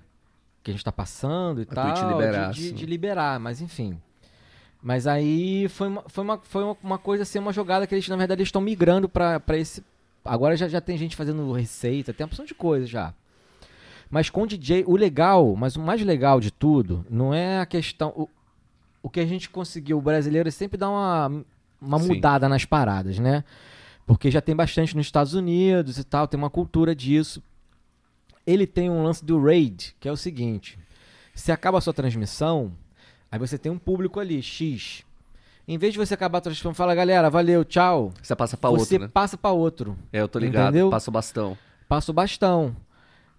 [0.69, 1.87] Que a gente tá passando e A tal.
[1.87, 2.77] Twitch de- liberasse, de, né?
[2.77, 3.99] de liberar, mas enfim.
[4.83, 8.17] Mas aí foi uma, foi uma, foi uma, coisa assim, uma jogada que eles, na
[8.17, 9.83] verdade, estão migrando pra, pra esse.
[10.23, 13.15] Agora já, já tem gente fazendo receita, tem uma opção de coisa já.
[14.11, 18.13] Mas com DJ, o legal, mas o mais legal de tudo, não é a questão.
[18.15, 18.29] O,
[19.03, 21.45] o que a gente conseguiu, o brasileiro, é sempre dar uma,
[21.81, 22.09] uma Sim.
[22.09, 23.43] mudada nas paradas, né?
[24.07, 27.43] Porque já tem bastante nos Estados Unidos e tal, tem uma cultura disso.
[28.49, 30.79] Ele tem um lance do raid, que é o seguinte:
[31.35, 32.73] se acaba a sua transmissão,
[33.31, 35.05] aí você tem um público ali, X.
[35.67, 38.11] Em vez de você acabar a transmissão, fala, galera, valeu, tchau.
[38.23, 39.11] Você passa pra você outro, né?
[39.13, 39.99] passa pra outro.
[40.11, 40.69] É, eu tô ligado.
[40.71, 40.89] Entendeu?
[40.89, 41.59] Passa o bastão.
[41.87, 42.75] Passa o bastão.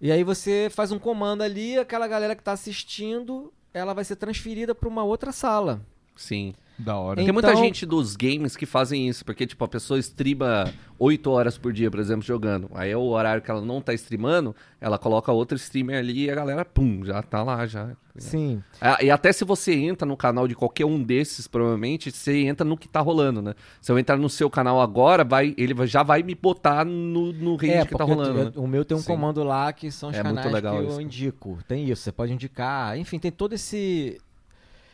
[0.00, 4.14] E aí você faz um comando ali, aquela galera que tá assistindo, ela vai ser
[4.14, 5.80] transferida pra uma outra sala.
[6.14, 6.54] Sim.
[6.84, 7.20] Da hora.
[7.20, 10.72] Em- Tem muita Então- gente dos games que fazem isso, porque, tipo, a pessoa streama
[10.98, 12.70] 8 horas por dia, por exemplo, jogando.
[12.74, 16.30] Aí é o horário que ela não tá streamando, ela coloca outro streamer ali e
[16.30, 17.90] a galera, pum, já tá lá, já.
[18.16, 18.62] Sim.
[18.80, 22.66] Ah, E até se você entra no canal de qualquer um desses, provavelmente, você entra
[22.66, 23.54] no que tá rolando, né?
[23.80, 27.56] Se eu entrar no seu canal agora, vai, ele já vai me botar no, no
[27.56, 28.38] range É, que tá rolando.
[28.38, 28.52] eu- né?
[28.56, 29.06] o meu tem um Sim.
[29.06, 31.00] comando lá que são os É muito canais legal que eu isso.
[31.00, 31.58] indico.
[31.68, 32.98] Tem isso, você pode indicar.
[32.98, 34.18] Enfim, tem todo esse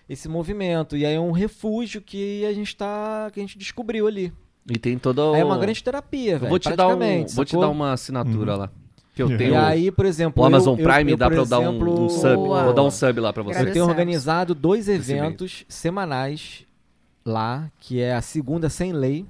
[0.08, 0.96] esse movimento.
[0.96, 3.30] E aí é um refúgio que a gente tá.
[3.32, 4.32] que a gente descobriu ali.
[4.68, 5.34] E tem todo.
[5.34, 6.50] Aí é uma grande terapia, Eu velho.
[6.50, 8.70] vou te dar um, praticamente, vou te dar uma assinatura lá.
[9.14, 9.54] Que eu E tenho.
[9.54, 10.42] E aí, por exemplo.
[10.42, 12.34] o eu- Amazon eu- Prime eu, dá por pra eu dar um, exemplo, um sub.
[12.34, 12.64] Boa.
[12.64, 13.60] Vou dar um sub lá pra você.
[13.62, 16.66] Eu tenho organizado dois eventos semanais
[17.24, 19.24] lá, que é a segunda sem lei.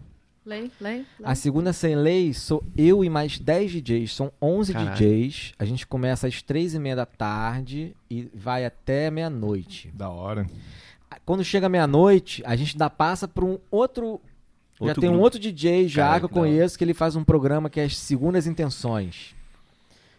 [0.46, 1.04] Lei, lei, lei.
[1.24, 4.94] A segunda sem lei sou eu e mais 10 DJs, são 11 Caralho.
[4.94, 5.54] DJs.
[5.58, 9.90] A gente começa às 3 e meia da tarde e vai até meia-noite.
[9.92, 10.46] Da hora.
[11.24, 14.20] Quando chega meia-noite, a gente dá passa para um outro.
[14.78, 15.24] já Outro tem um grupo.
[15.24, 17.96] outro DJ já Caralho, que eu conheço que ele faz um programa que é as
[17.96, 19.34] Segundas Intenções.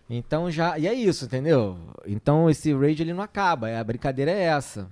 [0.09, 0.77] Então já.
[0.77, 1.77] E é isso, entendeu?
[2.05, 3.69] Então esse raid ele não acaba.
[3.79, 4.89] A brincadeira é essa.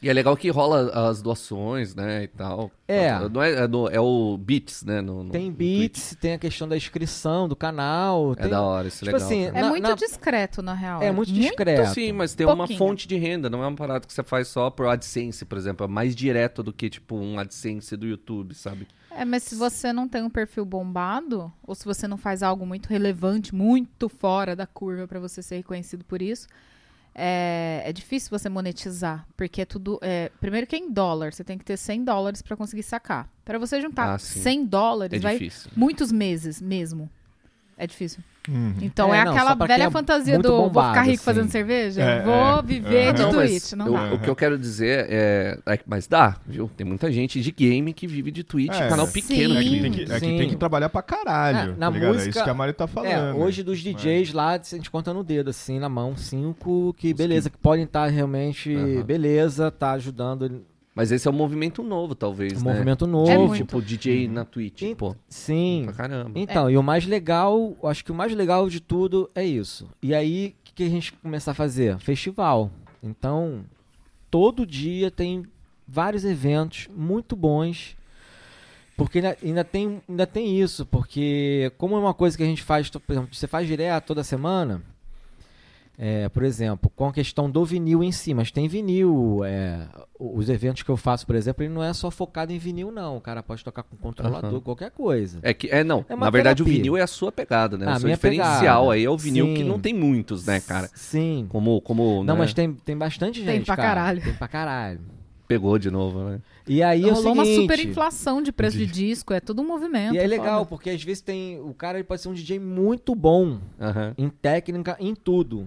[0.00, 2.70] E é legal que rola as doações, né, e tal.
[2.86, 3.18] É.
[3.28, 5.00] Não é, é, no- é o Beats, né?
[5.00, 8.32] No, no- Tem beats, tem a questão da inscrição do canal.
[8.32, 9.26] É tem- da hora, isso é Tipo legal.
[9.28, 11.02] assim, É na- muito na- discreto, na real.
[11.02, 11.94] É muito discreto.
[11.94, 12.78] Sim, mas tem uma Pouquinho.
[12.78, 15.84] fonte de renda, não é uma parada que você faz só por AdSense, por exemplo.
[15.84, 18.86] É mais direto do que, tipo, um AdSense do YouTube, sabe?
[19.10, 22.64] É, mas se você não tem um perfil bombado, ou se você não faz algo
[22.64, 26.46] muito relevante, muito fora da curva pra você ser reconhecido por isso,
[27.18, 29.26] é, é difícil você monetizar.
[29.36, 29.98] Porque é tudo.
[30.00, 33.28] é, primeiro que é em dólar, você tem que ter 100 dólares pra conseguir sacar.
[33.44, 34.40] Pra você juntar Ah, sim.
[34.40, 35.70] 100 dólares, É vai difícil.
[35.76, 37.10] muitos meses mesmo.
[37.80, 38.22] É difícil.
[38.48, 38.74] Uhum.
[38.80, 41.24] Então é, É, não, aquela velha é fantasia do vou bombado, ficar rico assim.
[41.24, 42.02] fazendo cerveja?
[42.02, 42.62] É, vou é.
[42.62, 43.72] viver de Não, Twitch.
[43.74, 44.14] Não eu- dá.
[44.14, 46.68] o que eu quero dizer é, é- Mas dá, viu?
[46.76, 48.88] Tem muita gente de game que vive de Twitch, É.
[48.88, 49.12] canal Sim.
[49.12, 49.54] pequeno.
[49.58, 50.38] É que tem que, é que Sim.
[50.38, 51.72] tem que trabalhar pra caralho.
[51.72, 52.10] É, na tá ligado?
[52.10, 53.10] É música- isso que a Mari tá falando.
[53.12, 57.12] É, hoje dos DJs lá, a gente conta no dedo, assim, na mão, cinco que,
[57.14, 59.02] beleza, que podem estar realmente, Aham.
[59.04, 60.64] beleza, tá ajudando.
[60.98, 62.72] Mas esse é um movimento novo, talvez, Um né?
[62.72, 63.54] movimento novo.
[63.54, 63.56] É.
[63.58, 65.14] Tipo, DJ na Twitch, E- pô.
[65.28, 65.82] Sim.
[65.84, 66.32] Pra caramba.
[66.34, 69.88] Então, e o mais legal, eu acho que o mais legal de tudo é isso.
[70.02, 71.96] E aí, o que, que a gente começar a fazer?
[72.00, 72.72] Festival.
[73.00, 73.60] Então,
[74.28, 75.44] todo dia tem
[75.86, 77.96] vários eventos muito bons.
[78.96, 82.64] Porque ainda, ainda tem, ainda tem isso, porque como é uma coisa que a gente
[82.64, 84.82] faz, por exemplo, você faz direto toda semana,
[86.00, 90.48] é, por exemplo, com a questão do vinil em si, mas tem vinil, é, os
[90.48, 93.16] eventos que eu faço, por exemplo, ele não é só focado em vinil, não.
[93.16, 94.60] O cara pode tocar com controlador, Aham.
[94.60, 95.40] qualquer coisa.
[95.42, 96.82] É que, é não, É uma na verdade o terapia.
[96.82, 97.86] vinil é a sua pegada, né?
[97.88, 98.92] Ah, o seu minha diferencial pegada.
[98.92, 99.68] aí é o vinil que Sim.
[99.68, 100.88] não tem muitos, né, cara?
[100.94, 101.46] Sim.
[101.48, 103.46] Como, como, Não, né, mas tem, tem bastante gente.
[103.48, 103.88] Tem pra cara.
[103.88, 104.22] caralho.
[104.22, 105.00] Tem pra caralho.
[105.48, 106.40] pegou de novo, né?
[106.68, 109.62] E aí é o Rolou uma seguinte, super inflação de preço de disco, é tudo
[109.62, 110.14] um movimento.
[110.14, 110.66] E é legal, foda.
[110.68, 111.58] porque às vezes tem.
[111.60, 114.14] O cara ele pode ser um DJ muito bom Aham.
[114.16, 115.66] em técnica, em tudo.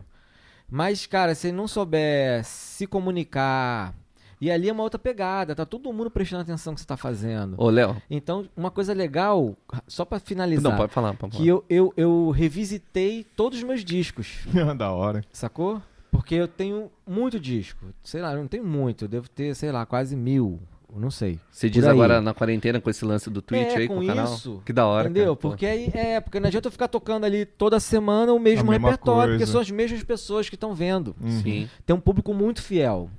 [0.71, 3.93] Mas, cara, se ele não souber se comunicar,
[4.39, 6.97] E ali é uma outra pegada, tá todo mundo prestando atenção no que você tá
[6.97, 7.53] fazendo.
[7.59, 8.01] Ô, Léo.
[8.09, 9.55] Então, uma coisa legal,
[9.85, 11.13] só pra finalizar, Não, pode falar.
[11.13, 11.47] Pode que falar.
[11.47, 14.39] eu, eu, eu revisitei todos os meus discos,
[14.77, 15.23] da hora.
[15.31, 15.79] sacou?
[16.09, 17.85] Porque eu tenho muito disco.
[18.03, 20.59] Sei lá, eu não tenho muito, eu devo ter, sei lá, quase mil.
[20.95, 21.39] Não sei.
[21.51, 21.89] Você diz aí.
[21.91, 24.25] agora na quarentena com esse lance do Twitch É, aí com com o canal?
[24.33, 25.09] isso, Que da hora.
[25.09, 25.35] Entendeu?
[25.35, 25.49] cara.
[25.49, 28.71] Porque aí é, porque não adianta eu ficar tocando ali toda semana o mesmo A
[28.73, 31.15] mesma repertório, porque são as mesmas pessoas que estão vendo.
[31.21, 31.41] Uhum.
[31.41, 31.69] Sim.
[31.85, 33.09] Tem um público muito fiel.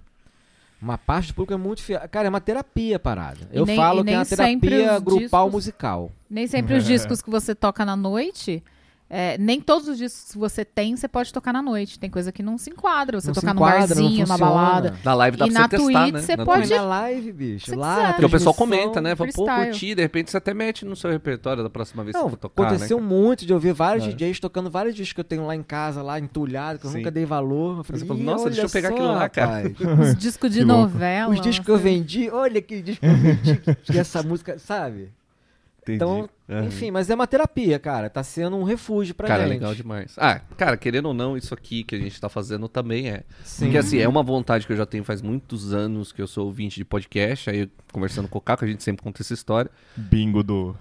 [0.81, 2.01] Uma parte do público é muito fiel.
[2.11, 3.49] Cara, é uma terapia parada.
[3.53, 6.11] E eu nem- falo que é uma terapia grupal discos- musical.
[6.29, 8.63] Nem sempre os discos que você toca na noite.
[9.15, 11.99] É, nem todos os discos que você tem, você pode tocar na noite.
[11.99, 13.21] Tem coisa que não se enquadra.
[13.21, 14.51] Você Não se tocar num enquadra, não barzinho, numa funciona.
[14.51, 14.95] balada.
[15.05, 16.21] Na live dá E pra na você testar, Twitch né?
[16.23, 17.77] você Na pode- na live, bicho.
[17.79, 19.15] Lá, na Porque o pessoal comenta, né?
[19.15, 22.23] Fala, pô, curti, de repente você até mete no seu repertório da próxima vez que
[22.23, 23.07] Não, você for tocar, aconteceu né?
[23.07, 24.09] muito de ouvir vários É.
[24.13, 26.99] DJs tocando vários discos que eu tenho lá em casa, lá entulhado, que eu Sim.
[26.99, 27.79] nunca dei valor.
[27.79, 29.75] Eu falei, Você falou, "Ih, nossa, deixa eu pegar só, aquilo lá, cara." rapaz.
[30.09, 31.31] Os discos de Que novela.
[31.35, 35.11] Os discos que eu vendi, olha aquele disco que eu vendi, que essa música, sabe?
[35.83, 35.97] Entendi.
[35.97, 36.67] Então, Aham.
[36.67, 38.09] enfim, mas é uma terapia, cara.
[38.09, 39.55] Tá sendo um refúgio pra Cara, é gente.
[39.55, 40.15] legal demais.
[40.17, 43.25] Ah, cara, querendo ou não, isso aqui que a gente tá fazendo também é.
[43.43, 43.65] Sim.
[43.65, 46.47] Porque assim, é uma vontade que eu já tenho faz muitos anos que eu sou
[46.47, 47.51] ouvinte de podcast.
[47.51, 49.69] Aí, conversando com o Caco, a gente sempre conta essa história.
[49.97, 50.77] Bingo do.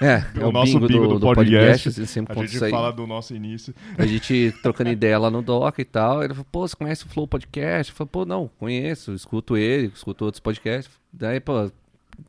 [0.00, 1.66] É, é O o nosso bingo, bingo do, do do podcast.
[1.84, 1.88] podcast.
[1.88, 2.70] A gente sempre A conta gente isso aí.
[2.72, 3.72] fala do nosso início.
[3.96, 6.24] A gente trocando ideia lá no Doca e tal.
[6.24, 7.92] Ele falou, pô, você conhece o Flow Podcast?
[7.92, 10.92] Eu falei, pô, não, conheço, escuto ele, escuto outros podcasts.
[11.12, 11.70] Daí, pô,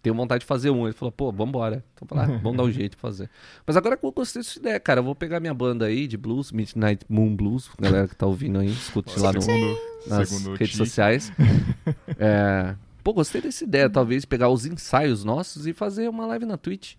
[0.02, 0.86] tenho vontade de fazer um.
[0.86, 1.84] Ele falou, pô, vambora.
[1.94, 3.30] Então, falei, ah, vamos dar um jeito de fazer.
[3.66, 5.00] Mas agora eu gostei dessa ideia, cara.
[5.00, 7.70] Eu vou pegar minha banda aí de blues, Midnight Moon Blues.
[7.80, 9.78] Galera que tá ouvindo aí, escute lá no, segundo,
[10.08, 11.32] nas segundo redes sociais.
[12.18, 13.90] É, pô, gostei dessa ideia.
[13.90, 16.96] Talvez pegar os ensaios nossos e fazer uma live na Twitch.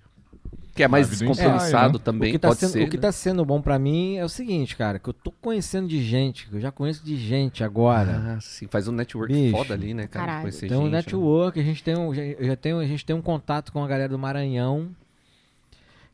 [0.77, 1.99] Que é mais Live do descompromissado ensaio, né?
[2.05, 2.83] também, o que, tá pode sendo, ser.
[2.85, 3.01] o que né?
[3.01, 6.47] tá sendo bom pra mim é o seguinte, cara, que eu tô conhecendo de gente,
[6.47, 8.35] que eu já conheço de gente agora.
[8.37, 9.57] Ah, sim, faz um network Bicho.
[9.57, 10.27] foda ali, né, cara?
[10.27, 10.53] Caralho.
[10.53, 10.91] Tem um gente, né?
[10.99, 14.11] network, a gente tem um, já, tenho, a gente tem um contato com a galera
[14.11, 14.91] do Maranhão,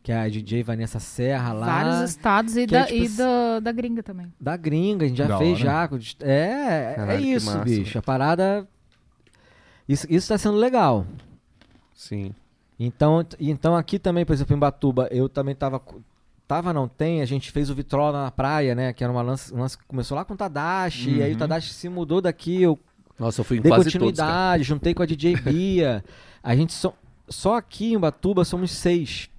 [0.00, 1.66] que é a DJ Vanessa Serra lá.
[1.66, 4.32] Vários estados e, é da, tipo e assim- da, da gringa também.
[4.40, 5.60] Da gringa, a gente já Da fez hora.
[5.60, 5.86] já.
[5.98, 7.98] dist- É, Caralho, é isso, massa, bicho.
[7.98, 8.66] A parada.
[9.88, 11.04] Isso, isso tá sendo legal.
[11.94, 12.32] Sim.
[12.78, 15.80] Então, então aqui também, por exemplo, em Batuba, eu também tava.
[16.48, 18.92] Tava, não tem, a gente fez o Vitrola na praia, né?
[18.92, 21.32] Que era uma lance, um lance que começou lá com o Tadashi, e aí o
[21.34, 21.38] Uhum.
[21.38, 22.78] Tadashi se mudou daqui, eu
[23.18, 26.04] Nossa, eu fui em dei quase todos, continuidade, juntei com a DJ Bia.
[26.42, 26.92] a gente só,
[27.28, 29.30] só aqui em Batuba somos seis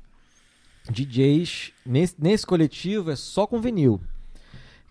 [0.89, 1.71] DJs.
[1.85, 4.01] Nesse, nesse coletivo é só com vinil.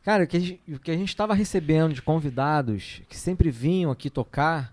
[0.04, 3.50] Cara, o que, a gente, o que a gente tava recebendo de convidados que sempre
[3.50, 4.72] vinham aqui tocar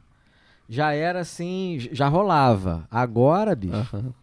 [0.69, 2.87] já era assim, já rolava.
[2.91, 4.13] Agora, bicho, Aham.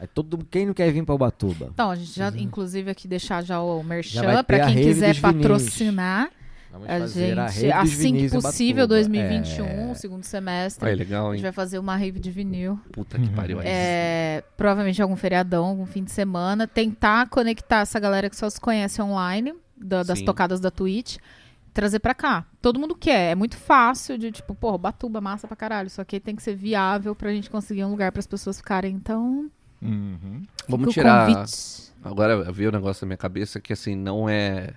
[0.00, 1.70] é todo quem não quer vir para Ubatuba?
[1.72, 4.82] Então, a gente já, inclusive, aqui deixar já o merchan vai ter pra a quem
[4.84, 6.30] quiser patrocinar.
[6.70, 8.86] Vamos A fazer gente, rave dos assim que possível, Ubatuba.
[9.00, 9.94] 2021, É.
[9.94, 10.84] segundo semestre.
[10.86, 11.42] Olha, legal, A gente hein?
[11.44, 12.78] vai fazer uma rave de vinil.
[12.92, 13.58] Puta que pariu.
[13.58, 13.66] aí.
[13.66, 16.66] É, provavelmente algum feriadão, algum fim de semana.
[16.66, 20.26] Tentar conectar essa galera que só se conhece online, da- das Sim.
[20.26, 21.16] tocadas da Twitch,
[21.78, 22.44] trazer pra cá.
[22.60, 23.30] Todo mundo quer.
[23.30, 25.88] É muito fácil de, tipo, porra, Batuba, massa pra caralho.
[25.88, 28.94] Só que tem que ser viável pra gente conseguir um lugar para as pessoas ficarem.
[28.96, 29.48] Então,
[29.80, 30.42] Uhum.
[30.68, 31.26] Vamos o tirar.
[31.32, 31.92] convite.
[32.02, 34.74] Agora veio um negócio na minha cabeça que assim, não é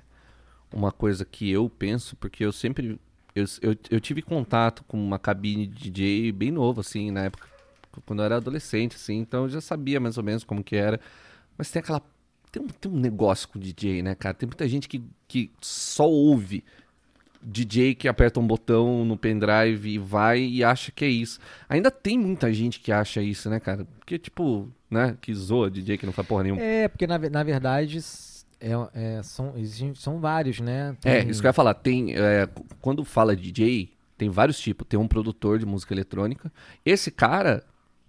[0.71, 2.99] uma coisa que eu penso, porque eu sempre.
[3.33, 7.47] Eu, eu, eu tive contato com uma cabine de DJ bem novo, assim, na época,
[8.05, 10.99] quando eu era adolescente, assim, então eu já sabia mais ou menos como que era.
[11.57, 12.01] Mas tem aquela.
[12.51, 14.35] Tem um, tem um negócio com DJ, né, cara?
[14.35, 16.63] Tem muita gente que, que só ouve
[17.43, 21.39] DJ que aperta um botão no pendrive e vai e acha que é isso.
[21.67, 23.85] Ainda tem muita gente que acha isso, né, cara?
[23.99, 26.61] Porque, tipo, né, que zoa DJ que não faz porra nenhuma.
[26.61, 27.99] É, porque na, na verdade
[28.59, 29.53] é, é, são,
[29.95, 30.95] são vários, né?
[31.03, 31.73] É, Tem- isso que eu ia falar.
[31.73, 32.47] Tem, é,
[32.79, 34.87] quando fala DJ, tem vários tipos.
[34.87, 36.51] Tem um produtor de música eletrônica.
[36.85, 37.63] Esse cara,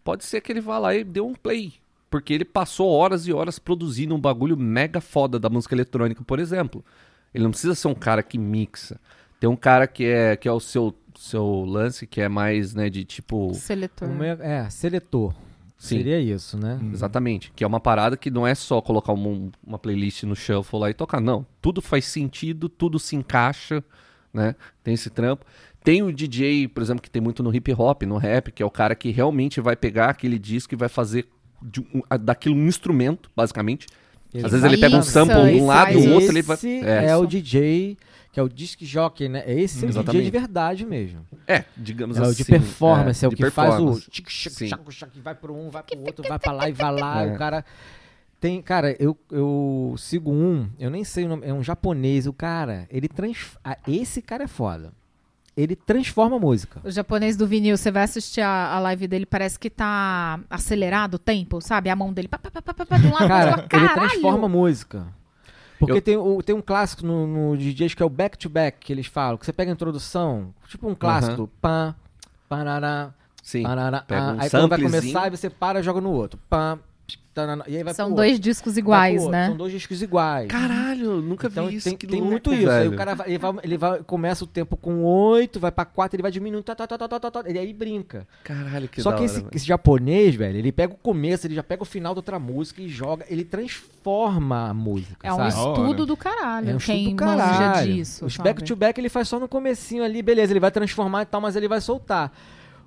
[0.04, 1.72] pode ser que ele vá lá e dê um play.
[2.10, 6.38] Porque ele passou horas e horas produzindo um bagulho mega foda da música eletrônica, por
[6.38, 6.84] exemplo.
[7.32, 9.00] Ele não precisa ser um cara que mixa.
[9.42, 12.88] Tem um cara que é, que é o seu, seu lance, que é mais, né,
[12.88, 13.52] de tipo...
[13.54, 14.08] Seletor.
[14.40, 15.34] é, seletor.
[15.76, 15.96] Sim.
[15.96, 16.78] Seria isso, né?
[16.92, 17.50] Exatamente.
[17.56, 20.90] Que é uma parada que não é só colocar um- uma playlist no shuffle lá
[20.90, 21.20] e tocar.
[21.20, 21.44] Não.
[21.60, 23.82] Tudo faz sentido, tudo se encaixa,
[24.32, 24.54] né?
[24.84, 25.44] Tem esse trampo.
[25.82, 28.66] Tem o DJ, por exemplo, que tem muito no hip hop, no rap, que é
[28.66, 31.26] o cara que realmente vai pegar aquele disco e vai fazer
[31.60, 33.88] de um- a- daquilo um instrumento, basicamente.
[34.32, 36.08] Às vezes ele pega um sample de um lado e aí.
[36.08, 36.56] o outro ele vai.
[36.84, 37.98] É, é, o DJ,
[38.32, 39.44] que é o disc jockey, né?
[39.46, 41.20] Esse é o DJ de verdade mesmo.
[41.46, 42.36] é, digamos É o assim.
[42.36, 46.00] de performance, é, o de que faz o tic, chac, vai pro um, vai pro
[46.00, 47.22] outro, vai pra lá e vai lá.
[47.24, 47.34] É.
[47.34, 47.64] O cara.
[48.40, 52.32] Tem, cara, eu, eu sigo um, eu nem sei o nome, é um japonês, o
[52.32, 53.56] cara, ele trans.
[53.62, 54.92] ah, esse cara é foda.
[55.56, 56.80] ele transforma a música.
[56.82, 61.14] O japonês do vinil, você vai assistir a, a live dele, parece que tá acelerado
[61.14, 61.88] o tempo, sabe?
[61.88, 64.48] A mão dele, pá, pá, pá, pá, pá, de um lado, Cara, ele transforma a
[64.48, 65.06] música.
[65.86, 68.92] Porque Eu- tem, o- tem um clássico no, no DJs que é o back-to-back, que
[68.92, 71.94] eles falam, que você pega a introdução, tipo um clássico, pá,
[72.48, 73.64] parará, Sim.
[73.64, 76.78] parará, ah, um aí quando vai começar, aí você para e joga no outro, pá,
[77.66, 79.32] e vai São dois outro, discos iguais, outro.
[79.32, 79.46] né?
[79.48, 80.48] São dois discos iguais.
[80.48, 81.88] Caralho, nunca Então vi isso.
[81.88, 82.68] tem, que tem louco, muito isso.
[82.70, 85.86] Aí o cara vai, ele vai, ele vai- começa o tempo com 8, vai pra
[85.86, 88.28] 4, ele vai diminuindo, tá, tá, tá, tá, tá, tá, tá, e aí brinca.
[88.44, 91.54] Caralho, que Só da que hora, esse, esse japonês, velho, ele pega o começo, ele
[91.54, 95.36] já pega o final da outra música e joga, ele transforma a música, É um
[95.36, 95.54] sabe?
[95.54, 95.80] Hora.
[95.80, 96.70] estudo do caralho.
[96.70, 97.94] É um Quem estudo do caralho.
[97.94, 98.26] disso.
[98.26, 98.50] Os sabe?
[98.50, 101.66] back-to-back ele faz só no comecinho ali, beleza, ele vai transformar e tal, mas ele
[101.66, 102.30] vai soltar.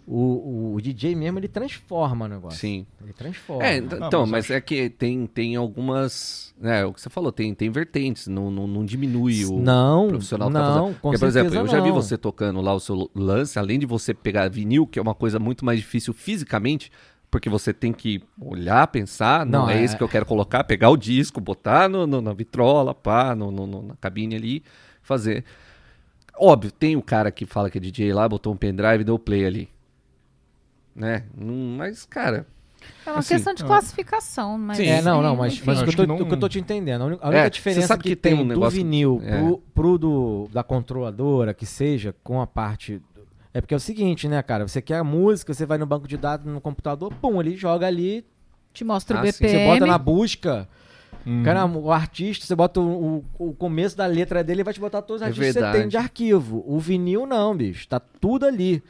[0.07, 2.60] O, o DJ mesmo, ele transforma o negócio.
[2.60, 2.86] Sim.
[3.03, 3.65] Ele transforma.
[3.65, 6.53] É, Não, então, mas mas é que tem, tem algumas.
[6.61, 10.48] É, o que você falou, tem, tem vertentes, não, não, não diminui o não, profissional
[10.49, 10.94] que tá não, fazendo.
[10.95, 13.88] com Porque, por exemplo, eu já vi você tocando lá o seu lance, além de
[13.88, 16.91] você pegar vinil, que é uma coisa muito mais difícil fisicamente,
[17.32, 20.64] porque você tem que olhar, pensar, não, Não, é, é- isso que eu quero colocar,
[20.65, 24.64] pegar o disco, botar no, no- na vitrola, pá, no, no- no- na cabine ali,
[25.02, 25.44] fazer.
[26.38, 29.18] Óbvio, tem o cara que fala que é DJ lá, botou um pendrive e deu
[29.18, 29.69] play ali.
[30.95, 31.23] Né?
[31.35, 32.47] Não- mas, cara.
[33.05, 33.65] É uma Assim, questão de é.
[33.65, 34.77] classificação, mas.
[34.77, 34.85] Sim.
[34.85, 36.47] É, não, não, mas, mas o, que eu tô, que não- o que eu tô
[36.47, 38.77] te entendendo, a única, a única É, diferença que, que tem, tem um do negócio-
[38.77, 39.39] vinil é.
[39.39, 42.97] pro, pro do, da controladora, que seja, com a parte...
[43.15, 43.23] do-
[43.53, 44.67] É porque é o seguinte, né, cara?
[44.67, 47.88] Você quer a música, você vai no banco de dados, no computador, pum, ele joga
[47.88, 48.23] ali,
[48.72, 49.23] Te mostra o Ah.
[49.23, 49.51] BPM.
[49.51, 50.67] você bota na busca...
[51.26, 51.41] Uhum.
[51.43, 54.80] Cara, o artista, você bota o, o, o começo da letra dele e vai te
[54.80, 55.80] botar todos os É artistas que você verdade.
[55.80, 56.63] tem de arquivo.
[56.67, 57.88] O vinil não, bicho.
[57.88, 58.84] Tá tudo ali.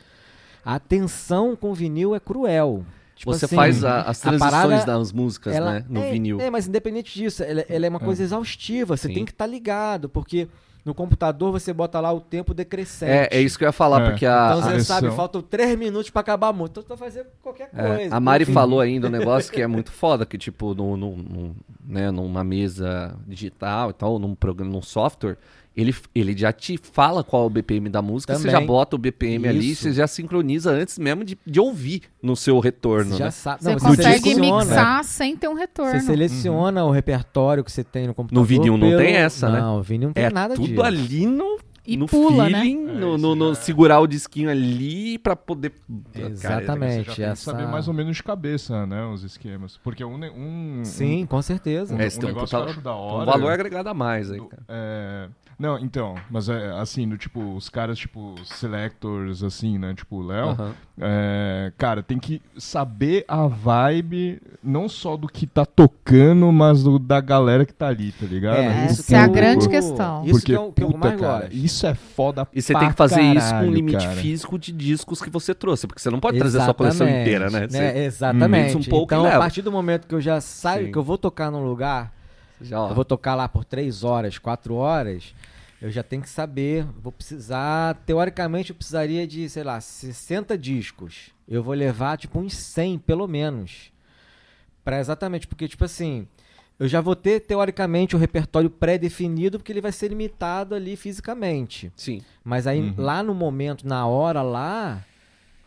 [0.65, 2.83] A atenção com o vinil é cruel.
[3.15, 5.85] Tipo você assim, faz a- as a transições parada, das músicas, ela- né?
[5.87, 6.41] No é, vinil.
[6.41, 8.97] É, mas independente disso, ela, ela é uma coisa exaustiva.
[8.97, 9.13] Você Sim.
[9.13, 10.49] tem que estar ligado, porque
[10.83, 13.11] no computador você bota lá o tempo decrescente.
[13.11, 14.09] É, é isso que eu ia falar, É.
[14.09, 14.95] porque a, Então a- você direção.
[15.01, 16.81] sabe, faltam três minutos pra acabar a música.
[16.81, 18.15] Então você vai fazer qualquer é, coisa.
[18.15, 18.53] a Mari Enfim.
[18.53, 21.55] falou ainda um negócio que é muito foda, que tipo, no, no- no-
[21.87, 25.37] né, numa mesa digital e tal, num programa, num software,
[25.75, 28.61] ele, ele já te fala qual é o BPM da música, você Também.
[28.61, 29.83] já bota o BPM ali, Isso.
[29.83, 33.31] você já sincroniza antes mesmo de, de ouvir no seu retorno, Você já né?
[33.31, 33.63] sabe.
[33.63, 34.65] Você Não, consegue seleciona.
[34.65, 35.91] mixar sem ter um retorno.
[35.91, 38.45] Você seleciona o repertório que você tem no computador.
[38.45, 39.59] vinil não pelo- tem essa, né?
[39.59, 40.81] Não, o vinil não tem É nada tudo disso.
[40.81, 42.61] ali no, E no pula, né?
[42.61, 43.63] feeling, É, no, no- no já é.
[43.63, 45.71] segurar o disquinho ali pra poder...
[46.15, 46.93] Exatamente.
[46.93, 47.51] Você já tem que essa...
[47.51, 49.77] saber mais ou menos de cabeça, né, os esquemas.
[49.83, 50.15] Porque um...
[50.15, 51.93] um Sim, com certeza.
[51.93, 53.25] Um, É, esse um tem um negócio puta- que eu acho da Um hora...
[53.31, 54.63] valor agregado a mais aí, cara.
[54.67, 55.27] é,
[55.57, 59.93] não, então, mas é assim, do tipo, os caras, tipo, selectors, assim, né?
[59.93, 60.55] Tipo, o Léo,
[60.99, 66.97] é, cara, tem que saber a vibe, não só do que tá tocando, mas do,
[66.99, 68.57] da galera que tá ali, tá ligado?
[68.57, 70.23] É, Essa isso é a que grande o- questão.
[70.23, 71.55] Isso Porque, que é o que eu puta, mais cara, gosto.
[71.55, 74.15] isso é foda E você pra tem que fazer isso com caralho, um limite cara.
[74.21, 77.49] físico de discos que você trouxe, porque você não pode trazer a sua coleção inteira,
[77.49, 77.67] né?
[77.67, 78.77] Você Exatamente.
[78.77, 80.91] um pouco e então, a partir do momento que eu já saio, Sim.
[80.91, 82.11] que eu vou tocar num lugar,
[82.61, 85.33] já, ó, eu vou tocar lá por três horas, quatro horas,
[85.81, 91.29] eu já tenho que saber, vou precisar, teoricamente eu precisaria de, sei lá, 60 discos.
[91.47, 93.91] Eu vou levar, tipo, uns 100, pelo menos.
[94.83, 96.27] Pra exatamente, porque, tipo assim,
[96.79, 101.91] eu já vou ter, teoricamente, o repertório pré-definido, porque ele vai ser limitado ali fisicamente.
[101.95, 102.21] Sim.
[102.43, 102.93] Mas aí, Uhum.
[102.97, 105.03] lá no momento, na hora lá,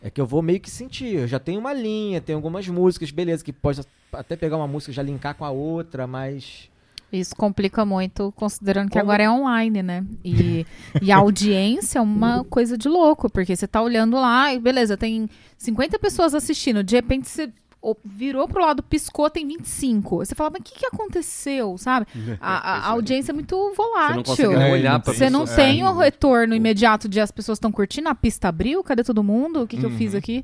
[0.01, 1.15] é que eu vou meio que sentir.
[1.15, 4.91] Eu já tenho uma linha, tem algumas músicas, beleza, que pode até pegar uma música
[4.91, 6.69] e já linkar com a outra, mas.
[7.11, 10.03] Isso complica muito, considerando que Como- agora é online, né?
[10.23, 10.65] E,
[11.01, 14.95] e a audiência é uma coisa de louco, porque você tá olhando lá e beleza,
[14.95, 15.27] tem
[15.57, 17.49] 50 pessoas assistindo, de repente você
[17.81, 20.17] o- virou pro lado, piscou, tem 25.
[20.17, 22.05] Você fala, mas o que, que aconteceu, sabe?
[22.41, 24.23] A, a- a audiência é muito Você não volátil.
[24.23, 25.85] consegue É, olhar pra Você não tem É.
[25.89, 29.61] o retorno imediato de as pessoas estão curtindo, a pista abriu, cadê todo mundo?
[29.63, 29.97] O que, que eu Uhum.
[29.97, 30.43] fiz aqui?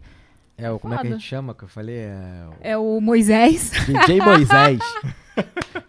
[0.57, 1.97] É, o, como é que a gente chama que eu falei?
[1.97, 2.45] É.
[2.47, 3.71] o É o Moisés.
[3.85, 4.79] DJ Moisés.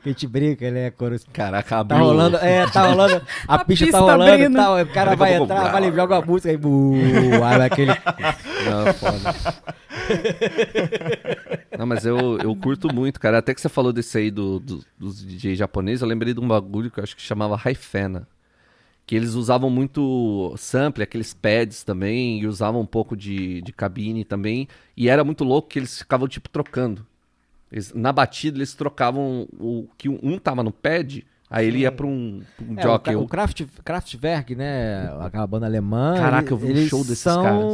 [0.02, 1.16] que a gente brinca, né, Coro?
[1.32, 2.00] Caraca, Tá abriu.
[2.04, 5.34] rolando, é, tá rolando, a, A pista, pista tá rolando e tal, o cara vai
[5.36, 7.92] entrar, vai ali, joga a música aí, bu, aí vai aquele...
[7.92, 9.34] Não, foda.
[11.78, 13.38] Não, mas eu, eu curto muito, cara.
[13.38, 16.48] Até que você falou desse aí do, do- dos DJ japoneses, eu lembrei de um
[16.48, 18.26] bagulho que eu acho que chamava Haifena.
[19.06, 24.24] Que eles usavam muito sample, aqueles pads também, e usavam um pouco de, de cabine
[24.24, 24.66] também.
[24.96, 27.06] E era muito louco que eles ficavam, tipo, trocando.
[27.70, 32.06] Eles- na batida, eles trocavam o que um, tava no pad, aí ele ia pra
[32.06, 33.14] um, pra um É, jockey.
[33.14, 36.14] o, o Kraft, Kraftwerk, né, aquela banda alemã...
[36.16, 37.72] Caraca, eu vi um show desses são caras.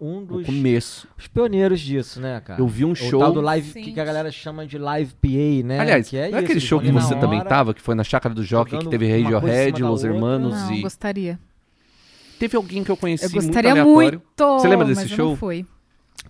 [0.00, 1.08] Um dos começo.
[1.18, 2.60] os pioneiros disso, né, cara?
[2.60, 3.20] Eu vi um O show.
[3.20, 3.82] tal do live, Sim.
[3.82, 5.78] que, que a galera chama de live PA, né?
[5.80, 7.94] Aliás, que é não é aquele show que você na também hora, tava, que foi
[7.94, 10.04] na chácara do Jockey, que teve Radiohead, Los.
[10.04, 10.80] Hermanos Não, e.
[10.82, 11.38] gostaria.
[12.38, 14.22] teve alguém que eu conheci Eu muito gostaria aleatório.
[14.24, 14.58] muito.
[14.60, 15.28] Você lembra desse mas eu show?
[15.30, 15.66] não fui.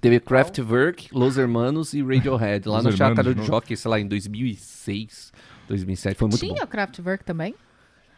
[0.01, 2.69] Teve Kraftwerk, Los Hermanos e Radiohead.
[2.69, 3.43] Lá Los Hermanos Chácara do.
[3.43, 5.33] Jockey, sei lá, em 2006,
[5.69, 6.17] 2007.
[6.17, 6.63] Foi muito Tinha bom.
[6.65, 7.55] o Kraftwerk também?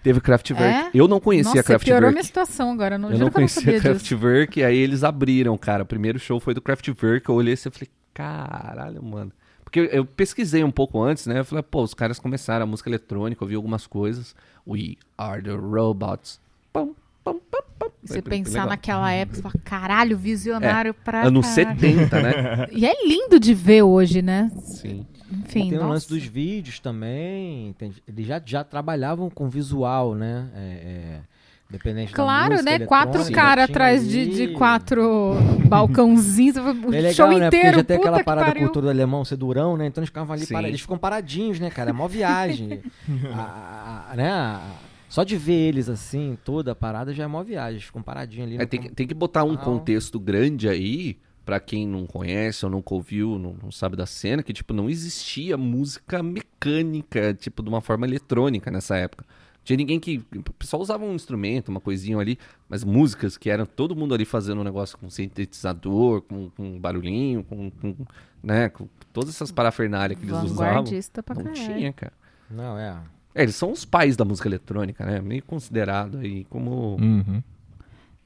[0.02, 0.62] Teve Kraftwerk.
[0.64, 0.90] É?
[0.92, 2.12] Eu não conhecia Nossa, piorou Kraftwerk.
[2.12, 2.98] minha situação agora.
[2.98, 3.80] Não, Eu não que eu não conhecia.
[3.80, 5.82] Kraftwerk, e aí eles abriram, cara.
[5.84, 7.28] O primeiro show foi do Kraftwerk.
[7.28, 9.32] Eu olhei assim e falei, caralho, mano.
[9.64, 11.38] Porque eu- eu pesquisei um pouco antes, né?
[11.38, 14.34] Eu falei, pô, os caras começaram a música eletrônica, eu vi algumas coisas.
[14.66, 16.38] We are the robots.
[16.72, 16.90] Pam,
[17.24, 17.88] pam, pam, pam.
[18.04, 18.68] Você Falei, pensar legal.
[18.68, 21.78] naquela época, você fala, caralho, visionário pra Anos caralho.
[21.78, 22.32] 70, né?
[22.72, 24.50] E é lindo de ver hoje, né?
[24.60, 25.06] Sim.
[25.44, 26.14] Enfim, Tem o lance nossa.
[26.14, 27.74] dos vídeos também.
[27.78, 30.48] tem- eles já, já trabalhavam com visual, né?
[30.54, 31.20] É, é,
[31.70, 32.86] dependente da Claro, música né?
[32.86, 35.34] Quatro caras atrás de, de quatro
[35.68, 36.56] balcãozinhos.
[36.56, 36.60] O
[36.94, 37.34] É legal, show né?
[37.46, 38.62] Porque inteiro, já tem aquela que parada pariu.
[38.64, 39.86] cultura do alemão ser durão, né?
[39.86, 41.90] Então eles ficavam ali, para- eles ficam paradinhos, né, cara?
[41.90, 42.80] É mó viagem.
[43.34, 44.30] A- a- né?
[44.30, 44.60] a-
[45.08, 47.74] Só de ver eles assim, toda a parada já é mó viagem.
[47.74, 48.56] Eles ficam paradinhos ali.
[48.56, 51.86] É, no tem, que- com- tem que botar um Ah, contexto grande aí, pra quem
[51.86, 56.22] não conhece ou nunca ouviu, não, não sabe da cena, que, tipo, não existia música
[56.22, 59.24] mecânica, tipo, de uma forma eletrônica nessa época.
[59.64, 60.24] Tinha ninguém que.
[60.36, 62.36] O pessoal usava um instrumento, uma coisinha ali,
[62.68, 67.44] mas músicas que eram todo mundo ali fazendo um negócio com sintetizador, com, com barulhinho,
[67.44, 67.96] com, com,
[68.42, 70.84] né, com todas essas parafernálias que eles usavam.
[71.24, 71.74] Pra Não caralho.
[71.74, 72.12] tinha, cara.
[72.50, 72.98] Não, é.
[73.34, 75.20] É, eles são os pais da música eletrônica, né?
[75.20, 76.96] Meio considerado aí como.
[77.00, 77.42] Uhum.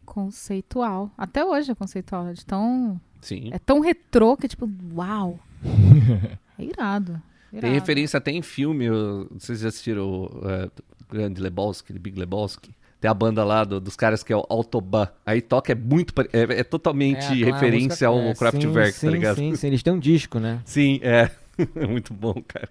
[0.05, 1.11] Conceitual.
[1.19, 2.29] Até hoje é conceitual.
[2.29, 3.51] É, de tão, Sim.
[3.53, 5.39] é tão retrô que, tipo, uau.
[6.59, 7.21] É irado.
[7.51, 7.75] Tem irado.
[7.75, 10.71] referência até em filme, eu- vocês já assistiram o é,
[11.11, 12.71] Grande Lebowski, Big Lebowski?
[12.99, 15.07] Tem a banda lá do- dos caras que é o Autobahn.
[15.27, 16.15] Aí toca, é muito.
[16.33, 19.37] É, é totalmente É, referência música- ao é, Kraftwerk, sim, tá ligado?
[19.37, 20.61] Sim, sim, eles têm um disco, né?
[20.65, 21.31] Sim, é.
[21.77, 22.69] É muito bom, cara.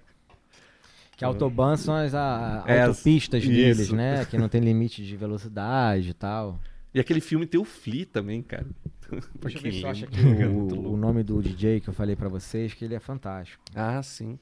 [1.17, 3.51] Que Autobahn são as a- É, as- autopistas isso.
[3.53, 4.25] deles, né?
[4.25, 6.59] Que não tem limite de velocidade e tal.
[6.95, 8.65] E aquele filme tem o Flea também, cara.
[9.41, 12.15] Deixa eu ver se eu acho aqui o, o nome do DJ que eu falei
[12.15, 13.61] pra vocês, que ele é fantástico.
[13.75, 14.39] Ah, sim.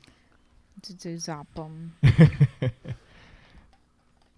[0.80, 1.68] DJ Zappa.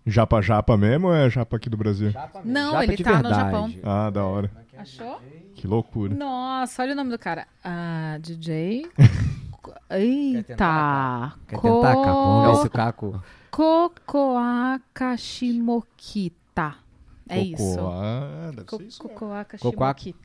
[0.08, 2.14] Japa Japa mesmo ou é Japa aqui do Brasil?
[2.46, 3.52] Não, Japa ele tá no verdade.
[3.52, 3.76] Japão.
[3.84, 4.50] Ah, da hora.
[4.78, 5.20] Achou?
[5.54, 6.16] Que loucura.
[6.16, 7.46] Nossa, olha o nome do cara.
[7.62, 8.90] Ah, DJ.
[9.92, 11.34] Eita!
[11.48, 11.82] Quer tentar, Caco?
[11.82, 13.22] Vamos ver se o Caco...
[13.52, 16.85] Kokoa Kashimokita.
[17.28, 17.80] É isso.
[17.80, 19.00] Ah, deve Co- ser isso.
[19.46, 20.20] Kashimokita.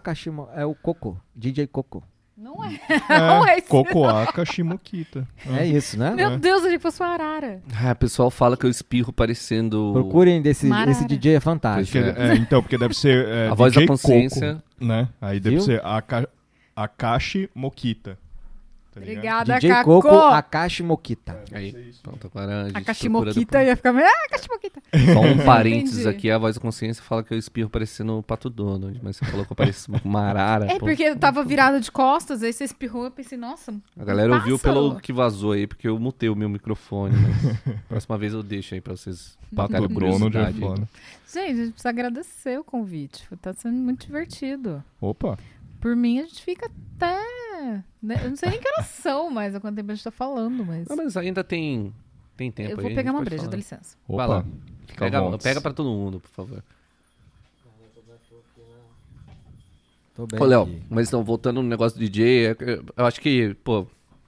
[0.00, 0.48] Kashimo...
[0.54, 1.20] É o Coco.
[1.34, 2.02] DJ Coco.
[2.36, 2.78] Não é.
[3.08, 3.68] Não é É, esse.
[3.68, 5.26] Cocoaca Shimokita.
[5.58, 6.10] É isso, né?
[6.10, 7.62] Meu Deus, eu achei que fosse uma arara.
[7.82, 9.90] Ah, o pessoal fala que eu espirro parecendo.
[9.94, 11.98] Procurem desse esse DJ é Porque, fantástico.
[11.98, 14.54] é, então, porque deve ser é, A voz da DJ consciência.
[14.54, 15.08] Coco, né?
[15.18, 15.64] Aí deve Viu?
[15.64, 16.28] ser Aka,
[16.74, 18.18] Akashi Mokita.
[18.96, 19.02] Tá?
[19.02, 20.02] Obrigada, DJ Kako.
[20.02, 21.44] Coco Akashi Mokita.
[21.52, 24.06] Aí, pronto, agora a gente A procura Kashimokita ia ficar meio.
[24.06, 24.80] Ah, Kashimokita.
[24.90, 25.14] depois.
[25.14, 26.16] Só um parênteses Entendi.
[26.16, 29.24] aqui, a voz da consciência fala que eu espirro parecendo o Pato Donald, mas você
[29.26, 30.66] falou que eu pareço uma arara.
[30.66, 30.86] É pô.
[30.86, 33.74] porque eu tava virado de costas, aí você espirrou, eu pensei, nossa.
[33.98, 37.14] A galera um ouviu pelo que vazou aí, porque eu mutei o meu microfone.
[37.16, 40.60] Mas próxima vez eu deixo aí pra vocês Donald é curiosidade aí.
[40.60, 40.88] foda.
[41.32, 43.28] Gente, a gente precisa agradecer o convite.
[43.42, 44.82] Tá sendo muito divertido.
[45.00, 45.38] Opa.
[45.80, 47.20] Por mim, a gente fica até.
[48.02, 50.10] Né, Eu não sei nem que horas são, mas há quanto tempo a gente tá
[50.10, 50.86] falando, mas.
[50.88, 51.92] Não, mas ainda tem,
[52.36, 53.50] tem tempo eu aí, vou a pegar uma breja, falar.
[53.50, 53.96] dá licença.
[54.08, 54.34] Vai Opa.
[54.36, 54.44] lá.
[54.86, 56.62] Fica Pega, pega pra todo mundo, por favor.
[60.14, 60.82] Tô bem Ô, Léo, aqui.
[60.88, 63.86] mas então, voltando no negócio do DJ, é- é- eu acho que, pô,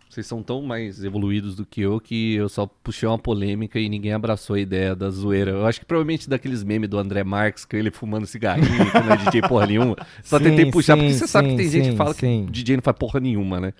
[0.08, 3.88] vocês são tão mais evoluídos do que eu que eu só puxei uma polêmica e
[3.88, 5.50] ninguém abraçou a ideia da zoeira.
[5.50, 9.12] Eu acho que provavelmente daqueles memes do André Marques, que ele fumando cigarrinho, que não
[9.12, 9.96] é DJ porra nenhuma.
[10.22, 12.14] Só Sim, tentei puxar, sim, porque você sabe que sim, tem gente sim, que fala
[12.14, 12.44] sim.
[12.46, 13.72] que DJ não faz porra nenhuma, né?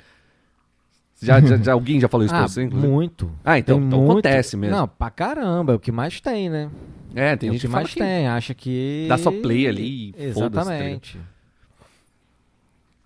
[1.21, 2.93] Já, já, já- alguém já falou isso Ah, pra você, inclusive?
[2.93, 3.33] muito.
[3.45, 4.77] Ah, então, então muito- acontece mesmo.
[4.77, 6.71] Não, pra caramba, é o que mais tem, né?
[7.15, 9.07] é, tem o gente que mais que tem, acha que...
[9.09, 10.23] dá só play ali e tá?
[10.23, 11.19] Exatamente.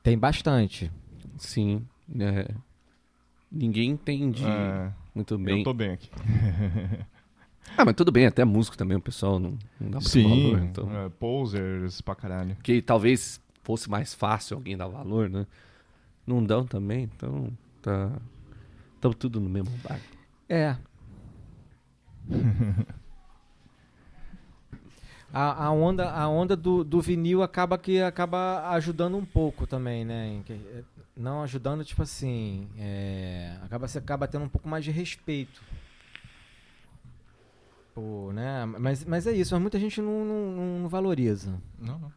[0.02, 0.90] Tem bastante.
[1.38, 1.82] Sim,
[2.18, 2.48] é.
[3.52, 5.58] Ninguém entende É, muito bem.
[5.58, 6.10] eu tô bem aqui.
[7.76, 10.62] Ah, mas tudo bem, até músico também, o pessoal não, não dá muito Sim, valor.
[10.62, 10.94] Então...
[10.94, 12.54] é, posers pra caralho.
[12.62, 15.46] Que talvez fosse mais fácil alguém dar valor, né?
[16.26, 17.50] Não dão também, então
[17.80, 18.12] tá.
[18.96, 20.04] Estamos tudo no mesmo barco.
[20.48, 20.76] É.
[25.34, 30.04] A, a onda, a onda do, do vinil acaba que acaba ajudando um pouco também,
[30.04, 30.42] né?
[31.16, 35.62] Não ajudando, tipo assim, é, acaba você acaba tendo um pouco mais de respeito.
[37.94, 38.64] Pô, né?
[38.64, 41.60] Mas, mas é isso, mas muita gente não, não, não valoriza.
[41.78, 42.12] Não, não.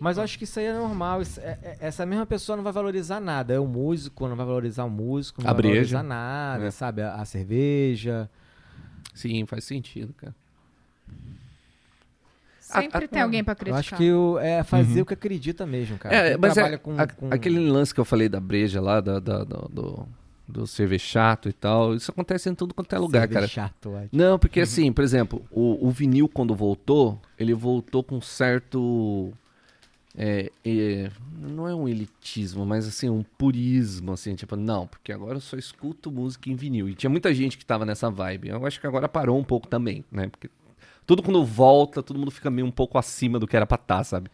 [0.00, 1.22] Mas eu acho que isso aí é normal.
[1.22, 3.54] isso- é- é- essa mesma pessoa não vai valorizar nada.
[3.54, 5.74] É o músico, não vai valorizar o músico, não A vai breja.
[5.74, 6.70] valorizar nada, É.
[6.72, 7.00] sabe?
[7.02, 8.28] A, a cerveja.
[9.14, 10.34] Sim, faz sentido, cara.
[12.66, 13.78] Sempre a- tem alguém pra Eu criticar.
[13.80, 15.02] acho que o- é fazer Uhum.
[15.02, 16.14] o que acredita mesmo, cara.
[16.14, 18.80] É, Quem mas é, trabalha com, a- com- aquele lance que eu falei da breja
[18.80, 20.08] lá, da, da- do, do,
[20.48, 23.48] do cerveja chato e tal, isso acontece em tudo quanto é lugar, Cerveja cara.
[23.48, 24.08] chato, ótimo.
[24.12, 29.32] Não, porque assim, por exemplo, o, o vinil quando voltou, ele voltou com certo.
[30.18, 35.34] é, é, não é um elitismo, mas assim, um purismo, assim, tipo, não, porque agora
[35.36, 36.88] eu só escuto música em vinil.
[36.88, 38.48] E tinha muita gente que tava nessa vibe.
[38.48, 40.28] Eu acho que agora parou um pouco também, né?
[40.28, 40.48] Porque
[41.06, 44.02] tudo quando volta, todo mundo fica meio um pouco acima do que era pra estar,
[44.04, 44.30] sabe?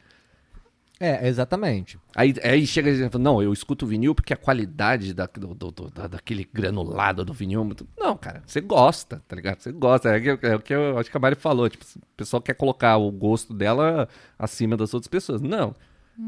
[1.00, 1.98] É, exatamente.
[2.14, 5.70] Aí, aí chega e fala, não, eu escuto vinil porque a qualidade da, do, do-
[5.72, 7.88] do- da- daquele granulado do vinil é muito...
[7.98, 9.58] Não, cara, você gosta, tá ligado?
[9.58, 10.10] Você gosta.
[10.16, 11.68] É, o que- é o que eu acho que a Mari falou.
[11.68, 14.08] Tipo, o pessoal quer colocar o gosto dela
[14.38, 15.40] acima das outras pessoas.
[15.42, 15.74] Não.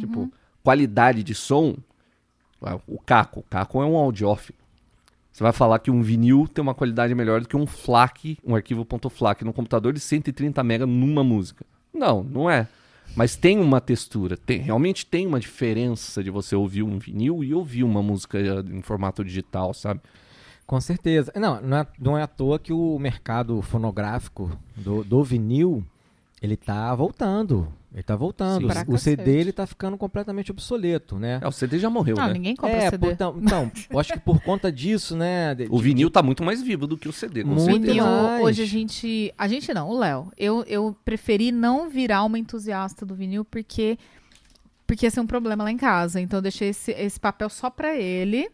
[0.00, 1.76] Tipo, qualidade de som...
[2.60, 3.40] ah, O Caco.
[3.40, 4.58] O Caco é um audiófilo.
[5.35, 8.55] Você vai falar que um vinil tem uma qualidade melhor do que um FLAC, um
[8.55, 11.66] arquivo .FLAC no computador de 130 MB numa música.
[11.93, 12.69] Não, não é.
[13.16, 17.52] Mas tem uma textura, tem, realmente tem uma diferença de você ouvir um vinil e
[17.52, 20.01] ouvir uma música eh, em formato digital, sabe?
[20.69, 21.32] Com certeza.
[21.35, 25.85] Não, não é, não é à toa que o mercado fonográfico do, do vinil,
[26.40, 27.73] ele tá voltando.
[27.94, 28.68] Ele tá voltando.
[28.72, 28.84] Sim.
[28.88, 31.38] O- CD ele tá ficando completamente obsoleto, né?
[31.40, 32.32] É, o CD já morreu, Não, né?
[32.32, 32.98] ninguém compra é, CD.
[33.06, 35.54] por- então, então, eu acho que por conta disso, né?
[35.54, 37.86] de- O vinil tá muito mais vivo do que o CD, com Muito certeza.
[37.92, 38.42] Vinil, mais.
[38.44, 39.32] hoje a gente.
[39.38, 40.32] A gente não, o Léo.
[40.36, 43.96] Eu, eu preferi não virar uma entusiasta do vinil porque.
[44.86, 46.20] Porque esse é um problema lá em casa.
[46.20, 48.48] Então eu deixei esse, esse papel só pra ele.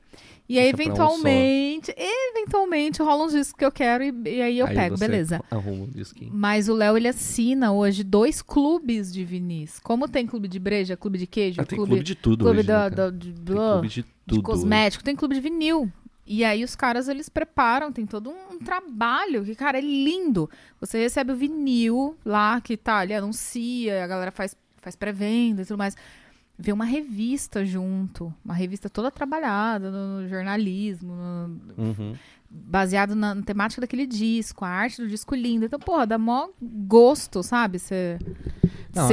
[0.51, 1.95] E aí, pra um eventualmente.
[1.97, 5.41] eventualmente rola uns discos que eu quero e, e aí eu Aí pego, beleza.
[5.49, 6.33] Arruma um disquinho.
[6.35, 9.79] Mas o Léo, ele assina hoje dois clubes de vinis.
[9.79, 12.59] Como tem clube de breja, clube de queijo, Ah, tem clube, clube de tudo clube
[12.61, 14.43] hoje, né, de, Tem blá, clube de de tudo.
[14.43, 15.91] cosmético, tem clube de vinil.
[16.27, 20.49] E aí os caras, eles preparam, tem todo um trabalho que, cara, é lindo.
[20.81, 25.65] Você recebe o vinil lá, que tá, ele anuncia, a galera faz, faz pré-venda e
[25.65, 25.97] tudo mais.
[26.63, 32.15] Vê uma revista junto, uma revista toda trabalhada no, jornalismo, no- Uhum.
[32.51, 35.67] baseado na, na temática daquele disco, a arte do disco linda.
[35.67, 37.79] Então, porra, dá mó gosto, sabe?
[37.79, 38.19] Você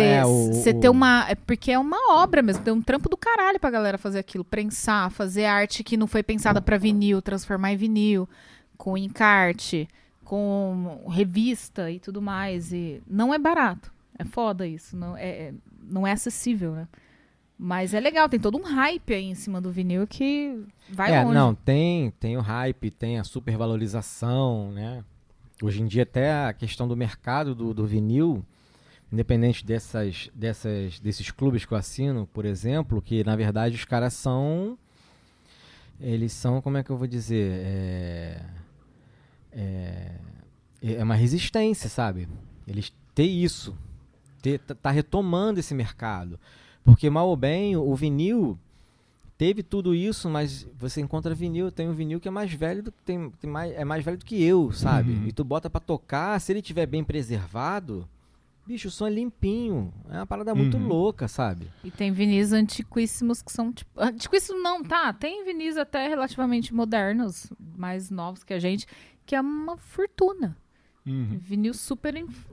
[0.01, 0.49] é, o-
[0.81, 1.25] ter uma.
[1.29, 4.43] É porque é uma obra mesmo, tem um trampo do caralho pra galera fazer aquilo.
[4.43, 8.27] Prensar, fazer arte que não foi pensada pra vinil, transformar em vinil,
[8.77, 9.87] com encarte,
[10.23, 12.73] com revista e tudo mais.
[12.73, 13.91] E não é barato.
[14.17, 14.97] É foda isso.
[14.97, 15.53] Não é, é-
[15.89, 16.87] não é acessível, né?
[17.59, 21.23] Mas é legal, tem todo um hype aí em cima do vinil que vai é,
[21.23, 21.33] longe.
[21.33, 25.03] não, tem, tem o hype, tem a supervalorização, né?
[25.61, 28.45] Hoje em dia até a questão do mercado do, do vinil,
[29.11, 34.13] independente dessas, dessas, desses clubes que eu assino, por exemplo, que na verdade os caras
[34.13, 34.77] são,
[35.99, 38.41] eles são, como é que eu vou dizer, é,
[39.51, 40.11] é,
[40.83, 42.27] é uma resistência, sabe?
[42.67, 43.75] Eles têm isso,
[44.43, 46.39] ter, tá- tá retomando esse mercado,
[46.87, 48.57] porque mal ou bem o vinil
[49.37, 52.91] teve tudo isso, mas você encontra vinil, tem um vinil que é mais velho do
[52.91, 55.11] que tem, tem mais, é mais velho do que eu, sabe?
[55.11, 55.27] Uhum.
[55.27, 58.07] E tu bota pra tocar, se ele tiver bem preservado,
[58.65, 59.93] bicho, o som é limpinho.
[60.09, 60.87] É uma parada muito Uhum.
[60.87, 61.67] louca, sabe?
[61.83, 63.91] E tem vinis antiquíssimos que são tipo.
[63.99, 65.13] Antiquíssimos não, tá?
[65.13, 68.87] Tem vinis até relativamente modernos, mais novos que a gente,
[69.25, 70.57] que é uma fortuna.
[71.07, 71.39] Uhum.
[71.41, 72.45] Vinil super, inf-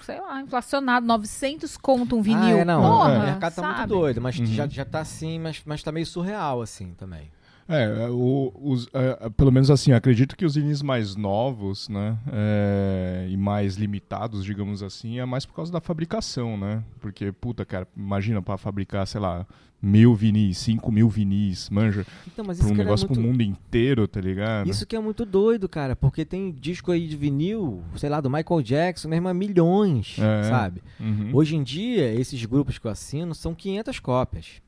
[0.00, 1.06] sei lá, inflacionado.
[1.06, 2.56] 900 conto um vinil.
[2.58, 2.82] Ah, é, não.
[2.82, 3.76] Porra, o mercado tá sabe?
[3.78, 4.46] muito doido, mas Uhum.
[4.46, 7.30] já, já tá assim, mas, mas tá meio surreal assim também.
[7.68, 13.26] É, o- os, é, pelo menos assim, acredito que os vinis mais novos, né, é,
[13.30, 16.82] e mais limitados, digamos assim, é mais por causa da fabricação, né?
[17.00, 19.46] Porque, puta, cara, imagina pra fabricar, sei lá,
[19.80, 23.20] mil vinis, cinco mil vinis, manja, Então, mas pra um negócio muito...
[23.20, 24.68] pro mundo inteiro, tá ligado?
[24.68, 28.30] Isso que é muito doido, cara, porque tem disco aí de vinil, sei lá, do
[28.30, 30.42] Michael Jackson, mesmo, a milhões, É.
[30.44, 30.82] sabe?
[30.98, 31.30] Uhum.
[31.32, 34.62] Hoje em dia, esses grupos que eu assino são 500 cópias.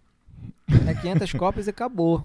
[0.87, 2.25] É 500 cópias e acabou.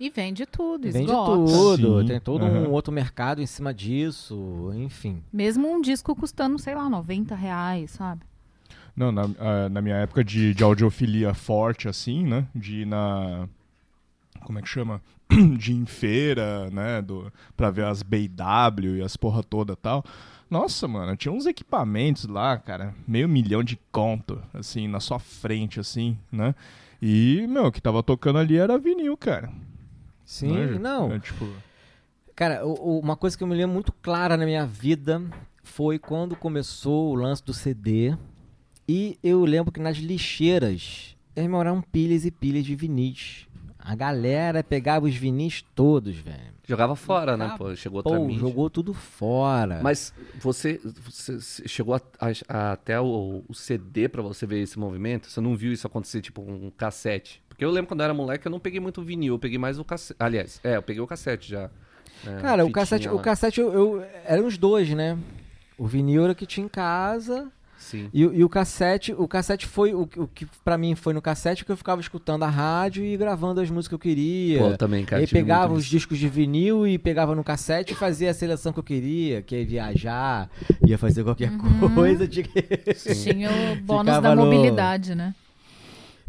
[0.00, 1.52] E vende tudo, Vende esgota.
[1.52, 2.60] tudo, Sim, tem todo aham.
[2.68, 5.22] um outro mercado em cima disso, enfim.
[5.32, 8.22] Mesmo um disco custando, sei lá, 90 reais, sabe?
[8.96, 12.46] Não, na, ah, na minha época de, de audiofilia forte, assim, né?
[12.54, 13.48] De ir na.
[14.44, 15.00] Como é que chama?
[15.58, 17.00] De ir em feira, né?
[17.00, 20.04] Do, pra ver as BW e as porra toda e tal.
[20.50, 25.80] Nossa, mano, tinha uns equipamentos lá, cara, meio milhão de conto, assim, na sua frente,
[25.80, 26.54] assim, né?
[27.02, 29.52] E, meu, o que tava tocando ali era vinil, cara.
[30.24, 30.78] Sim, Manja?
[30.78, 31.12] não.
[31.12, 31.46] É, tipo,
[32.34, 35.22] Cara, uma coisa que eu me lembro muito clara na minha vida
[35.62, 38.16] foi quando começou o lance do CD.
[38.88, 43.46] E eu lembro que nas lixeiras, eram pilhas e pilhas de vinis.
[43.78, 46.51] A galera pegava os vinis todos, velho.
[46.66, 47.54] Jogava fora, né?
[47.58, 48.40] Pô, chegou outra Pô, mídia.
[48.40, 49.80] jogou tudo fora.
[49.82, 52.00] Mas você, você chegou a-
[52.48, 55.28] a- até o, o CD pra você ver esse movimento?
[55.28, 57.42] Você não viu isso acontecer, tipo, um cassete?
[57.48, 59.78] Porque eu lembro quando eu era moleque, eu não peguei muito vinil, eu peguei mais
[59.78, 60.16] o cassete.
[60.22, 61.68] Aliás, é, eu peguei o cassete já.
[62.24, 63.22] né, Cara, o cassete, o lá.
[63.22, 65.18] cassete eu, eu- eram os dois, né?
[65.76, 67.50] O vinil era o que tinha em casa
[67.82, 68.08] Sim.
[68.14, 71.12] e, o- e o cassete, o cassete foi o, que- o que pra mim foi
[71.12, 74.58] no cassete que eu ficava escutando a rádio e gravando as músicas que eu queria.
[74.60, 75.20] Pô, eu também, cara.
[75.20, 78.72] aí tive pegava os discos de vinil e pegava no cassete e fazia a seleção
[78.72, 80.48] que eu queria, que ia viajar,
[80.86, 81.50] ia fazer qualquer
[81.94, 82.26] coisa.
[82.26, 82.62] Tinha que-
[83.14, 85.34] Tinha o bônus da no- mobilidade, né?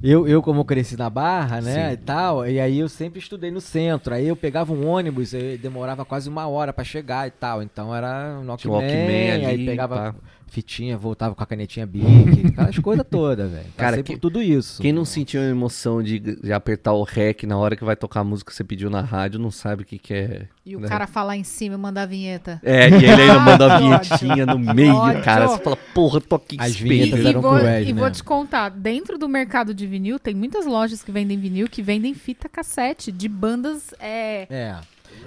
[0.01, 1.93] Eu, eu, como cresci na Barra, né, Sim.
[1.93, 4.13] e tal, e aí eu sempre estudei no centro.
[4.13, 7.61] Aí eu pegava um ônibus, e demorava quase uma hora pra chegar e tal.
[7.63, 10.15] Então era um um Walkman, Walkman aí ali, pegava pá.
[10.47, 12.03] Fitinha, voltava com a canetinha Bic,
[12.53, 13.65] aquelas coisas todas, velho.
[13.77, 14.81] Cara, que- por tudo isso.
[14.81, 18.21] Quem não sentiu a emoção de, de apertar o REC na hora que vai tocar
[18.21, 20.47] a música que você pediu na rádio, não sabe o que, que é.
[20.65, 20.87] E o né?
[20.87, 22.59] cara falar em cima e mandar a vinheta.
[22.63, 25.21] É, e ele ainda manda a vinhetinha no meio, Ódio.
[25.23, 25.47] cara.
[25.47, 27.99] Você fala, porra, tô aqui As vinhetas e, eram vou, cruéis, e né?
[27.99, 31.81] vou te contar, dentro do mercado de vinil, tem muitas lojas que vendem vinil que
[31.81, 34.75] vendem fita cassete de bandas é, É.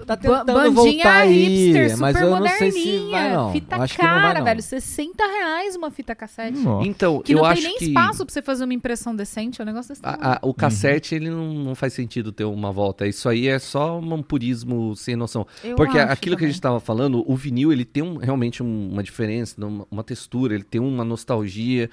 [0.07, 1.33] Tá tentando bandinha voltar aí,
[1.73, 2.99] hipster, mas super eu não sei moderninha.
[3.07, 3.53] se vai não.
[3.53, 4.45] Fita Eu acho que não cara, vai não.
[4.45, 4.63] velho.
[4.63, 6.59] 60 reais uma fita cassete.
[6.59, 6.87] Nossa.
[6.89, 9.61] Então, Que eu não acho tem nem que espaço pra você fazer uma impressão decente,
[9.61, 12.71] é um negócio desse a- a- o cassete, ele não, não faz sentido ter uma
[12.71, 13.07] volta.
[13.07, 15.47] Isso aí é só um purismo sem noção.
[15.65, 16.53] Eu Porque acho aquilo que a também.
[16.53, 20.55] gente tava falando, o vinil, ele tem um- realmente um- uma diferença, uma, uma textura,
[20.55, 21.91] ele tem uma nostalgia.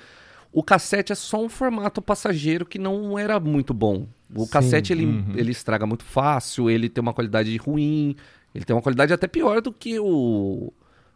[0.51, 4.05] O cassete é só um formato passageiro que não era muito bom.
[4.35, 5.33] O Sim, cassete, ele, uhum.
[5.35, 8.15] ele estraga muito fácil, ele tem uma qualidade ruim,
[8.53, 10.71] ele tem uma qualidade até pior do que o...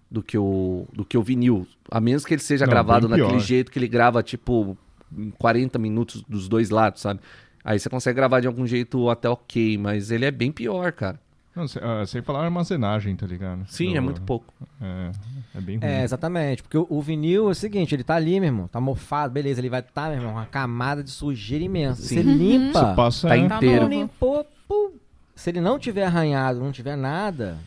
[0.10, 1.68] Do que, o, do que o vinil.
[1.91, 3.39] A menos que ele seja Não, gravado naquele pior.
[3.39, 4.77] jeito que ele grava, tipo,
[5.15, 7.19] em 40 minutos dos dois lados, sabe?
[7.61, 11.19] Aí você consegue gravar de algum jeito até ok, mas ele é bem pior, cara.
[11.57, 13.65] Não, se- ah, sem falar armazenagem, tá ligado?
[13.67, 14.53] Sim, Do- é muito pouco.
[14.79, 15.11] É,
[15.55, 15.88] é bem ruim.
[15.88, 16.61] É, exatamente.
[16.61, 18.67] Porque o, o vinil é o seguinte, ele tá ali, meu irmão.
[18.67, 19.59] Tá mofado, beleza.
[19.59, 22.03] Ele vai estar, tá, meu irmão, uma camada de sujeira imensa.
[22.03, 22.15] Sim.
[22.15, 22.79] Você limpa.
[22.89, 23.27] Você passa...
[23.29, 23.81] Tá é, inteiro.
[23.81, 23.89] novo.
[23.89, 24.91] limpou, pum.
[25.35, 27.57] Se ele não tiver arranhado, não tiver nada.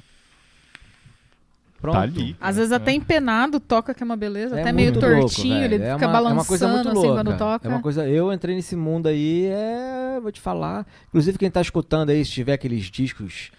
[1.80, 1.94] Pronto.
[1.96, 2.36] Tá ali.
[2.40, 5.74] Às vezes até empenado toca que é uma beleza, É até meio louco, tortinho, velho.
[5.76, 7.14] ele é fica uma, balançando é uma coisa muito assim louca.
[7.24, 7.66] quando toca.
[7.66, 10.86] É uma coisa, eu entrei nesse mundo aí, é, vou te falar.
[11.08, 13.50] Inclusive quem tá escutando aí, se tiver aqueles discos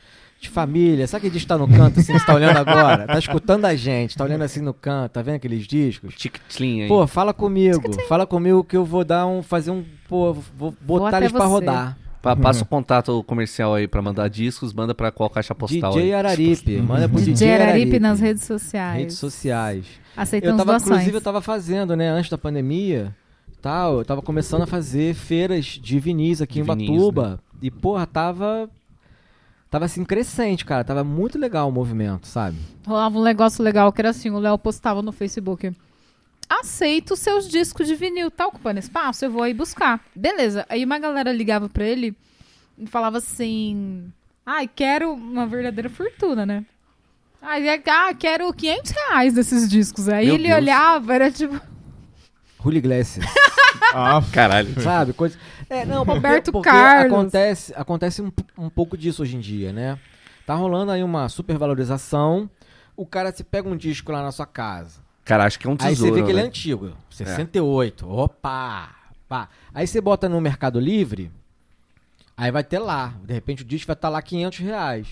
[0.42, 3.06] de família, sabe aquele disco que tá no canto assim, você tá olhando agora?
[3.06, 6.16] Tá escutando a gente, tá olhando assim no canto, tá vendo aqueles discos?
[6.16, 6.88] Tic-tlim aí.
[6.88, 11.10] Pô, fala comigo, fala comigo que eu vou dar um, fazer um, pô, vou botar
[11.10, 11.52] até eles pra você.
[11.54, 11.98] rodar.
[12.24, 16.04] Pa- Passa o contato comercial aí pra mandar discos, manda pra qual caixa postal DJ
[16.04, 16.14] aí.
[16.14, 18.98] Araripe, manda pro DJ, DJ Araripe Araripe nas redes sociais.
[19.00, 19.86] redes sociais.
[20.18, 20.92] Aceitamos Eu tava, doações.
[20.92, 23.16] inclusive, eu tava fazendo, né, antes da pandemia,
[23.62, 27.40] tal, eu tava começando a fazer feiras de vinis aqui De em vinis, Batuba.
[27.62, 28.70] E, porra, tava.
[29.72, 30.84] Tava assim, crescente, cara.
[30.84, 32.58] Tava muito legal o movimento, sabe?
[32.86, 35.72] Rolava um negócio legal que era assim, o Léo postava no Facebook.
[36.50, 39.24] Aceito seus discos de vinil, tá ocupando espaço?
[39.24, 40.02] Eu vou aí buscar.
[40.14, 40.66] Beleza.
[40.68, 42.14] Aí uma galera ligava pra ele
[42.78, 44.12] e falava assim:
[44.46, 46.66] Ai, quero uma verdadeira fortuna, né?
[47.42, 50.10] Ai, ah, quero 500 reais desses discos.
[50.10, 50.58] Aí Meu ele Deus.
[50.58, 51.60] olhava, era tipo.
[52.62, 53.26] Julio Iglesias,
[53.94, 54.80] Ah, Caralho.
[54.82, 55.14] sabe?
[55.14, 55.38] Coisa...
[55.70, 57.14] É, não, porque, Roberto porque Carlos.
[57.14, 59.98] acontece, acontece um, um pouco disso hoje em dia, né?
[60.46, 62.50] Tá rolando aí uma supervalorização.
[62.96, 65.00] O cara se pega um disco lá na sua casa.
[65.24, 66.14] Cara, acho que é um Aí tesouro.
[66.14, 66.48] você vê que ele é né?
[66.48, 68.10] antigo, 68.
[68.10, 68.90] Opa!
[69.30, 69.48] Pá.
[69.74, 71.32] Aí você bota no Mercado Livre,
[72.36, 73.14] aí vai ter lá.
[73.24, 75.08] De repente o disco vai estar lá 500 reais.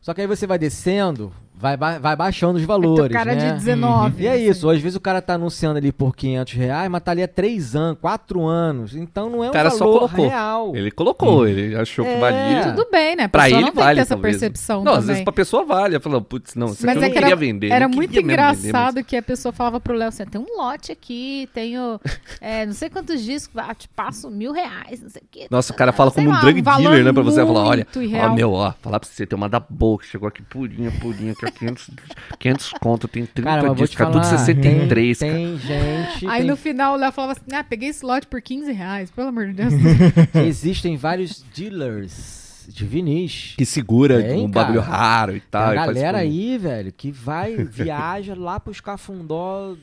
[0.00, 3.48] Só que aí você vai descendo, vai, ba- vai baixando os valores, cara né?
[3.50, 4.22] de 19.
[4.22, 4.48] E é assim.
[4.50, 7.28] isso, às vezes o cara tá anunciando ali por 500 reais, mas tá ali há
[7.28, 8.94] 3 anos, 4 anos.
[8.94, 10.28] Então não é um O cara só valor colocou.
[10.28, 10.76] real.
[10.76, 12.18] Ele colocou, ele achou que É.
[12.20, 12.72] valia.
[12.74, 13.28] Tudo bem, né?
[13.28, 14.36] Pra ele não tem vale, que ter essa talvez.
[14.36, 15.08] percepção Não, às também.
[15.08, 15.98] vezes pra pessoa vale.
[16.00, 17.70] Falou, putz, não, isso aqui Mas eu é não que queria era, vender.
[17.72, 20.56] era muito queria mesmo vender, engraçado que a pessoa falava pro Léo assim: tem um
[20.56, 22.00] lote aqui, tenho
[22.40, 25.46] é, não sei quantos discos, ah, te passo mil reais, não sei o quê.
[25.50, 27.12] Nossa, o cara fala Sei como um drug dealer, né?
[27.12, 27.86] Pra você falar, olha,
[28.24, 31.34] ó, meu, ó, falar pra você, tem uma da boa que chegou aqui purinha, purinha,
[31.34, 31.90] que é 500,
[32.38, 35.38] 500 conto, tem 30 Cara, discos, cara, falar, tudo 63, tem, cara.
[35.42, 36.26] tem gente...
[36.28, 39.10] Aí tem no final o Léo falava assim: ah, peguei esse lote por 15 reais,
[39.10, 39.72] pelo amor de Deus.
[40.46, 43.54] Existem vários dealers de vinis.
[43.56, 44.96] Que segura Tem, um bagulho cara.
[44.96, 45.62] raro e Tem tal.
[45.70, 49.74] a e faz galera aí, velho, que vai, viaja lá pros cafundó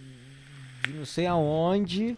[0.85, 2.15] de não sei aonde,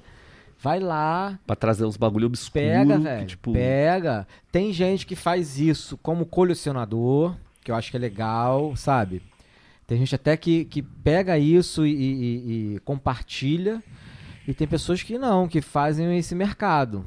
[0.62, 2.52] vai lá, Pra trazer uns bagulho obscuro.
[2.66, 4.28] pega, que, velho, tipo, pega.
[4.52, 7.34] Tem gente que faz isso como colecionador,
[7.64, 9.22] que eu acho que é legal, sabe?
[9.88, 13.82] Tem gente até que, que pega isso e, e- e compartilha,
[14.46, 17.04] e tem pessoas que não, que fazem esse mercado.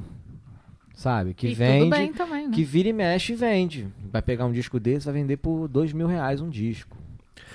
[0.95, 1.33] sabe?
[1.33, 2.53] Que e vende, tudo bem também, né?
[2.55, 3.87] que vira e mexe e vende.
[4.11, 6.97] Vai pegar um disco desse, vai vender por dois mil reais um disco.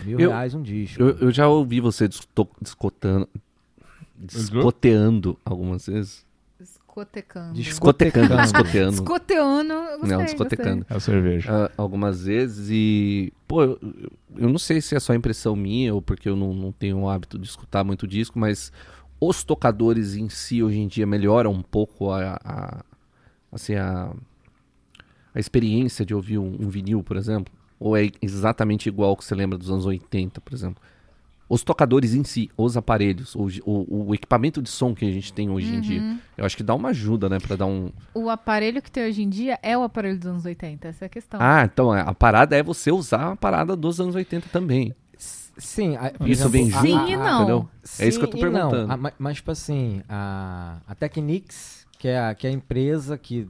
[0.05, 1.01] Mil Eu- reais um disco.
[1.03, 3.29] Eu, eu já ouvi você disco- discotando,
[4.19, 6.26] discoteando algumas vezes.
[6.97, 7.53] Discotecando.
[7.55, 8.91] Discotecando, Discotecando.
[8.91, 8.91] discoteando.
[8.93, 10.87] Discoteando, eu gostei, Não, discotecando.
[10.89, 11.53] É a cerveja.
[11.67, 13.33] Ah, algumas vezes e.
[13.47, 13.79] Pô, eu,
[14.37, 17.09] eu não sei se é só impressão minha ou porque eu não, não tenho o
[17.11, 18.73] hábito de escutar muito disco, mas
[19.21, 22.39] os tocadores em si hoje em dia melhoram um pouco a.
[22.43, 22.85] a-
[23.53, 24.11] assim, a.
[25.35, 27.53] a experiência de ouvir um, um vinil, por exemplo?
[27.79, 30.83] Ou é exatamente igual que você lembra dos anos 80, por exemplo?
[31.49, 35.33] Os tocadores em si, os aparelhos, o, o, o equipamento de som que a gente
[35.33, 36.19] tem hoje em dia, Uhum.
[36.37, 37.39] eu acho que dá uma ajuda, né?
[37.39, 37.93] Pra dar um.
[38.13, 41.07] O aparelho que tem hoje em dia é o aparelho dos anos 80, essa é
[41.07, 41.39] a questão.
[41.41, 44.93] Ah, então é, a parada é você usar a parada dos anos 80 também.
[45.59, 47.37] Sim, a- Isso vem a- Sim a- e a- não.
[47.39, 47.69] Entendeu?
[47.99, 48.53] É isso que eu tô Sim não.
[48.53, 48.93] perguntando.
[48.93, 53.17] Ah, ma- mas, tipo assim, a, a Technics, que é a, que é a empresa
[53.17, 53.49] que,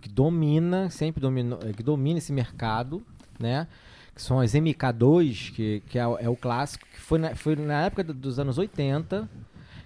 [0.00, 3.02] que domina, sempre dominou, eh, que domina esse mercado,
[3.40, 3.66] né?
[4.14, 7.56] Que são as MK2, que, que é, o- é o clássico, que foi na, foi
[7.56, 9.28] na época do- dos anos 80,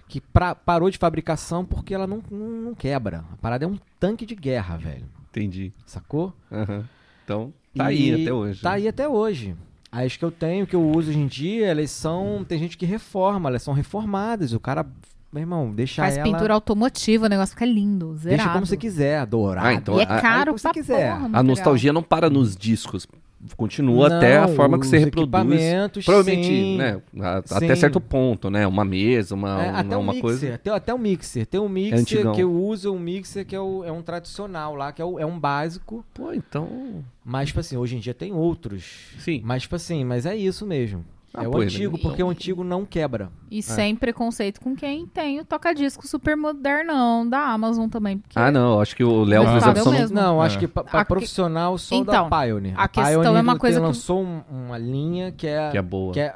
[0.07, 3.23] que pra- parou de fabricação porque ela não, não, não quebra.
[3.33, 5.05] A parada é um tanque de guerra, velho.
[5.31, 5.73] Entendi.
[5.85, 6.33] Sacou?
[6.51, 6.85] Aham.
[7.23, 8.61] Então, tá E aí até hoje.
[8.61, 8.75] Tá né?
[8.75, 9.55] aí até hoje.
[9.91, 12.45] As que eu tenho, que eu uso hoje em dia, elas são.
[12.47, 14.53] Tem gente que reforma, elas são reformadas.
[14.53, 14.85] O cara,
[15.33, 16.23] meu irmão, deixa Faz ela.
[16.31, 18.37] pintura automotiva, o negócio fica lindo, zerado.
[18.37, 19.67] Deixa como você quiser, dourado.
[19.67, 21.11] Ah, então E é a- caro aí você pra quiser.
[21.15, 23.07] porra, A nostalgia não para nos discos.
[23.55, 25.27] Continua Não, até a forma que você reproduz.
[25.27, 26.77] equipamentos, Provavelmente, sim.
[26.77, 27.01] né?
[27.21, 27.37] a-.
[27.37, 28.67] Até certo ponto, né?
[28.67, 30.53] Uma mesa, uma, É, uma, até um uma mixer, coisa.
[30.55, 31.45] Até, até um mixer.
[31.45, 32.33] Tem um mixer antigão.
[32.35, 35.17] que eu uso, um mixer que é, o- é um tradicional lá, que é, o-
[35.17, 36.03] é um básico.
[36.13, 37.03] Pô, então.
[37.23, 39.13] Mas, tipo assim, hoje em dia tem outros.
[39.19, 39.41] Sim.
[39.45, 41.05] Mas, tipo assim, mas é isso mesmo.
[41.33, 43.29] Ah, é o antigo, então- porque o antigo não quebra.
[43.51, 48.17] E sem preconceito com quem tem o toca-disco super modernão da Amazon também.
[48.17, 48.79] porque Ah, não.
[48.81, 49.91] Acho que o Léo a eu opção.
[49.93, 50.15] mesmo.
[50.15, 50.45] Não, É.
[50.47, 52.73] acho que pra, pra A que- profissional só Então, da Pioneer.
[52.79, 55.81] a questão Pioneer é uma coisa que- lançou um- uma linha que é, Que é
[55.81, 56.13] boa.
[56.13, 56.35] que é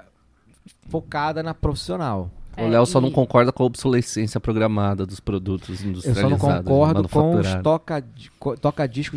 [0.89, 2.29] focada na profissional.
[2.55, 6.39] O É, Léo só não e- concorda com a obsolescência programada dos produtos Eu industrializados.
[6.39, 7.63] só não concordo com os manufaturados.
[7.63, 8.01] toca,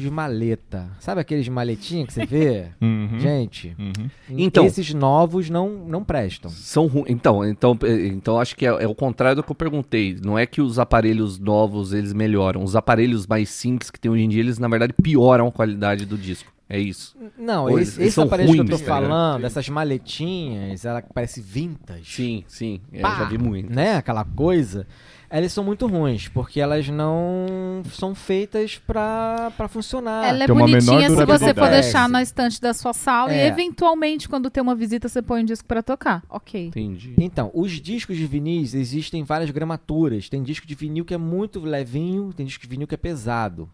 [0.01, 0.89] de maleta.
[1.01, 2.67] Sabe aqueles de maletinha que você vê?
[2.81, 3.19] Uhum.
[3.21, 4.09] Gente, Uhum.
[4.31, 6.51] Então- esses novos não, não prestam.
[6.51, 7.07] São ruins.
[7.11, 10.17] Então, então, eh, então acho que é, é o contrário do que eu perguntei.
[10.25, 12.63] Não é que os aparelhos novos eles melhoram.
[12.65, 16.07] Os aparelhos mais simples que tem hoje em dia, eles na verdade pioram a qualidade
[16.07, 16.51] do disco.
[16.69, 17.17] É isso.
[17.39, 21.41] Não, Ou esse, esse são aparelho que eu tô tá falando, essas maletinhas, ela parece
[21.41, 22.05] vintage.
[22.05, 22.81] Sim, sim.
[22.93, 23.73] É, Pá, já vi muito.
[23.73, 23.95] Né?
[23.97, 24.87] Aquela coisa.
[25.31, 30.25] Elas são muito ruins, porque elas não são feitas pra, pra funcionar.
[30.29, 33.47] Ela é Tem bonitinha se você for deixar na estante da sua sala e É.
[33.47, 36.23] eventualmente quando tem uma visita você põe um disco pra tocar.
[36.29, 36.69] Ok.
[36.69, 37.15] Entendi.
[37.19, 40.29] Então, os discos de vinis existem várias gramaturas.
[40.29, 43.69] Tem disco de vinil que é muito levinho, tem disco de vinil que é pesado.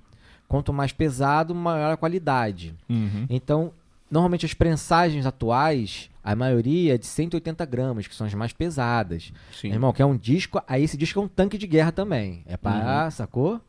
[0.53, 2.75] Quanto mais pesado, maior a qualidade.
[2.87, 3.25] Uhum.
[3.31, 3.73] Então,
[4.11, 9.33] normalmente as prensagens atuais, a maioria é de 180 gramas, que são as mais pesadas.
[9.59, 9.69] Sim.
[9.69, 12.43] Meu irmão, quer um disco, aí esse disco é um tanque de guerra também.
[12.47, 13.63] É para, sacou?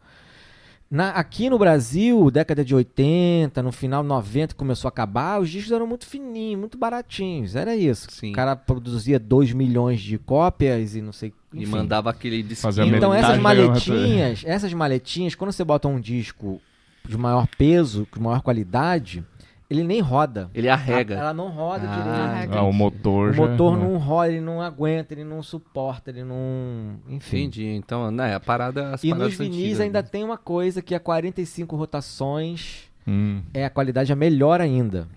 [0.92, 5.72] Na- aqui no Brasil, década de 80, no final 90, começou a acabar, os discos
[5.72, 7.56] eram muito fininhos, muito baratinhos.
[7.56, 8.10] Era isso.
[8.12, 8.32] Sim.
[8.32, 11.72] O cara produzia 2 milhões de cópias e não sei E enfim.
[11.72, 12.44] mandava aquele.
[12.56, 16.62] Fazia Então essas maletinhas, essas maletinhas, quando você bota um disco
[17.08, 19.24] de maior peso, de maior qualidade,
[19.70, 20.50] ele nem roda.
[20.54, 21.16] Ele arrega.
[21.16, 22.20] Ela não roda Ah, direito.
[22.20, 22.56] Arrega.
[22.60, 23.46] Ah, o motor O já...
[23.46, 26.98] motor não roda, ele não aguenta, ele não suporta, ele não.
[27.10, 27.38] Enfim.
[27.40, 27.66] Entendi.
[27.66, 28.92] Então, né, a parada.
[28.94, 30.08] As E nos vinis ainda né?
[30.10, 33.42] tem uma coisa que a 45 rotações Hum.
[33.54, 35.08] é a qualidade é melhor ainda.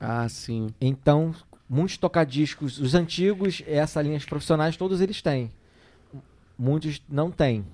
[0.00, 0.68] Ah, sim.
[0.80, 1.34] Então,
[1.68, 5.50] muitos tocadiscos, os antigos, essas linhas profissionais, todos eles têm.
[6.58, 7.64] Muitos não têm.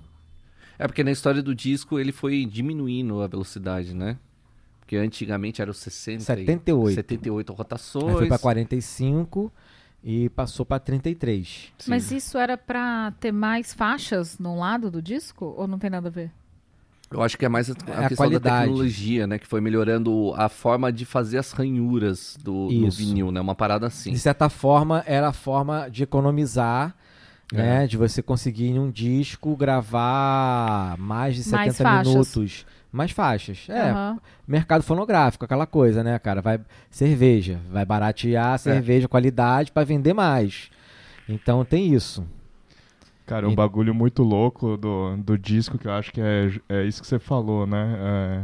[0.83, 4.17] É porque na história do disco ele foi diminuindo a velocidade, né?
[4.81, 6.95] Porque antigamente era os 60 e- 78.
[6.95, 8.07] 78 rotações.
[8.09, 9.53] Aí foi pra 45
[10.03, 11.73] e passou pra 33.
[11.79, 11.91] Sim.
[11.91, 15.55] Mas isso era pra ter mais faixas num lado do disco?
[15.57, 16.31] Ou não tem nada a ver?
[17.13, 18.43] Eu acho que é mais a, a É a questão qualidade.
[18.55, 19.39] da tecnologia, né?
[19.39, 23.41] Que foi melhorando a forma de fazer as ranhuras do, do vinil, né?
[23.41, 24.13] Uma parada assim.
[24.13, 26.95] De certa forma, era a forma de economizar,
[27.53, 27.57] É.
[27.57, 27.87] né?
[27.87, 32.09] De você conseguir em um disco gravar mais de 70 Mais faixas.
[32.13, 32.67] minutos.
[32.93, 33.67] Mais faixas.
[33.69, 34.19] É, Aham.
[34.49, 36.41] mercado fonográfico, aquela coisa, né, cara?
[36.43, 36.61] Vai
[36.91, 40.71] cerveja, vai baratear a cerveja, qualidade pra vender mais.
[41.29, 42.27] Então tem isso.
[43.27, 46.85] Cara, um E- bagulho muito louco do, do disco que eu acho que é, é
[46.85, 47.97] isso que você falou, né?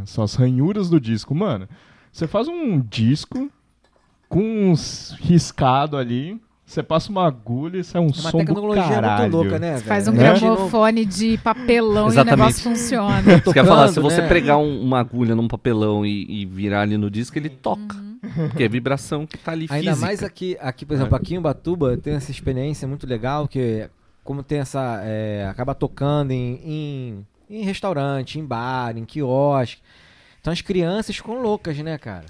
[0.02, 1.34] É, são as ranhuras do disco.
[1.34, 1.68] Mano,
[2.12, 3.50] você faz um disco
[4.28, 8.38] com uns riscado ali, Você passa uma agulha e sai um É uma som do
[8.38, 9.22] tecnologia caralho.
[9.22, 9.78] muito louca, né?
[9.78, 10.14] Faz um?
[10.14, 12.30] Imagina gramofone de papelão Exatamente.
[12.30, 13.22] e o negócio funciona.
[13.44, 14.26] Você quer falar, se tocando, você né?
[14.28, 17.94] pregar um- uma agulha num papelão e, e virar ali no disco, ele toca.
[17.96, 18.48] Uhum.
[18.48, 20.06] Porque é vibração que tá ali Ainda física.
[20.06, 23.88] mais aqui, aqui, por exemplo, aqui em Ubatuba eu tenho essa experiência muito legal que
[24.24, 29.80] como tem essa é, acaba tocando em, em, em restaurante, em bar, em quiosque.
[30.40, 32.24] Então as crianças ficam loucas, né, cara?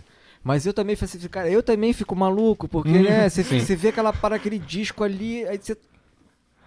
[0.47, 3.59] Mas eu também faço assim, cara, eu também fico maluco, porque né, você sim.
[3.59, 5.77] você vê aquela para aquele disco ali, aí você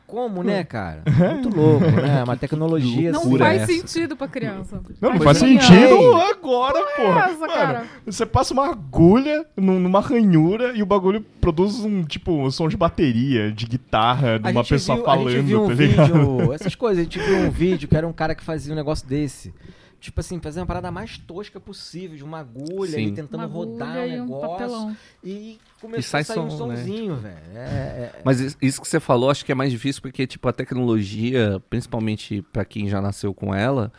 [0.06, 1.04] como, né, cara?
[1.08, 2.24] Muito louco, né?
[2.24, 3.38] Uma tecnologia Não assim.
[3.38, 3.72] faz é essa?
[3.72, 4.82] sentido pra criança.
[5.00, 6.30] Não, não faz assim, sentido ó.
[6.30, 7.20] agora, porra.
[7.26, 7.86] essa, Mano, cara?
[8.06, 12.68] você passa uma agulha num- numa ranhura e o bagulho produz um, tipo, um som
[12.68, 16.08] de bateria, de guitarra, de uma pessoa viu, falando, A gente viu um tá ligado?
[16.08, 18.76] vídeo, essas coisas, a gente viu um vídeo que era um cara que fazia um
[18.76, 19.54] negócio desse.
[20.00, 23.04] Tipo assim, fazer uma parada mais tosca possível, de uma agulha Sim.
[23.08, 24.50] ali tentando Uma rodar o um negócio.
[24.50, 24.98] papelão.
[25.24, 26.78] e começou E sai a sair um som, né?
[26.78, 27.36] somzinho, velho.
[27.56, 30.48] É, é- Mas is- isso que você falou, acho que é mais difícil porque, tipo,
[30.48, 33.92] a tecnologia, principalmente pra quem já nasceu com ela,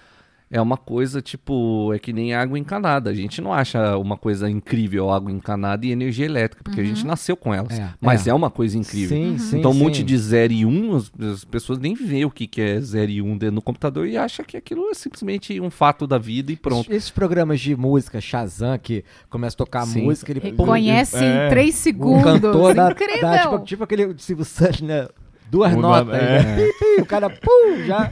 [0.53, 3.09] é uma coisa, tipo, é que nem água encanada.
[3.09, 7.07] A gente não acha uma coisa incrível água encanada e energia elétrica, porque a gente
[7.07, 7.79] nasceu com elas.
[7.79, 8.31] É, Mas é.
[8.31, 8.35] é.
[8.35, 9.17] uma coisa incrível.
[9.17, 9.81] Sim, sim, então, um sim.
[9.81, 12.81] monte de 0 e 1, um, as, as pessoas nem vê o que, que é
[12.81, 16.05] 0 e 1 um dentro do computador e acham que aquilo é simplesmente um fato
[16.05, 16.93] da vida e pronto.
[16.93, 20.03] Esses, programas de música, Shazam, que começa a tocar Sim.
[20.03, 22.25] música, ele Reconhece é, em três o segundos.
[22.25, 23.21] cantor dá, Incrível.
[23.21, 25.07] dá tipo, tipo aquele Silvio Santos, né?
[25.49, 26.43] Duas Muda- notas, é.
[26.43, 26.69] né?
[26.99, 28.11] O cara, pum, já.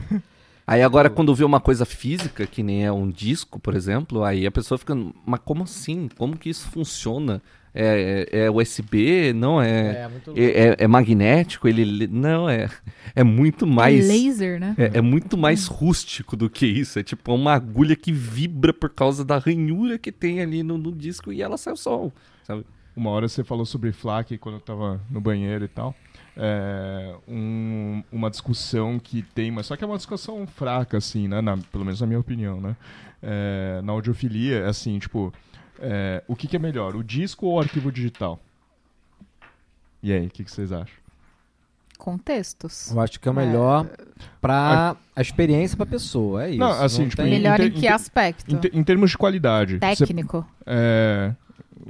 [0.69, 4.45] Aí agora, quando vê uma coisa física, que nem é um disco, por exemplo, aí
[4.45, 6.07] a pessoa fica, mas como assim?
[6.15, 7.41] Como que isso funciona?
[7.73, 9.33] É, é- é USB?
[9.33, 10.03] Não é.
[10.03, 10.39] É, muito louco.
[10.39, 11.67] É, é- é magnético?
[11.67, 12.69] Ele não é.
[13.15, 14.07] É muito mais.
[14.07, 14.75] É laser, né?
[14.77, 16.99] É, é muito mais rústico do que isso.
[16.99, 20.91] É tipo uma agulha que vibra por causa da ranhura que tem ali no, no
[20.91, 22.11] disco e ela sai o som.
[22.43, 22.63] Sabe?
[22.95, 25.95] Uma hora você falou sobre FLAC quando eu tava no banheiro e tal.
[26.37, 31.41] É, um- uma discussão que tem, mas só que é uma discussão fraca, assim, né?
[31.41, 32.75] na- pelo menos na minha opinião, né?
[33.21, 35.33] É, na audiofilia, é assim, tipo,
[35.79, 38.39] é, o que, que é melhor, o disco ou o arquivo digital?
[40.01, 40.95] E aí, o que, que vocês acham?
[41.97, 42.91] Contextos.
[42.91, 43.85] Eu acho que é o melhor
[44.39, 46.59] pra a experiência pra pessoa, é isso.
[46.59, 48.49] Não, assim, tipo, tem- em- Melhor em que aspecto?
[48.55, 50.47] Em, em termos de qualidade, você Técnico.
[50.65, 51.33] É,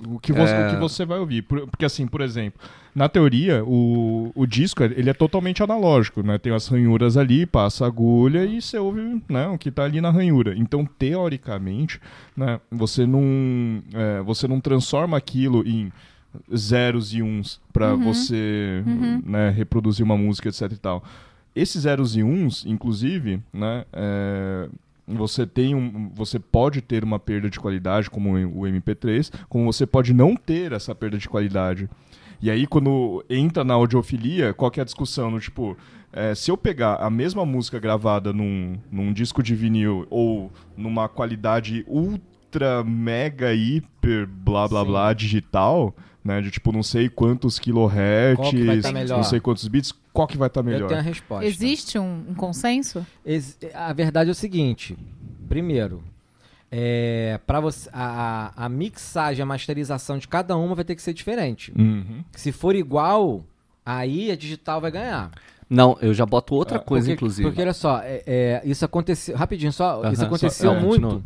[0.08, 0.68] o, que você, É.
[0.68, 1.44] o que você vai ouvir.
[1.44, 2.60] Por- porque, assim, por exemplo,
[3.00, 6.38] na teoria, o, o disco ele é totalmente analógico, né?
[6.38, 10.02] Tem as ranhuras ali, passa a agulha e você ouve né, o que está ali
[10.02, 10.54] na ranhura.
[10.58, 12.02] Então, teoricamente,
[12.36, 15.90] né, você, não, é, você não transforma aquilo em
[16.54, 18.84] zeros e uns para você
[19.24, 21.02] né, reproduzir uma música, etc e tal.
[21.56, 24.68] Esses zeros e uns, inclusive, né, é,
[25.08, 29.86] você tem um, você pode ter uma perda de qualidade como o MP3, como você
[29.86, 31.90] pode não ter essa perda de qualidade.
[32.42, 35.30] E aí quando entra na audiofilia, qual que é a discussão?
[35.30, 35.78] No, tipo,
[36.14, 41.10] é, se eu pegar a mesma música gravada num, num disco de vinil ou numa
[41.10, 44.88] qualidade ultra mega hiper blá blá Sim.
[44.88, 45.94] blá digital,
[46.24, 48.52] né, de tipo não sei quantos kilohertz,
[48.82, 50.88] tá não sei quantos bits, qual que vai estar Eu melhor?
[50.88, 51.46] tenho a resposta.
[51.46, 53.06] Existe um, um consenso?
[53.26, 54.98] Ex- a verdade é o seguinte:
[55.48, 56.04] primeiro,
[56.72, 61.02] é, para você a, a- a mixagem, a masterização de cada uma vai ter que
[61.02, 61.72] ser diferente.
[61.78, 62.24] Uhum.
[62.34, 63.44] Se for igual,
[63.86, 65.32] aí a digital vai ganhar.
[65.70, 67.48] Não, eu já boto outra Ah, coisa, porque, inclusive.
[67.50, 69.36] Porque olha só, é- é, isso aconteceu.
[69.36, 70.02] Rapidinho, só.
[70.02, 71.24] Aham, isso só- aconteceu é, muito continua.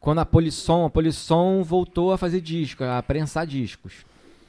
[0.00, 3.92] quando a Polisson, a Polisson voltou a fazer disco, a prensar discos.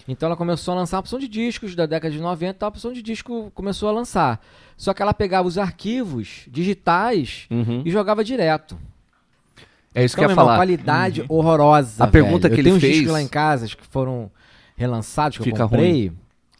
[0.08, 2.94] Então ela começou a lançar uma opção de discos da década de 90, a opção
[2.94, 4.40] de disco começou a lançar.
[4.78, 7.82] Só que ela pegava os arquivos digitais Uhum.
[7.86, 8.78] e jogava direto.
[9.96, 10.56] É isso Então, que eu meu ia irmão, falar.
[10.58, 12.04] qualidade horrorosa.
[12.04, 12.54] A pergunta velho.
[12.56, 14.30] que eu ele tenho uns fez- discos lá em casa que foram
[14.76, 16.12] relançados, que Fica eu comprei.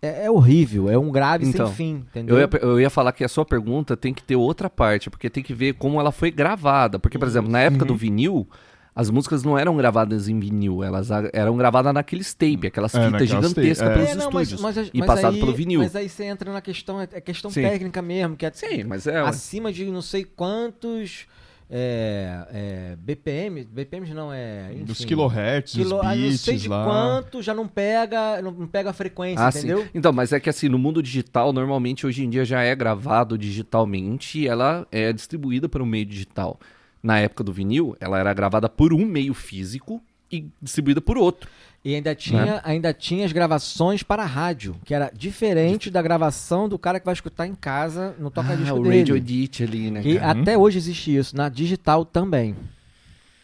[0.02, 2.38] É, é horrível, é um grave Então, sem fim, entendeu?
[2.38, 5.30] Eu ia, eu ia falar que a sua pergunta tem que ter outra parte, porque
[5.30, 6.98] tem que ver como ela foi gravada.
[7.00, 7.88] Porque, por exemplo, na época Uhum.
[7.88, 8.48] do vinil,
[8.94, 13.28] as músicas não eram gravadas em vinil, elas eram gravadas naqueles tape, aquelas É, fitas
[13.28, 13.94] gigantescas tape, é.
[13.96, 14.62] pelos É, não, mas- estúdios.
[14.62, 15.80] mas- e mas passado aí- pelo vinil.
[15.82, 17.64] Mas aí você entra na questão, é é questão Sim.
[17.64, 19.20] técnica mesmo, que é Sim, mas é.
[19.22, 21.26] acima de não sei quantos
[21.70, 26.58] é, é, BPM, BPMs não é, enfim, Dos kilohertz, quilo- os ah, não bits sei
[26.58, 26.84] de lá.
[26.86, 29.84] quanto já não pega, não não pega a frequência, Ah, entendeu?
[29.84, 29.90] sim.
[29.94, 33.38] Então, mas é que assim, no mundo digital, normalmente hoje em dia já é gravado
[33.38, 36.60] digitalmente e ela é distribuída para um meio digital.
[37.02, 40.02] Na época do vinil, ela era gravada por um meio físico
[40.32, 41.50] e distribuída por outro.
[41.86, 46.80] E ainda tinha, ainda tinha as gravações para rádio, que era diferente da gravação do
[46.80, 48.98] cara que vai escutar em casa no toca-disco ah, o dele.
[49.02, 50.02] Radio Edit ali, né?
[50.02, 50.42] Que cara?
[50.42, 52.56] até hoje existe isso, na digital também.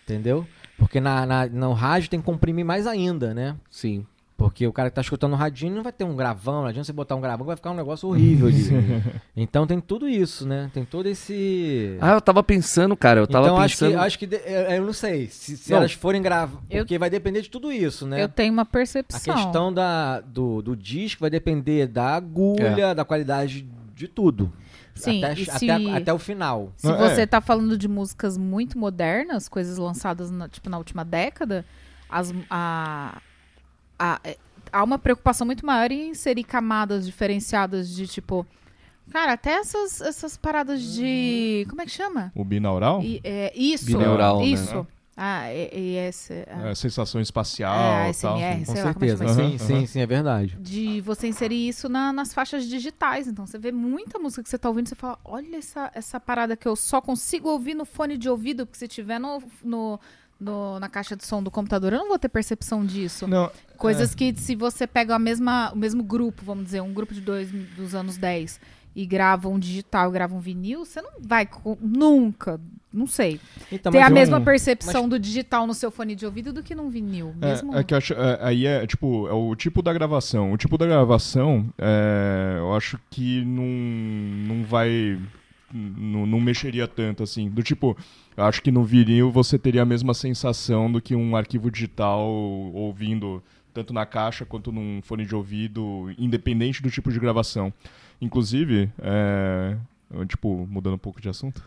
[0.04, 0.48] Entendeu?
[0.76, 3.56] Porque na, na- no rádio tem que comprimir mais ainda, né?
[3.70, 4.08] Sim.
[4.42, 6.86] Porque o cara que tá escutando o radinho não vai ter um gravão, não adianta
[6.86, 8.64] você botar um gravão, vai ficar um negócio horrível ali.
[9.38, 10.70] então tem tudo isso, né?
[10.74, 11.98] Tem todo esse.
[12.02, 13.92] Ah, eu tava pensando, cara, eu tava então acho pensando...
[13.92, 15.78] que, acho que de- é, eu não sei se, se Não.
[15.80, 16.60] elas forem gravar.
[16.70, 18.22] Eu- Porque vai depender de tudo isso, né?
[18.22, 19.34] Eu tenho uma A percepção.
[19.36, 23.66] questão da, do, do disco vai depender da agulha, da qualidade
[23.96, 24.52] de tudo.
[24.94, 26.72] Sim, até, e até, se- até o final.
[26.76, 27.26] Se Não, você é.
[27.26, 31.64] tá falando de músicas muito modernas, coisas lançadas na, tipo, na última década,
[32.10, 33.22] as, a,
[34.02, 34.38] a- é,
[34.72, 38.46] há uma preocupação muito maior em inserir camadas diferenciadas de tipo.
[39.12, 41.66] Cara, até essas, essas paradas de.
[41.70, 42.32] Como é que chama?
[42.36, 43.02] O binaural?
[43.04, 43.86] I- é, isso.
[43.86, 44.46] Binaural, né?
[44.46, 44.88] Isso.
[45.18, 46.46] Ah, e, e esse.
[46.50, 48.36] ah, É, sensação espacial É, e tal.
[48.38, 48.60] ASMR.
[48.60, 48.66] sim.
[48.66, 49.28] Com lá é que certeza.
[49.34, 50.58] Sim, sim, sim, é verdade.
[50.60, 53.28] de você inserir isso na- nas faixas digitais.
[53.28, 56.56] Então, você vê muita música que você tá ouvindo, você fala, olha essa, essa parada
[56.56, 60.00] que eu só consigo ouvir no fone de ouvido, porque se tiver no, no-
[60.42, 63.28] no- na caixa de som do computador, eu não vou ter percepção disso.
[63.28, 67.14] Não, Coisas que se você pega a mesma, o mesmo grupo, vamos dizer, um grupo
[67.14, 68.60] de dois dos anos 10
[68.96, 71.48] e grava um digital, grava um vinil, você não vai
[71.80, 72.60] nunca,
[72.94, 73.40] não sei,
[73.72, 76.76] Então, ter mas a mesma percepção do digital no seu fone de ouvido do que
[76.76, 77.34] num vinil.
[77.38, 77.74] Mesmo...
[77.76, 80.52] É, é que eu acho, é, aí é tipo, é o tipo da gravação.
[80.52, 83.64] O tipo da gravação, é, eu acho que não,
[84.56, 85.18] não vai.
[85.74, 87.50] Não, não mexeria tanto assim.
[87.50, 87.98] Do tipo,
[88.36, 92.28] eu acho que no vinil você teria a mesma sensação do que um arquivo digital
[92.30, 93.42] ouvindo
[93.74, 97.74] tanto na caixa quanto num fone de ouvido, independente do tipo de gravação.
[98.22, 99.78] Inclusive, é,
[100.28, 101.64] tipo, mudando um pouco de assunto,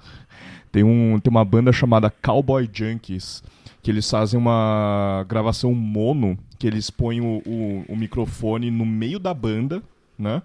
[0.70, 3.42] tem, um, tem uma banda chamada Cowboy Junkies,
[3.82, 9.18] que eles fazem uma gravação mono, que eles põem o, o, o microfone no meio
[9.18, 9.82] da banda,
[10.18, 10.42] né?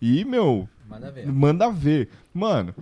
[0.00, 1.26] E, meu, Manda ver.
[1.26, 2.08] manda ver.
[2.32, 2.74] Mano,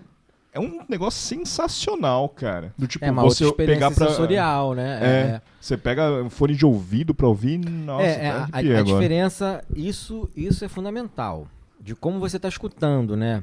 [0.52, 2.72] é um negócio sensacional, cara.
[2.76, 4.08] Do tipo, É uma você outra pegar pra.
[4.08, 4.98] sensorial, né?
[5.02, 8.60] É, você pega um fone de ouvido pra ouvir, nossa, É, é, tá a, a
[8.60, 8.84] agora.
[8.84, 11.46] diferença, isso, isso é fundamental.
[11.80, 13.42] De como você está escutando, né?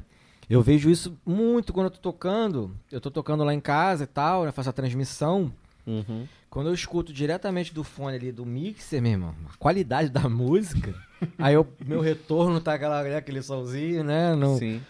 [0.49, 2.75] Eu vejo isso muito quando eu tô tocando.
[2.91, 4.51] Eu tô tocando lá em casa e tal, né?
[4.51, 5.51] Faço a transmissão.
[5.85, 6.25] Uhum.
[6.49, 10.95] Quando eu escuto diretamente do fone ali do mixer, meu irmão, a qualidade da música.
[11.37, 14.35] aí eu, meu retorno tá aquela, né, aquele solzinho, né?
[14.35, 14.81] Não, Sim.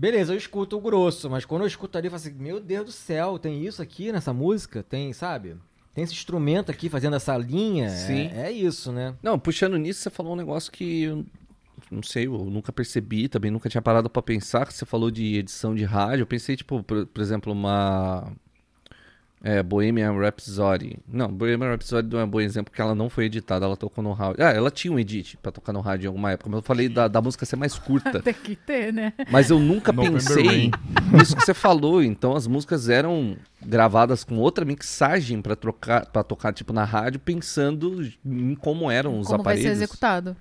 [0.00, 2.86] Beleza, eu escuto o grosso, mas quando eu escuto ali, eu falo assim, meu Deus
[2.86, 4.82] do céu, tem isso aqui nessa música?
[4.82, 5.56] Tem, sabe?
[5.94, 7.90] Tem esse instrumento aqui fazendo essa linha?
[7.90, 8.30] Sim.
[8.32, 9.14] É, é isso, né?
[9.22, 11.26] Não, puxando nisso, você falou um negócio que eu
[11.90, 15.36] não sei, eu nunca percebi, também nunca tinha parado pra pensar, que você falou de
[15.36, 18.32] edição de rádio, eu pensei, tipo, por, por exemplo, uma
[19.42, 20.98] é, Bohemian Rhapsody.
[21.08, 24.04] Não, Bohemian Rhapsody não é um bom exemplo, porque ela não foi editada, ela tocou
[24.04, 24.44] no rádio.
[24.44, 26.88] Ah, ela tinha um edit pra tocar no rádio em alguma época, mas eu falei
[26.88, 28.20] da, da música ser mais curta.
[28.22, 29.12] Tem que ter, né?
[29.30, 30.70] Mas eu nunca November pensei Rain.
[31.16, 32.02] nisso que você falou.
[32.02, 37.18] Então as músicas eram gravadas com outra mixagem pra trocar, para tocar tipo na rádio,
[37.20, 39.78] pensando em como eram os Como vai aparelhos.
[39.78, 40.36] ser executado.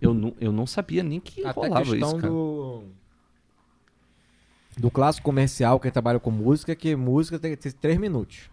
[0.00, 2.28] Eu não, eu não sabia nem que Até rolava questão isso, cara.
[2.32, 2.82] do.
[4.76, 8.50] Do clássico comercial, quem trabalha com música, que música tem que ter três minutos.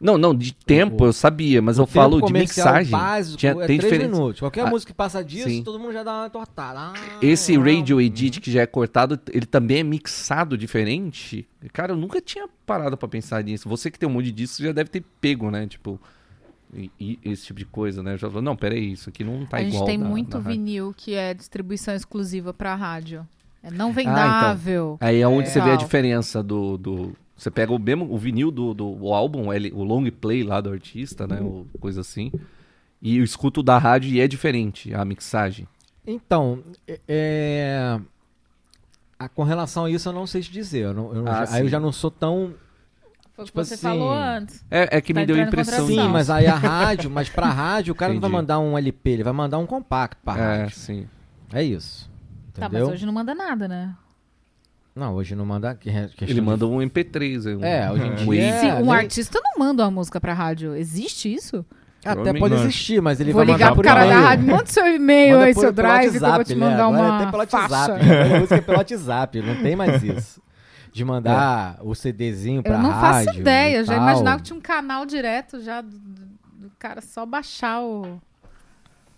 [0.00, 2.90] Não, não, de tempo eu sabia, mas O eu falo de mixagem.
[2.90, 4.10] básico Tinha, é tem três diferença.
[4.10, 4.40] minutos.
[4.40, 5.62] Qualquer Ah, música que passa disso, sim.
[5.62, 6.80] todo mundo já dá uma tortada.
[6.80, 11.46] Ah, Esse radio edit que já é cortado, ele também é mixado diferente.
[11.72, 13.68] Cara, eu nunca tinha parado pra pensar nisso.
[13.68, 15.66] Você que tem um monte disso já deve ter pego, né?
[15.66, 15.98] Tipo,
[16.74, 18.18] e- e esse tipo de coisa, né?
[18.18, 19.86] Já falou, não, peraí, isso aqui não tá a gente igual.
[19.86, 23.26] tem da- muito da rádio." vinil que é distribuição exclusiva pra rádio.
[23.64, 23.92] É não então.
[23.92, 24.98] vendável.
[25.00, 28.50] Aí é onde você vê a diferença do, do- Você pega o mesmo o vinil
[28.50, 31.40] do, do o álbum, ele- o long play lá do artista, né?
[31.40, 32.30] Ou coisa assim.
[33.02, 35.66] E eu escuto da rádio e é diferente a mixagem.
[36.06, 38.00] Então, é- é...
[39.18, 40.84] a- com relação a isso, eu não sei te dizer.
[40.84, 42.52] Eu não- eu Ah, aí eu já não sou tão.
[43.34, 44.64] Foi o que tipo você assim, falou antes.
[44.70, 45.86] É, é que Tá me deu a impressão.
[45.88, 46.08] Sim, disso.
[46.10, 48.40] mas aí a rádio, mas pra rádio, o cara não vai Entendi.
[48.42, 50.76] mandar um LP, ele vai mandar um compacto pra É, rádio.
[50.76, 51.08] sim.
[51.52, 52.08] É isso.
[52.54, 52.86] Tá, Entendeu?
[52.86, 53.94] mas hoje não manda nada, né?
[54.94, 55.76] Não, hoje não manda.
[56.20, 57.46] Ele de- manda um MP3.
[57.46, 60.32] um- É, hoje em um dia é- Se um artista não manda uma música pra
[60.32, 61.66] rádio, existe isso?
[62.04, 62.62] Até pode não.
[62.62, 65.34] existir, mas ele Vou vai ligar mandar pro por cara da rádio, manda seu e-mail
[65.36, 66.68] Manda aí, seu drive, que eu vou WhatsApp, te né?
[66.70, 67.74] mandar Agora uma Até pelo faixa.
[67.74, 68.04] WhatsApp.
[68.04, 70.42] Agora a música é pelo WhatsApp, não tem mais isso.
[70.92, 73.24] De mandar o CDzinho pra Eu não rádio.
[73.26, 76.24] faço ideia, já imaginava que tinha um canal direto já do, do-
[76.68, 78.20] do cara só baixar o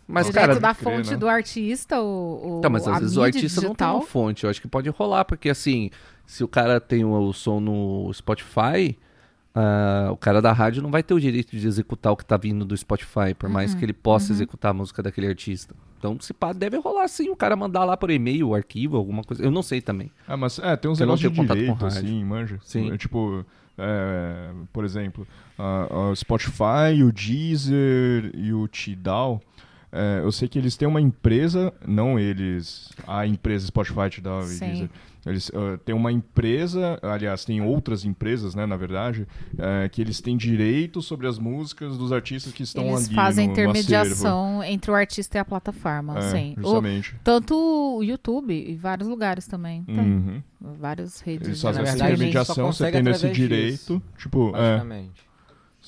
[0.06, 1.16] Mas, direto cara, da crer, fonte né?
[1.16, 3.96] do artista, o, o Tá, mas a às vezes o mídia artista não tem digital.
[3.96, 4.44] uma fonte.
[4.44, 5.90] Eu acho que pode rolar, porque assim,
[6.24, 8.96] se o cara tem o, o som no Spotify,
[9.54, 12.36] ah, o cara da rádio não vai ter o direito de executar o que tá
[12.36, 15.74] vindo do Spotify, por mais Uhum, que ele possa executar a música daquele artista.
[15.98, 19.24] Então, se pá, deve rolar sim, o cara mandar lá por e-mail, o arquivo, alguma
[19.24, 19.42] coisa.
[19.42, 20.10] Eu não sei também.
[20.28, 21.86] Ah, mas é, tem uns negócios de com direito, rádio.
[21.86, 22.60] assim, manja.
[22.62, 22.92] Sim.
[22.92, 23.44] É, tipo,
[23.78, 25.26] é, por exemplo,
[25.58, 29.40] a Spotify, o Deezer e o Tidal,
[29.96, 34.40] é, eu sei que eles têm uma empresa, não eles, a empresa Spotify te dá.
[34.40, 34.88] Deezer.
[35.26, 39.26] Eles uh, têm uma empresa, aliás, tem outras empresas, né, na verdade,
[39.58, 43.48] é, que eles têm direito sobre as músicas dos artistas que estão Eles ali fazem
[43.48, 46.54] no, no intermediação entre o artista e a plataforma, É, sim.
[46.58, 47.16] O- justamente.
[47.24, 49.82] tanto o YouTube e vários lugares também.
[49.82, 49.98] Tem.
[49.98, 50.42] Uhum.
[50.60, 51.48] Várias redes.
[51.48, 54.00] Eles de fazem essa intermediação, você tendo esse direito.
[54.16, 55.25] Tipo, é, Basicamente.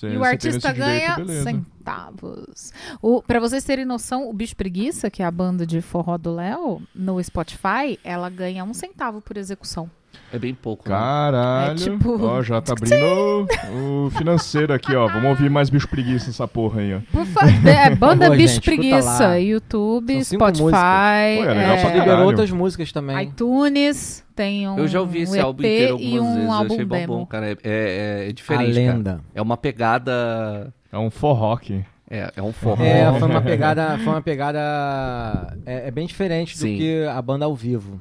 [0.01, 1.45] Você, E o artista direito, ganha beleza.
[1.45, 2.73] centavos.
[3.03, 6.35] O, pra vocês terem noção, o Bicho Preguiça, que é a banda de forró do
[6.35, 9.91] Léo, no Spotify, ela ganha um centavo por execução.
[10.33, 10.89] É bem pouco.
[10.89, 10.95] né?
[10.95, 11.73] Caralho.
[11.73, 13.47] É tipo- Ó, já tá abrindo
[14.07, 15.07] o, financeiro aqui, ó.
[15.07, 17.01] Vamos ouvir mais bicho preguiça nessa porra aí, ó.
[17.13, 19.39] Por favor, é banda favor, Bicho gente, Preguiça.
[19.39, 22.25] YouTube, Spotify, Pô, é legal é, pra caralho.
[22.27, 23.23] outras músicas também.
[23.23, 26.45] iTunes, tem um, Eu já ouvi um esse EP álbum inteiro e algumas um vezes,
[26.45, 27.17] eu álbum achei bom, demo.
[27.19, 27.51] bom, cara.
[27.51, 28.77] É, é, é a diferente, cara.
[28.77, 29.21] lenda.
[29.35, 30.73] É uma pegada...
[30.93, 31.85] É um forrock.
[32.09, 32.83] É, é um forró.
[32.83, 36.79] É, foi uma pegada, foi uma pegada é, é bem diferente do Sim.
[36.79, 37.99] que a banda ao vivo.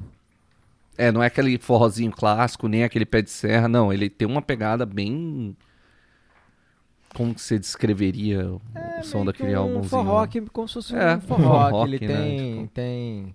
[0.96, 3.92] É, não é aquele forrozinho clássico, nem aquele pé de serra, não.
[3.92, 5.56] Ele tem uma pegada bem...
[7.14, 8.60] Como que você descreveria o,
[9.00, 9.88] o som Meio daquele que um álbumzinho?
[9.88, 12.68] forró que como se fosse É, um forró, forró, que ele né, tem, tipo.
[12.74, 13.34] tem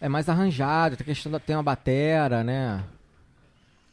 [0.00, 2.82] é mais arranjado, tem questão da tem uma batera, né?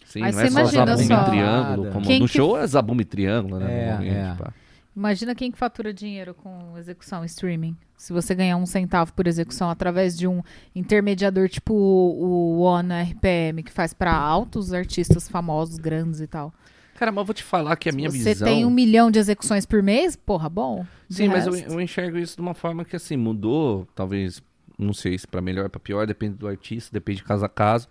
[0.05, 1.21] Sim, Aí não você é só zabumba só.
[1.21, 1.91] e triângulo.
[1.91, 3.99] Como Quem no que- show é zabumba e triângulo, né?
[4.01, 4.35] É, é.
[4.38, 4.53] pá.
[4.95, 7.75] Imagina quem que fatura dinheiro com execução streaming.
[7.95, 10.41] Se você ganhar um centavo por execução através de um
[10.75, 16.51] intermediador tipo o, o One RPM, que faz pra altos artistas famosos, grandes e tal.
[16.95, 18.47] Cara, mas eu vou te falar que a minha você visão...
[18.47, 20.84] tem um milhão de execuções por mês, porra, bom.
[21.07, 24.41] Sim, mas eu, eu enxergo isso de uma forma que, assim, mudou, talvez,
[24.78, 27.49] não sei se pra melhor ou pra pior, depende do artista, depende de caso a
[27.49, 27.88] caso.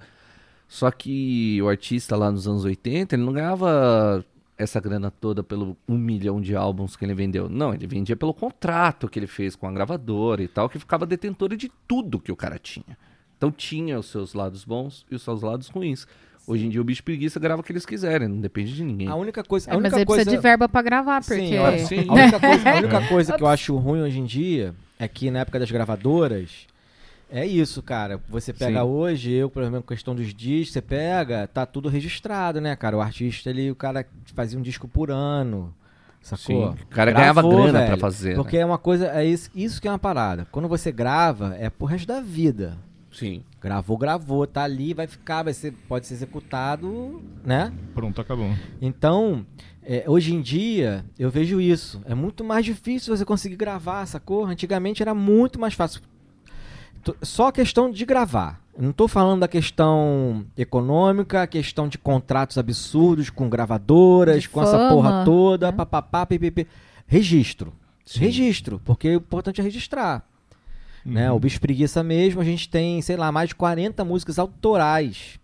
[0.69, 4.25] Só que o artista lá nos anos 80, ele não ganhava
[4.59, 7.49] essa grana toda pelo um milhão de álbuns que ele vendeu.
[7.49, 11.05] Não, ele vendia pelo contrato que ele fez com a gravadora e tal, que ficava
[11.05, 12.97] detentora de tudo que o cara tinha.
[13.37, 16.07] Então tinha os seus lados bons e os seus lados ruins.
[16.47, 19.09] Hoje em dia o bicho preguiça grava o que eles quiserem, não depende de ninguém.
[19.09, 21.49] A única coisa, a É, mas única ele coisa precisa de verba pra gravar, porque.
[21.49, 22.07] Sim, ó, Sim.
[22.09, 25.31] A única coisa, a única coisa que eu acho ruim hoje em dia é que
[25.31, 26.67] na época das gravadoras
[27.31, 28.21] é isso, cara.
[28.29, 28.87] Você pega Sim.
[28.87, 32.97] hoje, eu, por exemplo, questão dos discos, você pega, tá tudo registrado, né, cara?
[32.97, 35.75] O artista, ele, o cara fazia um disco por ano.
[36.23, 36.73] Sacou?
[36.73, 38.35] Sim, o cara ganhava grana pra velho, fazer, né?
[38.37, 40.47] Porque é uma coisa, é isso, isso que é uma parada.
[40.51, 42.77] Quando você grava, é pro resto da vida.
[43.13, 43.43] Sim.
[43.61, 47.73] Gravou, gravou, tá ali, vai ficar, vai ser, pode ser executado, né?
[47.95, 48.51] Pronto, acabou.
[48.81, 49.47] Então,
[49.83, 52.03] é, hoje em dia, eu vejo isso.
[52.05, 54.45] É muito mais difícil você conseguir gravar, sacou?
[54.45, 56.03] Antigamente era muito mais fácil.
[57.23, 58.61] Só a questão de gravar.
[58.77, 64.49] Eu não tô falando da questão econômica, a questão de contratos absurdos com gravadoras, De
[64.49, 65.73] com essa fama, porra toda, né?
[65.73, 66.67] papapá, ppp.
[67.07, 67.73] Registro.
[68.05, 68.21] Sim.
[68.21, 70.25] Registro, porque o importante é registrar.
[71.05, 71.31] Né?
[71.31, 71.37] Uhum.
[71.37, 75.39] O Bicho Preguiça mesmo, a gente tem, sei lá, mais de 40 músicas autorais.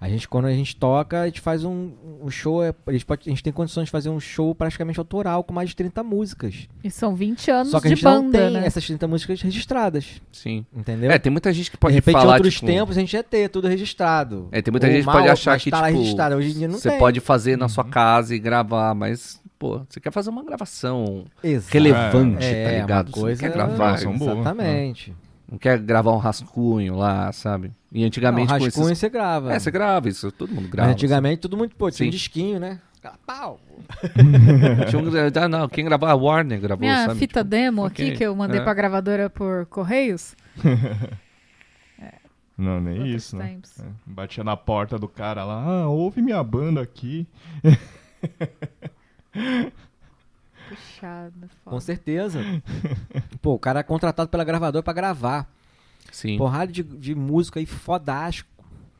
[0.00, 1.90] A gente, quando a gente toca, a gente faz um,
[2.22, 4.96] um show, é- a gente, pode- a gente tem condições de fazer um show praticamente
[5.00, 6.68] autoral com mais de 30 músicas.
[6.84, 8.62] E são 20 anos Só que a de gente não banda, tem né?
[8.64, 10.64] essas 30 músicas registradas, Sim.
[10.72, 11.10] entendeu?
[11.10, 13.12] É, tem muita gente que de pode repente, em falar, outros tipo, tempos, a gente
[13.12, 14.48] ia ter tudo registrado.
[14.52, 16.36] É, tem muita Ou gente que pode achar que, tá tipo, registrado.
[16.36, 16.98] Hoje em dia não você tem.
[16.98, 17.68] pode fazer na Uhum.
[17.68, 21.72] sua casa e gravar, mas, pô, você quer fazer uma gravação Exato.
[21.72, 23.10] relevante, É, tá uma ligado?
[23.10, 25.12] coisa- Você não quer gravar, Gravação boa, Exatamente.
[25.50, 27.72] Não quer gravar um rascunho lá, sabe?
[27.90, 28.98] E Não, antigamente com rascunho esses...
[28.98, 29.52] você grava.
[29.52, 30.90] É, você grava isso, todo mundo Mas grava.
[30.90, 32.16] antigamente todo mundo, pô, tinha um Sim.
[32.16, 32.80] disquinho, né?
[33.26, 33.58] Pau.
[33.88, 34.90] assim.
[34.90, 35.42] Tinha um...
[35.42, 37.20] Ah, não, quem gravava a Warner gravou, Minha sabe?
[37.20, 38.62] fita Tipo, demo ok, aqui que eu mandei é.
[38.62, 40.34] pra gravadora por Correios.
[42.58, 43.56] Não, nem Outros isso, né?
[43.78, 47.24] É, Batia na porta do cara lá, ah, ouve minha banda aqui.
[50.68, 51.32] Puxado,
[51.64, 51.80] Com foda.
[51.80, 52.40] certeza.
[53.42, 55.50] Pô, o cara é contratado pela gravadora pra gravar.
[56.12, 56.36] Sim.
[56.38, 58.48] Porrada de, de música aí fodástico.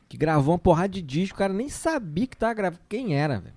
[0.07, 2.81] Que gravou uma porrada de disco, o cara nem sabia que tava gravando.
[2.89, 3.53] Quem era, velho?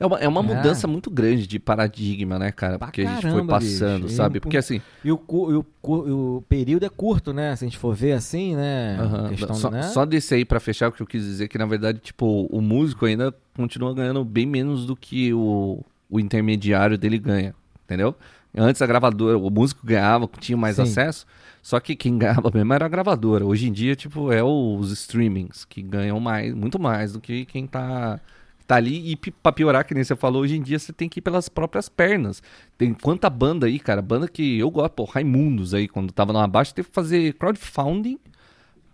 [0.00, 0.42] É uma, é uma É.
[0.42, 2.78] mudança muito grande de paradigma, né, cara?
[2.78, 4.16] Pra Porque a gente foi caramba, passando, bicho.
[4.16, 4.40] sabe?
[4.40, 7.54] Porque assim, E o, e o, e o período é curto, né?
[7.54, 8.96] Se a gente for ver assim, né?
[8.98, 9.28] Aham.
[9.28, 9.82] Questão, só, né?
[9.82, 12.46] só desse aí pra fechar, o que eu quis dizer é que, na verdade, tipo,
[12.50, 17.54] o músico ainda continua ganhando bem menos do que o, o intermediário dele ganha,
[17.84, 18.14] entendeu?
[18.56, 20.82] Antes a gravadora, o músico ganhava, tinha mais Sim.
[20.82, 21.26] acesso,
[21.60, 23.44] só que quem ganhava mesmo era a gravadora.
[23.44, 27.66] Hoje em dia, tipo, é os streamings que ganham mais, muito mais do que quem
[27.66, 28.20] tá,
[28.64, 29.10] tá ali.
[29.10, 31.48] E pra piorar, que nem você falou, hoje em dia você tem que ir pelas
[31.48, 32.40] próprias pernas.
[32.78, 36.44] Tem quanta banda aí, cara, banda que eu gosto, pô, Raimundos aí, quando tava lá
[36.44, 38.20] abaixo, teve que fazer crowdfunding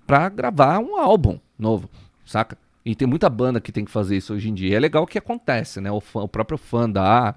[0.07, 1.89] pra gravar um álbum novo,
[2.25, 2.57] saca?
[2.85, 4.71] E tem muita banda que tem que fazer isso hoje em dia.
[4.71, 5.91] E é legal que acontece, né?
[5.91, 7.35] O, fã- o próprio fã dá.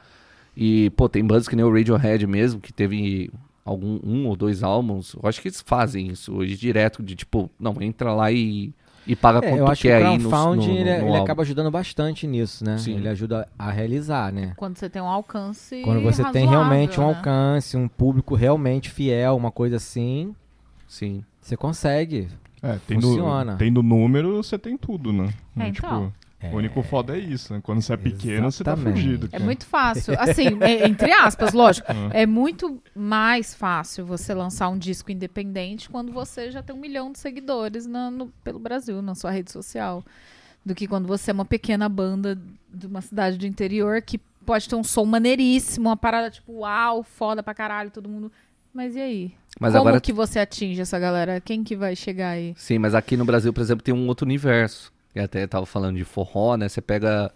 [0.56, 3.30] E, pô, tem bandas que nem o Radiohead mesmo, que teve
[3.65, 7.49] algum um ou dois álbuns, eu acho que eles fazem isso hoje direto, de tipo,
[7.57, 8.74] não, entra lá e,
[9.07, 10.99] e paga É, quanto eu tu acho que quer o aí no, no, ele, é,
[10.99, 11.24] no ele álbum.
[11.24, 12.78] acaba ajudando bastante nisso, né?
[12.78, 12.98] Sim.
[12.98, 14.53] Ele ajuda a realizar, né?
[14.57, 15.82] Quando você tem um alcance.
[15.82, 17.15] Quando você tem razoável, realmente um né?
[17.15, 20.36] alcance, um público realmente fiel, uma coisa assim,
[20.88, 21.24] Sim.
[21.41, 22.28] você consegue.
[22.64, 23.57] É, tendo, Funciona.
[23.57, 25.34] tendo número, você tem tudo, né?
[25.57, 26.14] É, tipo, então.
[26.44, 27.60] o único foda é isso, né?
[27.61, 29.02] Quando você é pequeno, você tá Exatamente.
[29.02, 29.26] fugido.
[29.26, 29.44] É cara.
[29.44, 30.14] muito fácil.
[30.19, 31.91] Assim, é- entre aspas, lógico.
[31.91, 32.10] Hum.
[32.14, 37.11] É muito mais fácil você lançar um disco independente quando você já tem um milhão
[37.11, 40.02] de seguidores na- no- pelo Brasil, na sua rede social.
[40.65, 42.40] Do que quando você é uma pequena banda
[42.73, 47.03] de uma cidade do interior que pode ter um som maneiríssimo, uma parada tipo, uau,
[47.03, 48.31] foda pra caralho, todo mundo.
[48.73, 49.34] Mas e aí?
[49.60, 51.40] Mas Como agora que você atinge essa galera?
[51.40, 52.54] Quem que vai chegar aí?
[52.58, 54.92] Sim, mas aqui no Brasil, por exemplo, tem um outro universo.
[55.16, 56.68] E até tava falando de forró, né?
[56.68, 57.32] Você pega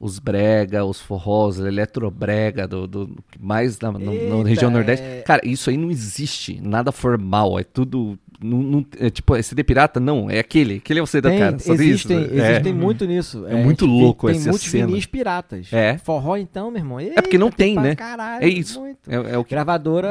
[0.00, 4.74] os brega, os forrós, eletrobrega, do, do, mais na, no- na Eita, região é.
[4.74, 5.04] nordeste.
[5.26, 6.58] Cara, isso aí não existe.
[6.62, 7.58] Nada formal.
[7.58, 8.18] É tudo.
[8.42, 10.00] Não, não- é tipo, é CD pirata?
[10.00, 10.76] Não, é aquele.
[10.78, 11.58] Aquele é o CD Tem, cara.
[11.58, 12.32] Só existem, isso.
[12.40, 12.50] É.
[12.52, 13.46] existem muito nisso.
[13.46, 14.86] É muito louco Tem essa muitos cena.
[14.86, 15.70] vinis piratas.
[15.70, 15.98] É.
[15.98, 16.98] Forró então, meu irmão.
[16.98, 17.94] É porque não Eita, tem, né?
[17.94, 18.80] Caralho, É isso.
[18.80, 18.98] muito.
[19.06, 19.50] É, é o que.
[19.50, 20.08] Gravadora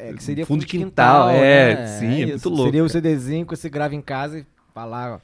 [0.00, 1.86] é, que seria Fundo fundo, de quintal, quintal, é, né?
[1.98, 3.00] sim, é muito louco, Seria o cara.
[3.00, 4.46] CDzinho que você grava em casa e
[4.76, 5.20] lá,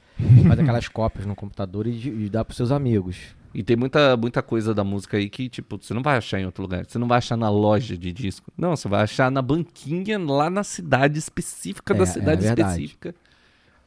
[0.49, 1.91] faz aquelas cópias no computador e,
[2.25, 3.19] e dá pros seus amigos.
[3.55, 6.47] E tem muita, muita coisa da música aí que, tipo, você não vai achar em
[6.47, 6.87] outro lugar.
[6.87, 8.51] Você não vai achar na loja de disco.
[8.57, 12.71] Não, você vai achar na banquinha lá na cidade específica É, da é cidade verdade.
[12.71, 13.15] específica.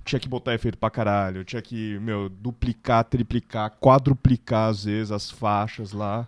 [0.04, 1.44] tinha que botar efeito pra caralho.
[1.46, 6.28] Tinha que, meu, duplicar, triplicar, quadruplicar, às vezes, as faixas lá.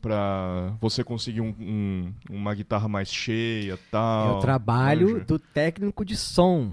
[0.00, 4.36] Pra você conseguir um- um- uma guitarra mais cheia e É tal.
[4.38, 5.24] o trabalho manja.
[5.24, 6.72] do técnico de som.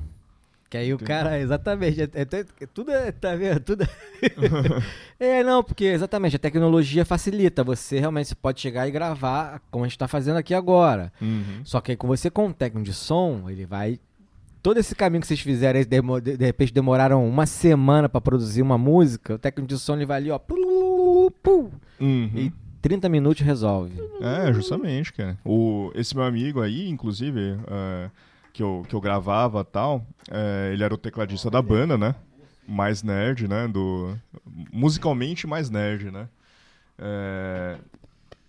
[0.71, 2.21] Que aí o cara, exatamente, é, é-
[2.61, 3.59] é- tudo é, tá vendo?
[3.59, 3.85] Tudo
[5.19, 9.87] é, não, porque exatamente, a tecnologia facilita, você realmente pode chegar e gravar, como a
[9.87, 11.11] gente tá fazendo aqui agora.
[11.21, 11.59] Uhum.
[11.65, 13.99] Só que aí com você com um técnico de som, ele vai...
[14.63, 18.61] Todo esse caminho que vocês fizeram, demo- de, de repente demoraram uma semana pra produzir
[18.61, 22.31] uma música, o técnico de som ele vai ali, ó, plu, plu, Uhum.
[22.35, 23.93] e 30 minutos resolve.
[24.21, 25.37] É, justamente, cara.
[25.43, 28.09] O, esse meu amigo aí, inclusive, é,
[28.53, 32.15] que, eu, que eu gravava tal, é, ele era o tecladista da banda, né?
[32.67, 33.67] Mais nerd, né?
[33.67, 34.17] Do,
[34.71, 36.27] musicalmente mais nerd, né?
[36.97, 37.77] É,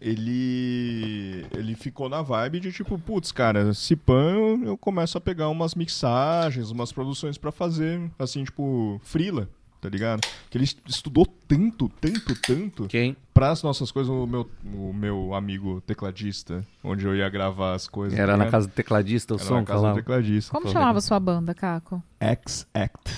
[0.01, 5.21] ele, ele ficou na vibe de tipo, putz, cara, se pan eu, eu começo a
[5.21, 9.49] pegar umas mixagens, umas produções pra fazer, assim, tipo, frila,
[9.83, 10.21] tá ligado?
[10.49, 13.17] Que ele estudou tanto, tanto, tanto Quem?
[13.35, 17.89] para as nossas coisas, o meu, o meu amigo tecladista, onde eu ia gravar as
[17.89, 18.17] coisas.
[18.17, 20.53] Era tá na casa do tecladista o Era som na casa do tecladista.
[20.53, 20.81] Como Falava.
[20.81, 22.01] chamava sua banda, Caco?
[22.21, 23.13] X-Act.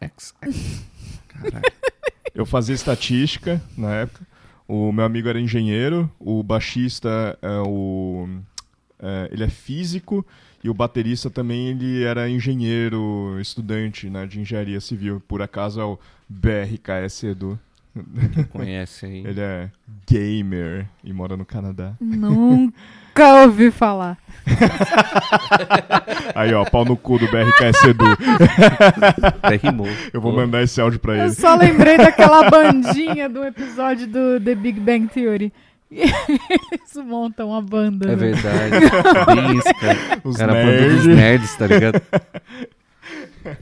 [0.00, 0.34] X.
[1.28, 1.64] Caralho.
[2.34, 4.26] Eu fazia estatística na época.
[4.66, 6.10] O meu amigo era engenheiro.
[6.18, 8.26] O baixista é o.
[8.98, 10.26] é, ele é físico.
[10.64, 15.22] E o baterista também ele era engenheiro, estudante né, de engenharia civil.
[15.28, 17.58] Por acaso é o BRKS Edu.
[18.50, 19.18] Conhece aí?
[19.28, 19.70] Ele é
[20.08, 21.92] gamer e mora no Canadá.
[22.00, 24.18] Nunca ouvi falar.
[26.34, 28.04] Aí, ó, pau no cu do BRKS Edu.
[29.22, 29.86] Até rimou.
[30.12, 31.34] Eu vou mandar esse áudio pra Eu ele.
[31.34, 35.52] só lembrei daquela bandinha do episódio do The Big Bang Theory.
[35.96, 38.06] Eles montam uma banda.
[38.06, 38.16] É né?
[38.16, 38.76] verdade.
[39.56, 40.20] Isso, cara.
[40.24, 41.16] Os Era a banda dos nerd.
[41.16, 42.02] nerds, tá ligado?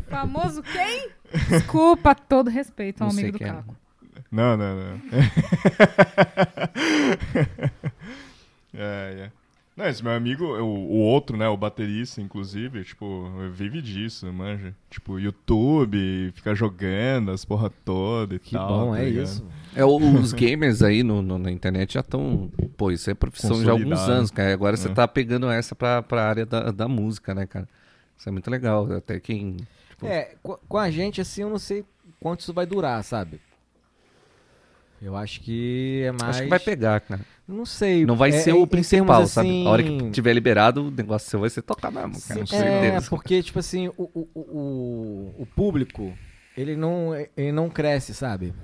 [0.08, 1.08] Famoso quem?
[1.48, 3.48] Desculpa, todo respeito ao Não amigo do é.
[3.48, 3.76] Caco.
[4.30, 5.00] Não, não, não.
[8.74, 9.30] é, é.
[9.74, 14.74] Não, esse meu amigo, o, o outro, né, o baterista, inclusive, tipo, vive disso, manja.
[14.90, 18.68] Tipo, YouTube, fica jogando as porra toda e Que tal.
[18.68, 19.24] bom, tá é ligado?
[19.24, 19.46] isso.
[19.74, 22.50] É, os gamers aí no, no- na internet já estão.
[22.76, 24.52] Pô, isso é profissão já há alguns anos, cara.
[24.52, 24.92] Agora você É.
[24.92, 27.68] tá pegando essa pra, pra área da, da música, né, cara?
[28.18, 28.90] Isso é muito legal.
[28.92, 29.56] Até quem.
[29.90, 31.84] tipo, É, co- com a gente, assim, eu não sei
[32.20, 33.40] quanto isso vai durar, sabe?
[35.00, 36.22] Eu acho que é mais.
[36.36, 37.20] Acho que vai pegar, cara.
[37.48, 38.06] Não sei.
[38.06, 39.66] Não vai é- ser o principal, termos, sabe?
[39.66, 42.44] A hora que assim, tiver liberado, o negócio seu vai ser tocar mesmo, cara.
[42.46, 46.12] Com É, porque, tipo assim, o, o, o, o- o público,
[46.56, 48.54] ele não, ele não cresce, sabe?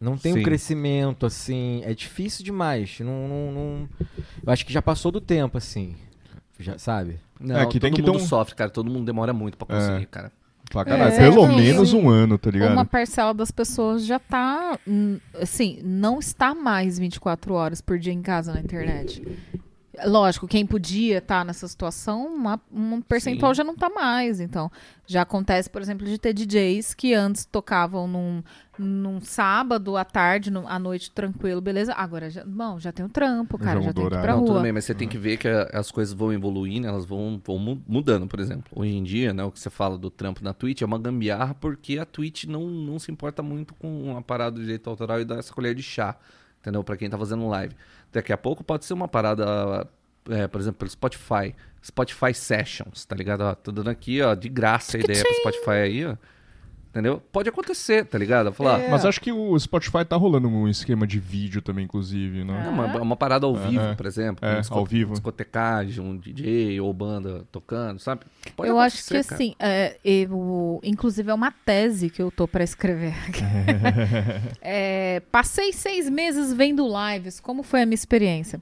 [0.00, 0.42] Não tem um Sim.
[0.42, 2.98] crescimento, assim, é difícil demais.
[3.00, 3.88] Não, não, não-
[4.46, 5.96] Eu acho que já passou do tempo, assim.
[6.58, 7.18] Já, sabe?
[7.40, 8.70] Não, É, que todo tem que ter mundo um- sofre, cara.
[8.70, 10.30] Todo mundo demora muito pra conseguir, cara.
[10.70, 12.72] Pra caralho, É, pelo é, menos um- um ano, tá ligado?
[12.72, 18.12] Uma parcela das pessoas já tá, hum, assim, não está mais 24 horas por dia
[18.12, 19.22] em casa na internet.
[20.04, 23.58] Lógico, quem podia estar nessa situação, uma, um percentual Sim.
[23.58, 24.40] já não tá mais.
[24.40, 24.70] Então,
[25.06, 28.42] já acontece, por exemplo, de ter DJs que antes tocavam num,
[28.78, 31.92] num sábado à tarde, no- à noite, tranquilo, beleza.
[31.94, 34.32] Agora, já, bom, já tem o trampo, Já cara, já, mudou tem que ir pra
[34.34, 34.62] Não, tudo rua.
[34.62, 37.58] bem, mas você tem que ver que a- as coisas vão evoluindo, elas vão, vão
[37.58, 38.64] mu- mudando, por exemplo.
[38.74, 41.54] Hoje em dia, né, o que você fala do trampo na Twitch é uma gambiarra
[41.54, 45.24] porque a Twitch não, não se importa muito com a parada do direito autoral e
[45.24, 46.16] dar essa colher de chá,
[46.60, 46.84] entendeu?
[46.84, 47.74] Pra quem tá fazendo live.
[48.12, 49.86] Daqui a pouco pode ser uma parada,
[50.30, 51.54] é, por exemplo, pelo Spotify.
[51.82, 53.42] Spotify Sessions, tá ligado?
[53.42, 56.16] Ó, tô dando aqui, ó, de graça a ideia pro Spotify aí, ó.
[56.98, 57.22] Entendeu?
[57.30, 58.52] Pode acontecer, tá ligado?
[58.52, 58.90] Falar, É.
[58.90, 62.64] Mas acho que o Spotify tá rolando um esquema de vídeo também, inclusive, né?
[62.66, 63.94] É uma, uma parada ao vivo, é.
[63.94, 64.44] por exemplo.
[64.44, 65.12] É, ao vivo.
[65.12, 68.22] Discotecagem, um DJ ou banda tocando, sabe?
[68.56, 69.20] Pode eu acho que cara.
[69.20, 73.14] assim, é, eu, inclusive é uma tese que eu tô pra escrever.
[74.60, 77.38] É, passei seis meses vendo lives.
[77.38, 78.60] Como foi a minha experiência?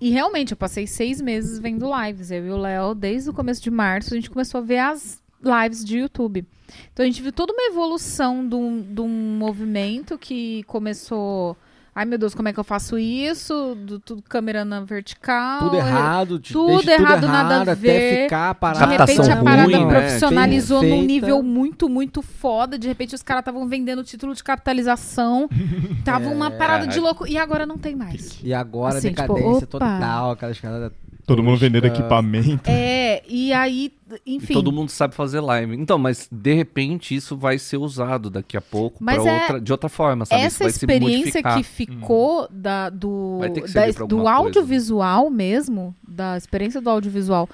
[0.00, 2.30] E realmente, eu passei seis meses vendo lives.
[2.30, 5.22] Eu e o Léo, desde o começo de março, a gente começou a ver as
[5.42, 6.44] lives de YouTube.
[6.92, 11.56] Então a gente viu toda uma evolução de um, de um movimento que começou.
[11.94, 13.74] Ai meu Deus, como é que eu faço isso?
[13.74, 15.58] Do, tudo câmera na vertical.
[15.60, 18.22] Tudo errado, de- tudo desde errado, nada a até ver.
[18.24, 18.90] ficar De parado.
[18.92, 19.90] repente Captação a parada ruim, né?
[20.00, 21.06] profissionalizou num Perfeita.
[21.12, 22.78] nível muito, muito foda.
[22.78, 25.48] De repente os caras estavam vendendo título de capitalização.
[26.04, 27.26] Tava uma parada de louco.
[27.26, 28.38] E agora não tem mais.
[28.44, 29.66] E agora Assim, tipo, decadência opa.
[29.66, 30.92] total, aquelas caras.
[31.28, 32.00] Todo mundo vendendo toscas.
[32.00, 32.68] equipamento.
[32.68, 33.92] É, e aí,
[34.26, 34.54] E enfim.
[34.54, 35.76] todo mundo sabe fazer live.
[35.76, 39.70] Então, mas de repente isso vai ser usado daqui a pouco Mas é- outra, de
[39.70, 40.40] outra forma, sabe?
[40.40, 43.38] Isso Essa vai se experiência que ficou da, do,
[43.72, 44.30] da- do coisa.
[44.32, 47.48] audiovisual mesmo, da experiência do audiovisual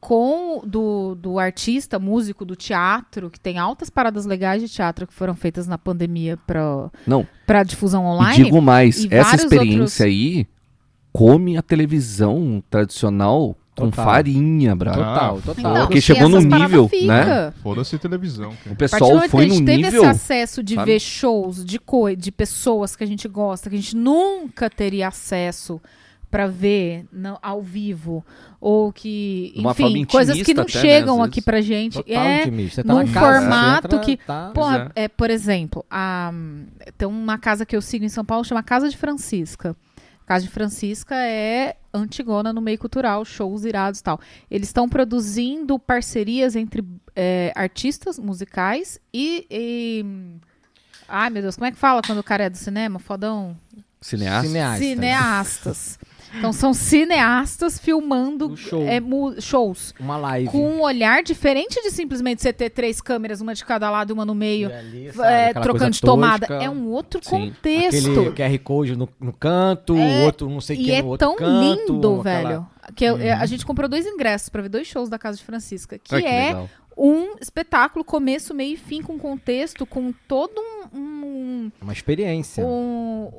[0.00, 5.12] com do, do artista, músico do teatro, que tem altas paradas legais de teatro que
[5.12, 8.44] foram feitas na pandemia pra, Não, pra difusão e online.
[8.44, 10.46] digo mais, e essa experiência outros- aí
[11.12, 14.04] come a televisão tradicional com Total.
[14.04, 14.98] farinha, bravo.
[14.98, 15.72] Total, total.
[15.72, 17.52] Então, Porque chegou num nível, né?
[17.62, 18.70] Foda-se televisão, O cara.
[18.70, 20.02] Do pessoal foi que a gente num teve nível...
[20.02, 20.92] esse acesso de sabe?
[20.92, 25.08] ver shows de, coi de pessoas que a gente gosta, que a gente nunca teria
[25.08, 25.80] acesso
[26.30, 28.24] pra ver não, ao vivo,
[28.60, 31.94] ou que, enfim, coisas que não até, né, chegam às aqui pra gente.
[31.94, 32.84] Total é, intimista.
[32.84, 34.50] Tá num formato entra, que- Tá...
[34.52, 36.32] Porra, é, por exemplo, a,
[36.98, 39.74] tem uma casa que eu sigo em São Paulo, chama Casa de Francisca.
[40.28, 44.20] Casa de Francisca é antigona no meio cultural, shows irados e tal.
[44.50, 46.84] Eles estão produzindo parcerias entre
[47.16, 50.04] é, artistas musicais e, e-
[51.08, 52.98] Ai, meu Deus, como é que fala quando o cara é do cinema?
[52.98, 53.56] Fodão?
[54.02, 54.46] Cineasta?
[54.48, 54.78] Cineasta.
[54.84, 55.98] Cineastas.
[56.36, 58.82] Então são cineastas filmando show.
[58.82, 59.00] é,
[59.40, 60.50] shows Uma live.
[60.50, 64.12] com um olhar diferente de simplesmente você ter três câmeras, uma de cada lado e
[64.12, 66.46] uma no meio E ali, é, trocando de tomada.
[66.46, 67.30] tosca, É um outro Sim.
[67.30, 68.10] contexto.
[68.10, 71.02] Aquele QR Code no, no canto, o É, outro não sei o E que é
[71.02, 71.60] no outro tão canto.
[71.92, 72.66] lindo, aquela- velho.
[72.94, 75.98] Que é, a gente comprou dois ingressos pra ver dois shows da Casa de Francisca.
[75.98, 76.70] Que, que é legal.
[76.96, 80.58] um espetáculo, começo, meio e fim, com contexto, com todo
[80.92, 82.64] um- um, Uma experiência.
[82.66, 83.30] um,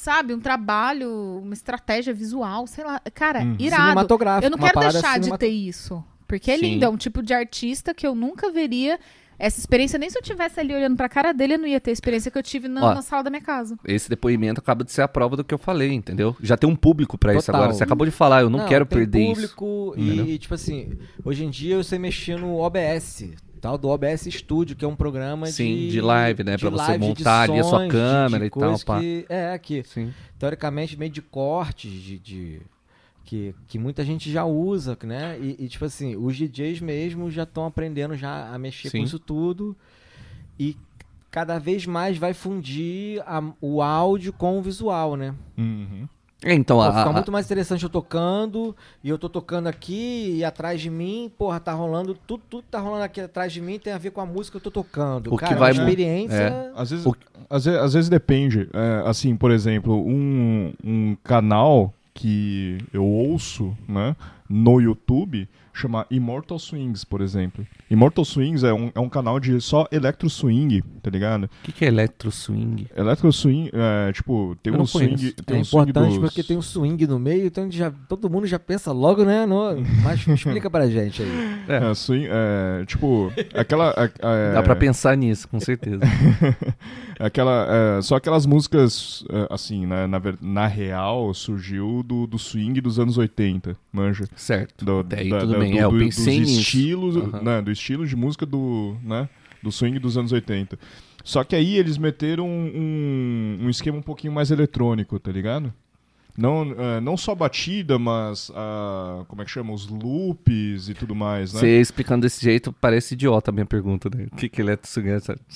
[0.00, 3.00] sabe, um trabalho, uma estratégia visual, sei lá.
[3.14, 3.56] Cara, Hum.
[3.58, 3.82] irado.
[3.82, 4.46] Cinematográfico.
[4.46, 6.04] Eu não quero deixar de cinemat- ter isso.
[6.26, 6.62] Porque é Sim.
[6.62, 8.98] lindo, é um tipo de artista que eu nunca veria
[9.38, 9.98] essa experiência.
[9.98, 12.30] Nem se eu tivesse ali olhando pra cara dele, eu não ia ter a experiência
[12.30, 12.94] que eu tive na, Ó.
[12.94, 13.76] na sala da minha casa.
[13.84, 16.36] Esse depoimento acaba de ser a prova do que eu falei, entendeu?
[16.42, 17.72] Já tem um público pra isso agora.
[17.72, 19.34] Você acabou de falar, eu não, quero tem perder isso.
[19.56, 20.26] público Entendeu?
[20.26, 23.30] E, tipo assim, hoje em dia eu sei mexer no OBS.
[23.58, 25.90] Tal do OBS Studio, que é um programa Sim, de...
[25.90, 29.00] de live, né, pra você de montar ali a sua câmera de e tal, pá.
[29.00, 30.12] que- é, que Sim.
[30.38, 32.18] teoricamente meio de cortes, de...
[32.18, 32.62] de-
[33.24, 35.36] que, que muita gente já usa, né?
[35.38, 39.00] E, e, tipo assim, os DJs mesmo já estão aprendendo já a mexer Sim.
[39.00, 39.76] com isso tudo.
[40.58, 40.74] E
[41.30, 45.34] cada vez mais vai fundir a- o áudio com o visual, né?
[45.58, 46.08] Uhum.
[46.44, 49.66] É, Então, Pô, a, fica a- muito mais interessante eu tocando, e eu tô tocando
[49.66, 53.52] aqui, e atrás de mim, porra, tá rolando, tudo, tudo que tá rolando aqui atrás
[53.52, 55.32] de mim tem a ver com a música que eu tô tocando.
[55.34, 56.34] O que Cara, vai uma mu- experiência...
[56.34, 56.70] é.
[56.76, 57.16] Às vezes, O-
[57.50, 58.68] às vezes, às vezes depende.
[58.72, 64.14] É, assim, por exemplo, um, um canal que eu ouço né,
[64.48, 65.48] no YouTube
[65.80, 67.66] chama Immortal Swings, por exemplo.
[67.90, 71.44] Immortal Swings é um, é um canal de só electro swing, tá ligado?
[71.44, 72.86] o que, que é electro swing?
[72.96, 75.32] Electro swing, é, tipo, tem Eu um swing.
[75.32, 78.28] Tem é um swing importante dos- porque tem um swing no meio, então já, todo
[78.28, 79.46] mundo já pensa logo, né?
[79.46, 81.28] No, mas explica pra gente aí.
[81.68, 83.94] É, swing, é, tipo, aquela.
[83.96, 86.00] é, Dá pra pensar nisso, com certeza.
[87.18, 87.66] Aquela,
[87.98, 93.00] é, só aquelas músicas, é, assim, né, na, na real, surgiu do, do swing dos
[93.00, 94.24] anos 80, manja.
[94.36, 94.84] certo.
[94.84, 95.67] Do, Até aí da- tudo da- bem.
[95.72, 97.42] Do- é, eu do- pensei dos estilos, Aham.
[97.42, 99.28] né, do estilo de música do, né,
[99.62, 100.78] do swing dos anos 80.
[101.24, 105.72] Só que aí eles meteram um, um esquema um pouquinho mais eletrônico, tá ligado?
[106.40, 109.72] Não, é, não só batida, mas ah, como é que chama?
[109.72, 111.58] Os loops e tudo mais, né?
[111.58, 114.28] Você explicando desse jeito parece idiota a minha pergunta, né?
[114.32, 115.08] O que, que é swing?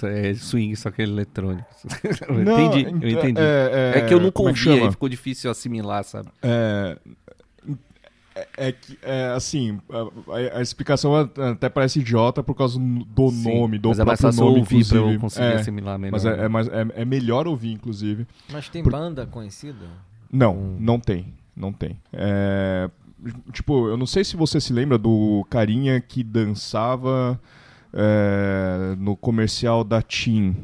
[0.02, 1.64] É swing, só que é eletrônico.
[2.28, 3.40] eu Não, entendi, ent- eu entendi.
[3.40, 4.90] É, É, que eu nunca é ouvi, aí chama?
[4.90, 6.28] ficou difícil assimilar, sabe?
[6.42, 6.98] É,
[8.56, 9.78] é, é que, é, assim,
[10.54, 14.20] a, a explicação até parece idiota por causa do Sim, nome, do mas é mais
[14.20, 15.00] próprio fácil nome, ouvir inclusive.
[15.04, 16.12] pra eu conseguir é, assimilar melhor.
[16.12, 18.26] mas é, é, mais- é- é melhor ouvir, inclusive.
[18.50, 19.86] Mas tem Por- banda conhecida?
[20.30, 20.76] Não, Hum.
[20.80, 21.32] não tem.
[21.54, 21.98] Não tem.
[22.12, 22.88] É,
[23.52, 27.38] tipo, eu não sei se você se lembra do carinha que dançava
[27.94, 30.56] é, no comercial da TIM.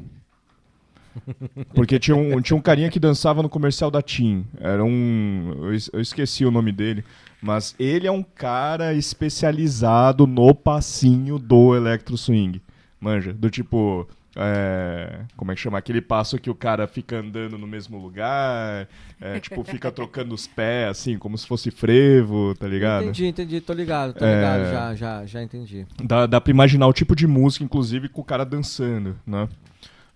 [1.75, 4.45] Porque tinha um, tinha um carinha que dançava no comercial da TIM.
[4.59, 5.53] Era um.
[5.93, 7.05] Eu esqueci o nome dele.
[7.41, 12.61] Mas ele é um cara especializado no passinho do Electro Swing.
[13.01, 13.33] Manja?
[13.33, 14.09] Do tipo.
[14.37, 15.79] é, como é que chama?
[15.79, 18.89] Aquele passo que o cara fica andando no mesmo lugar.
[19.21, 23.05] é, tipo, fica trocando os pés, assim, como se fosse frevo, tá ligado?
[23.05, 24.35] Entendi, entendi, tô ligado, tô É.
[24.35, 25.87] ligado, já, já, já entendi.
[26.03, 29.49] Dá, dá pra imaginar o tipo de música, inclusive, com o cara dançando, né?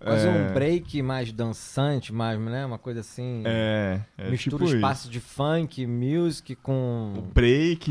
[0.02, 2.66] Quase É, um break mais dançante, mais, né?
[2.66, 3.42] Uma coisa assim.
[3.44, 4.76] É, é mistura tipo o isso.
[4.76, 7.12] espaço de funk, music com.
[7.16, 7.90] O break.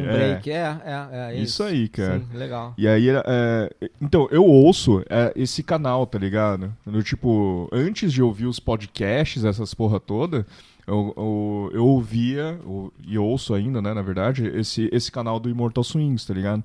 [0.00, 0.12] um é.
[0.12, 0.54] break, é,
[0.84, 1.62] é, é Isso isso.
[1.64, 2.20] aí, cara.
[2.20, 2.74] Sim, legal.
[2.78, 3.70] E aí, é,
[4.00, 6.72] então, eu ouço é, esse canal, tá ligado?
[6.86, 10.46] Do tipo, antes de ouvir os podcasts, essas porra toda,
[10.86, 15.50] eu, eu, eu ouvia, eu- e ouço ainda, né, na verdade, esse, esse canal do
[15.50, 16.62] Immortal Swings, tá ligado?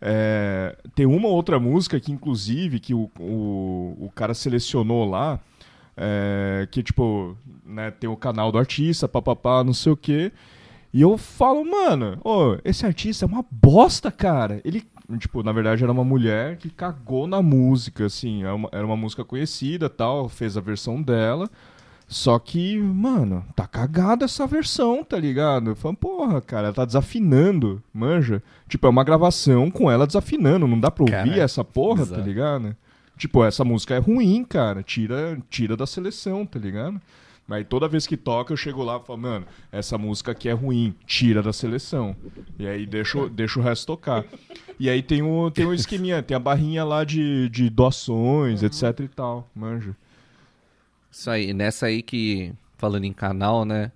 [0.00, 5.38] É, tem uma outra música que, inclusive, que o, o, o cara selecionou lá,
[5.96, 10.32] é, que, tipo, né, tem o canal do artista, papapá, não sei o quê.
[10.92, 14.60] E eu falo, mano, ô, esse artista é uma bosta, cara.
[14.64, 14.82] Ele,
[15.18, 18.42] tipo, na verdade era uma mulher que cagou na música, assim.
[18.42, 21.48] Era uma, era uma música conhecida tal, fez a versão dela.
[22.12, 25.70] Só que, mano, tá cagada essa versão, tá ligado?
[25.70, 28.42] Eu falo, porra, cara, ela tá desafinando, manja.
[28.68, 32.20] Tipo, é uma gravação com ela desafinando, não dá pra ouvir essa porra, bizarro.
[32.20, 32.76] tá ligado?
[33.16, 34.82] Tipo, essa música é ruim, cara.
[34.82, 37.00] Tira, tira da seleção, tá ligado?
[37.46, 40.52] Mas toda vez que toca, eu chego lá e falo, mano, essa música aqui é
[40.52, 42.16] ruim, tira da seleção.
[42.58, 44.24] E aí deixa, o- deixa o resto tocar.
[44.80, 49.00] E aí tem o, tem o esqueminha, tem a barrinha lá de, de doações, etc
[49.04, 49.94] e tal, manja.
[51.10, 53.90] Isso aí, nessa aí que, falando em canal, né?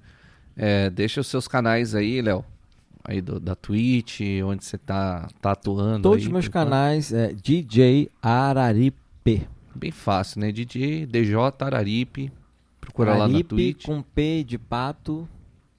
[0.57, 2.45] é, deixa os seus canais aí, Léo.
[3.07, 6.03] Aí do, da Twitch, onde você tá, tá atuando.
[6.03, 9.47] Todos aí, os meus canais é DJ Araripe.
[9.74, 10.51] Bem fácil, né?
[10.51, 12.32] DJ, DJ Araripe.
[12.81, 13.85] Procura lá na Araripe Twitch.
[13.85, 15.28] com P de pato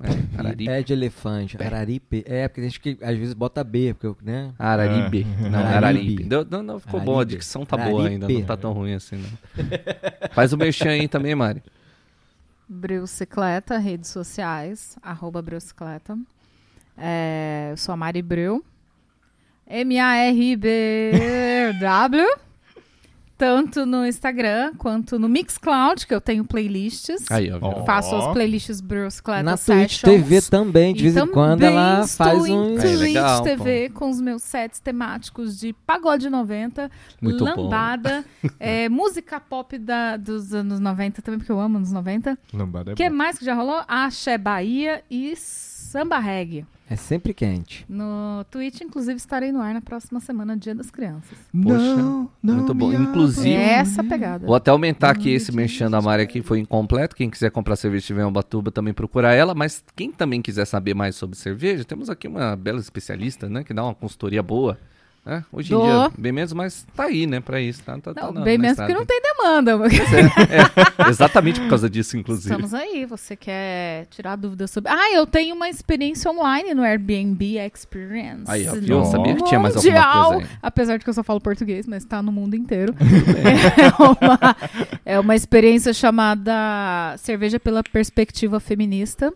[0.04, 0.08] É,
[0.40, 0.70] Araripe.
[0.70, 1.58] E de elefante.
[1.62, 2.24] Araripe.
[2.28, 4.54] É, porque tem gente que às vezes bota B, porque, né?
[4.60, 5.26] Araribe.
[5.46, 5.50] É.
[5.50, 5.76] Não, Araribe.
[5.78, 6.24] Araribe.
[6.26, 8.46] Deu- não, não, ficou boa, a dicção tá boa ainda, não Araripe.
[8.48, 9.30] tá tão ruim assim, não.
[10.34, 11.64] Faz o merchan aí também, Mari.
[12.68, 16.18] Breucicleta, redes sociais, arroba Breucicleta.
[16.98, 18.64] É, eu sou a Mari Breu.
[20.96, 22.26] M-A-R-B-W.
[23.38, 27.26] Tanto no Instagram quanto no Mixcloud, que eu tenho playlists.
[27.30, 27.58] Aí, ó.
[27.62, 27.86] Ó.
[27.86, 30.02] Faço as playlists Breucicleta Na Twitch Sessions.
[30.02, 32.70] TV também, de vez em quando ela faz um.
[32.70, 36.90] Aí, Twitch legal, TV com os meus sets temáticos de pagode 90,
[37.22, 38.24] Muito lambada,
[38.58, 42.38] é, música pop da, dos anos 90 também, porque eu amo anos 90.
[42.54, 43.16] Lambada é O que bom.
[43.16, 43.82] mais que já rolou?
[43.88, 46.66] Axé Bahia e samba reggae.
[46.88, 47.84] É sempre quente.
[47.90, 51.36] No Twitch, inclusive, estarei no ar na próxima semana, Dia das Crianças.
[51.52, 52.94] Poxa, muito bom.
[52.94, 54.46] Inclusive- É essa pegada.
[54.46, 57.16] Vou até aumentar aqui esse merchan da Mari aqui, foi incompleto.
[57.16, 59.56] Quem quiser comprar cerveja e tiver em Ubatuba, também procura ela.
[59.56, 63.64] Mas quem também quiser saber mais sobre cerveja, temos aqui uma bela especialista, né?
[63.64, 64.78] Que dá uma consultoria boa.
[65.26, 65.44] Né?
[65.52, 67.40] Hoje em dia, bem menos, mas tá aí, né?
[67.40, 67.82] Pra isso.
[67.84, 69.76] Tá, tá, tá Não, na- bem na mesmo porque não tem demanda.
[71.06, 72.50] É, exatamente por causa disso, inclusive.
[72.54, 73.06] Estamos aí.
[73.06, 74.92] Você quer tirar dúvidas sobre.
[74.92, 78.44] Ah, eu tenho uma experiência online no Airbnb Experience.
[78.48, 78.76] Aí, ó?
[78.76, 80.34] Eu sabia que tinha mais alguma Mundial.
[80.34, 80.58] coisa aí.
[80.62, 82.94] Apesar de que eu só falo português, mas tá no mundo inteiro.
[83.78, 84.56] é, uma,
[85.06, 89.34] é uma experiência chamada Cerveja pela Perspectiva Feminista,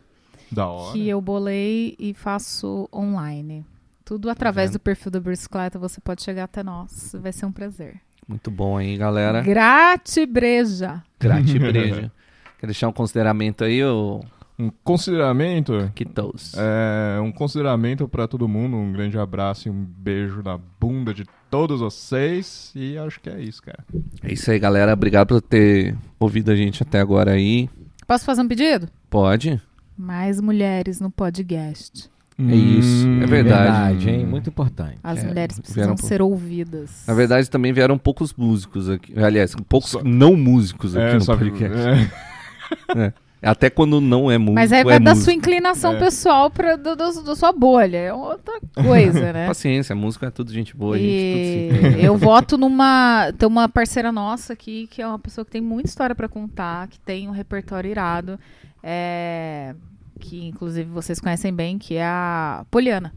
[0.52, 0.94] Da hora.
[0.94, 3.66] que eu bolei e faço online.
[4.10, 4.80] Tudo através vendo?
[4.80, 7.16] do perfil da Bicicleta, você pode chegar até nós.
[7.22, 8.02] Vai ser um prazer.
[8.28, 9.44] Muito bom aí, galera.
[9.44, 11.04] Gratibreja.
[11.20, 12.12] Gratibreja.
[12.58, 14.22] Quer deixar um consideramento aí, ô
[14.58, 15.92] Um consideramento.
[15.94, 16.56] Kitos?
[16.58, 21.26] É, um consideramento pra todo mundo, um grande abraço e um beijo na bunda de
[21.48, 22.72] todos vocês.
[22.76, 23.86] E acho que é isso, cara.
[24.24, 24.92] É isso aí, galera.
[24.92, 27.70] Obrigado por ter ouvido a gente até agora aí.
[28.08, 28.90] Posso fazer um pedido?
[29.08, 29.62] Pode?
[29.96, 32.10] Mais mulheres no podcast.
[32.40, 34.10] É isso, é verdade.
[34.10, 34.26] hein?
[34.26, 34.98] Muito importante.
[35.04, 37.04] As É, mulheres precisam pro- ser ouvidas.
[37.08, 39.14] Na verdade, também vieram poucos músicos aqui.
[39.20, 41.78] Aliás, poucos Só- não músicos aqui É, no podcast.
[42.96, 43.14] é.
[43.42, 45.24] Até quando não é músico, Mas aí é vai da músico.
[45.32, 46.00] sua inclinação É.
[46.00, 47.98] pessoal pra, do, do- da sua bolha.
[47.98, 49.48] É outra coisa, né?
[49.48, 51.08] Paciência, música é tudo gente boa, gente.
[51.10, 52.00] E Tudo sim.
[52.06, 53.32] eu voto numa.
[53.38, 56.88] Tem uma parceira nossa aqui, que é uma pessoa que tem muita história pra contar,
[56.90, 58.38] que tem um repertório irado.
[58.84, 59.74] é,
[60.20, 63.14] que inclusive vocês conhecem bem, que é a Poliana.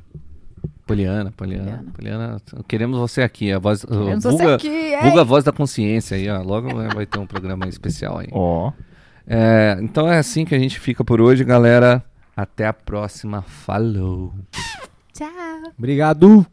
[0.86, 2.36] Poliana, Poliana, Poliana.
[2.66, 3.52] Queremos você aqui.
[3.52, 6.42] A voz, Queremos vulga, você aqui, vulga a voz da consciência aí, ó.
[6.42, 8.28] Logo vai ter um programa especial aí.
[8.32, 8.72] Ó.
[9.26, 12.04] É, então é assim que a gente fica por hoje, galera.
[12.36, 13.42] Até a próxima.
[13.42, 14.34] Falou.
[15.12, 15.28] Tchau.
[15.78, 16.46] Obrigado.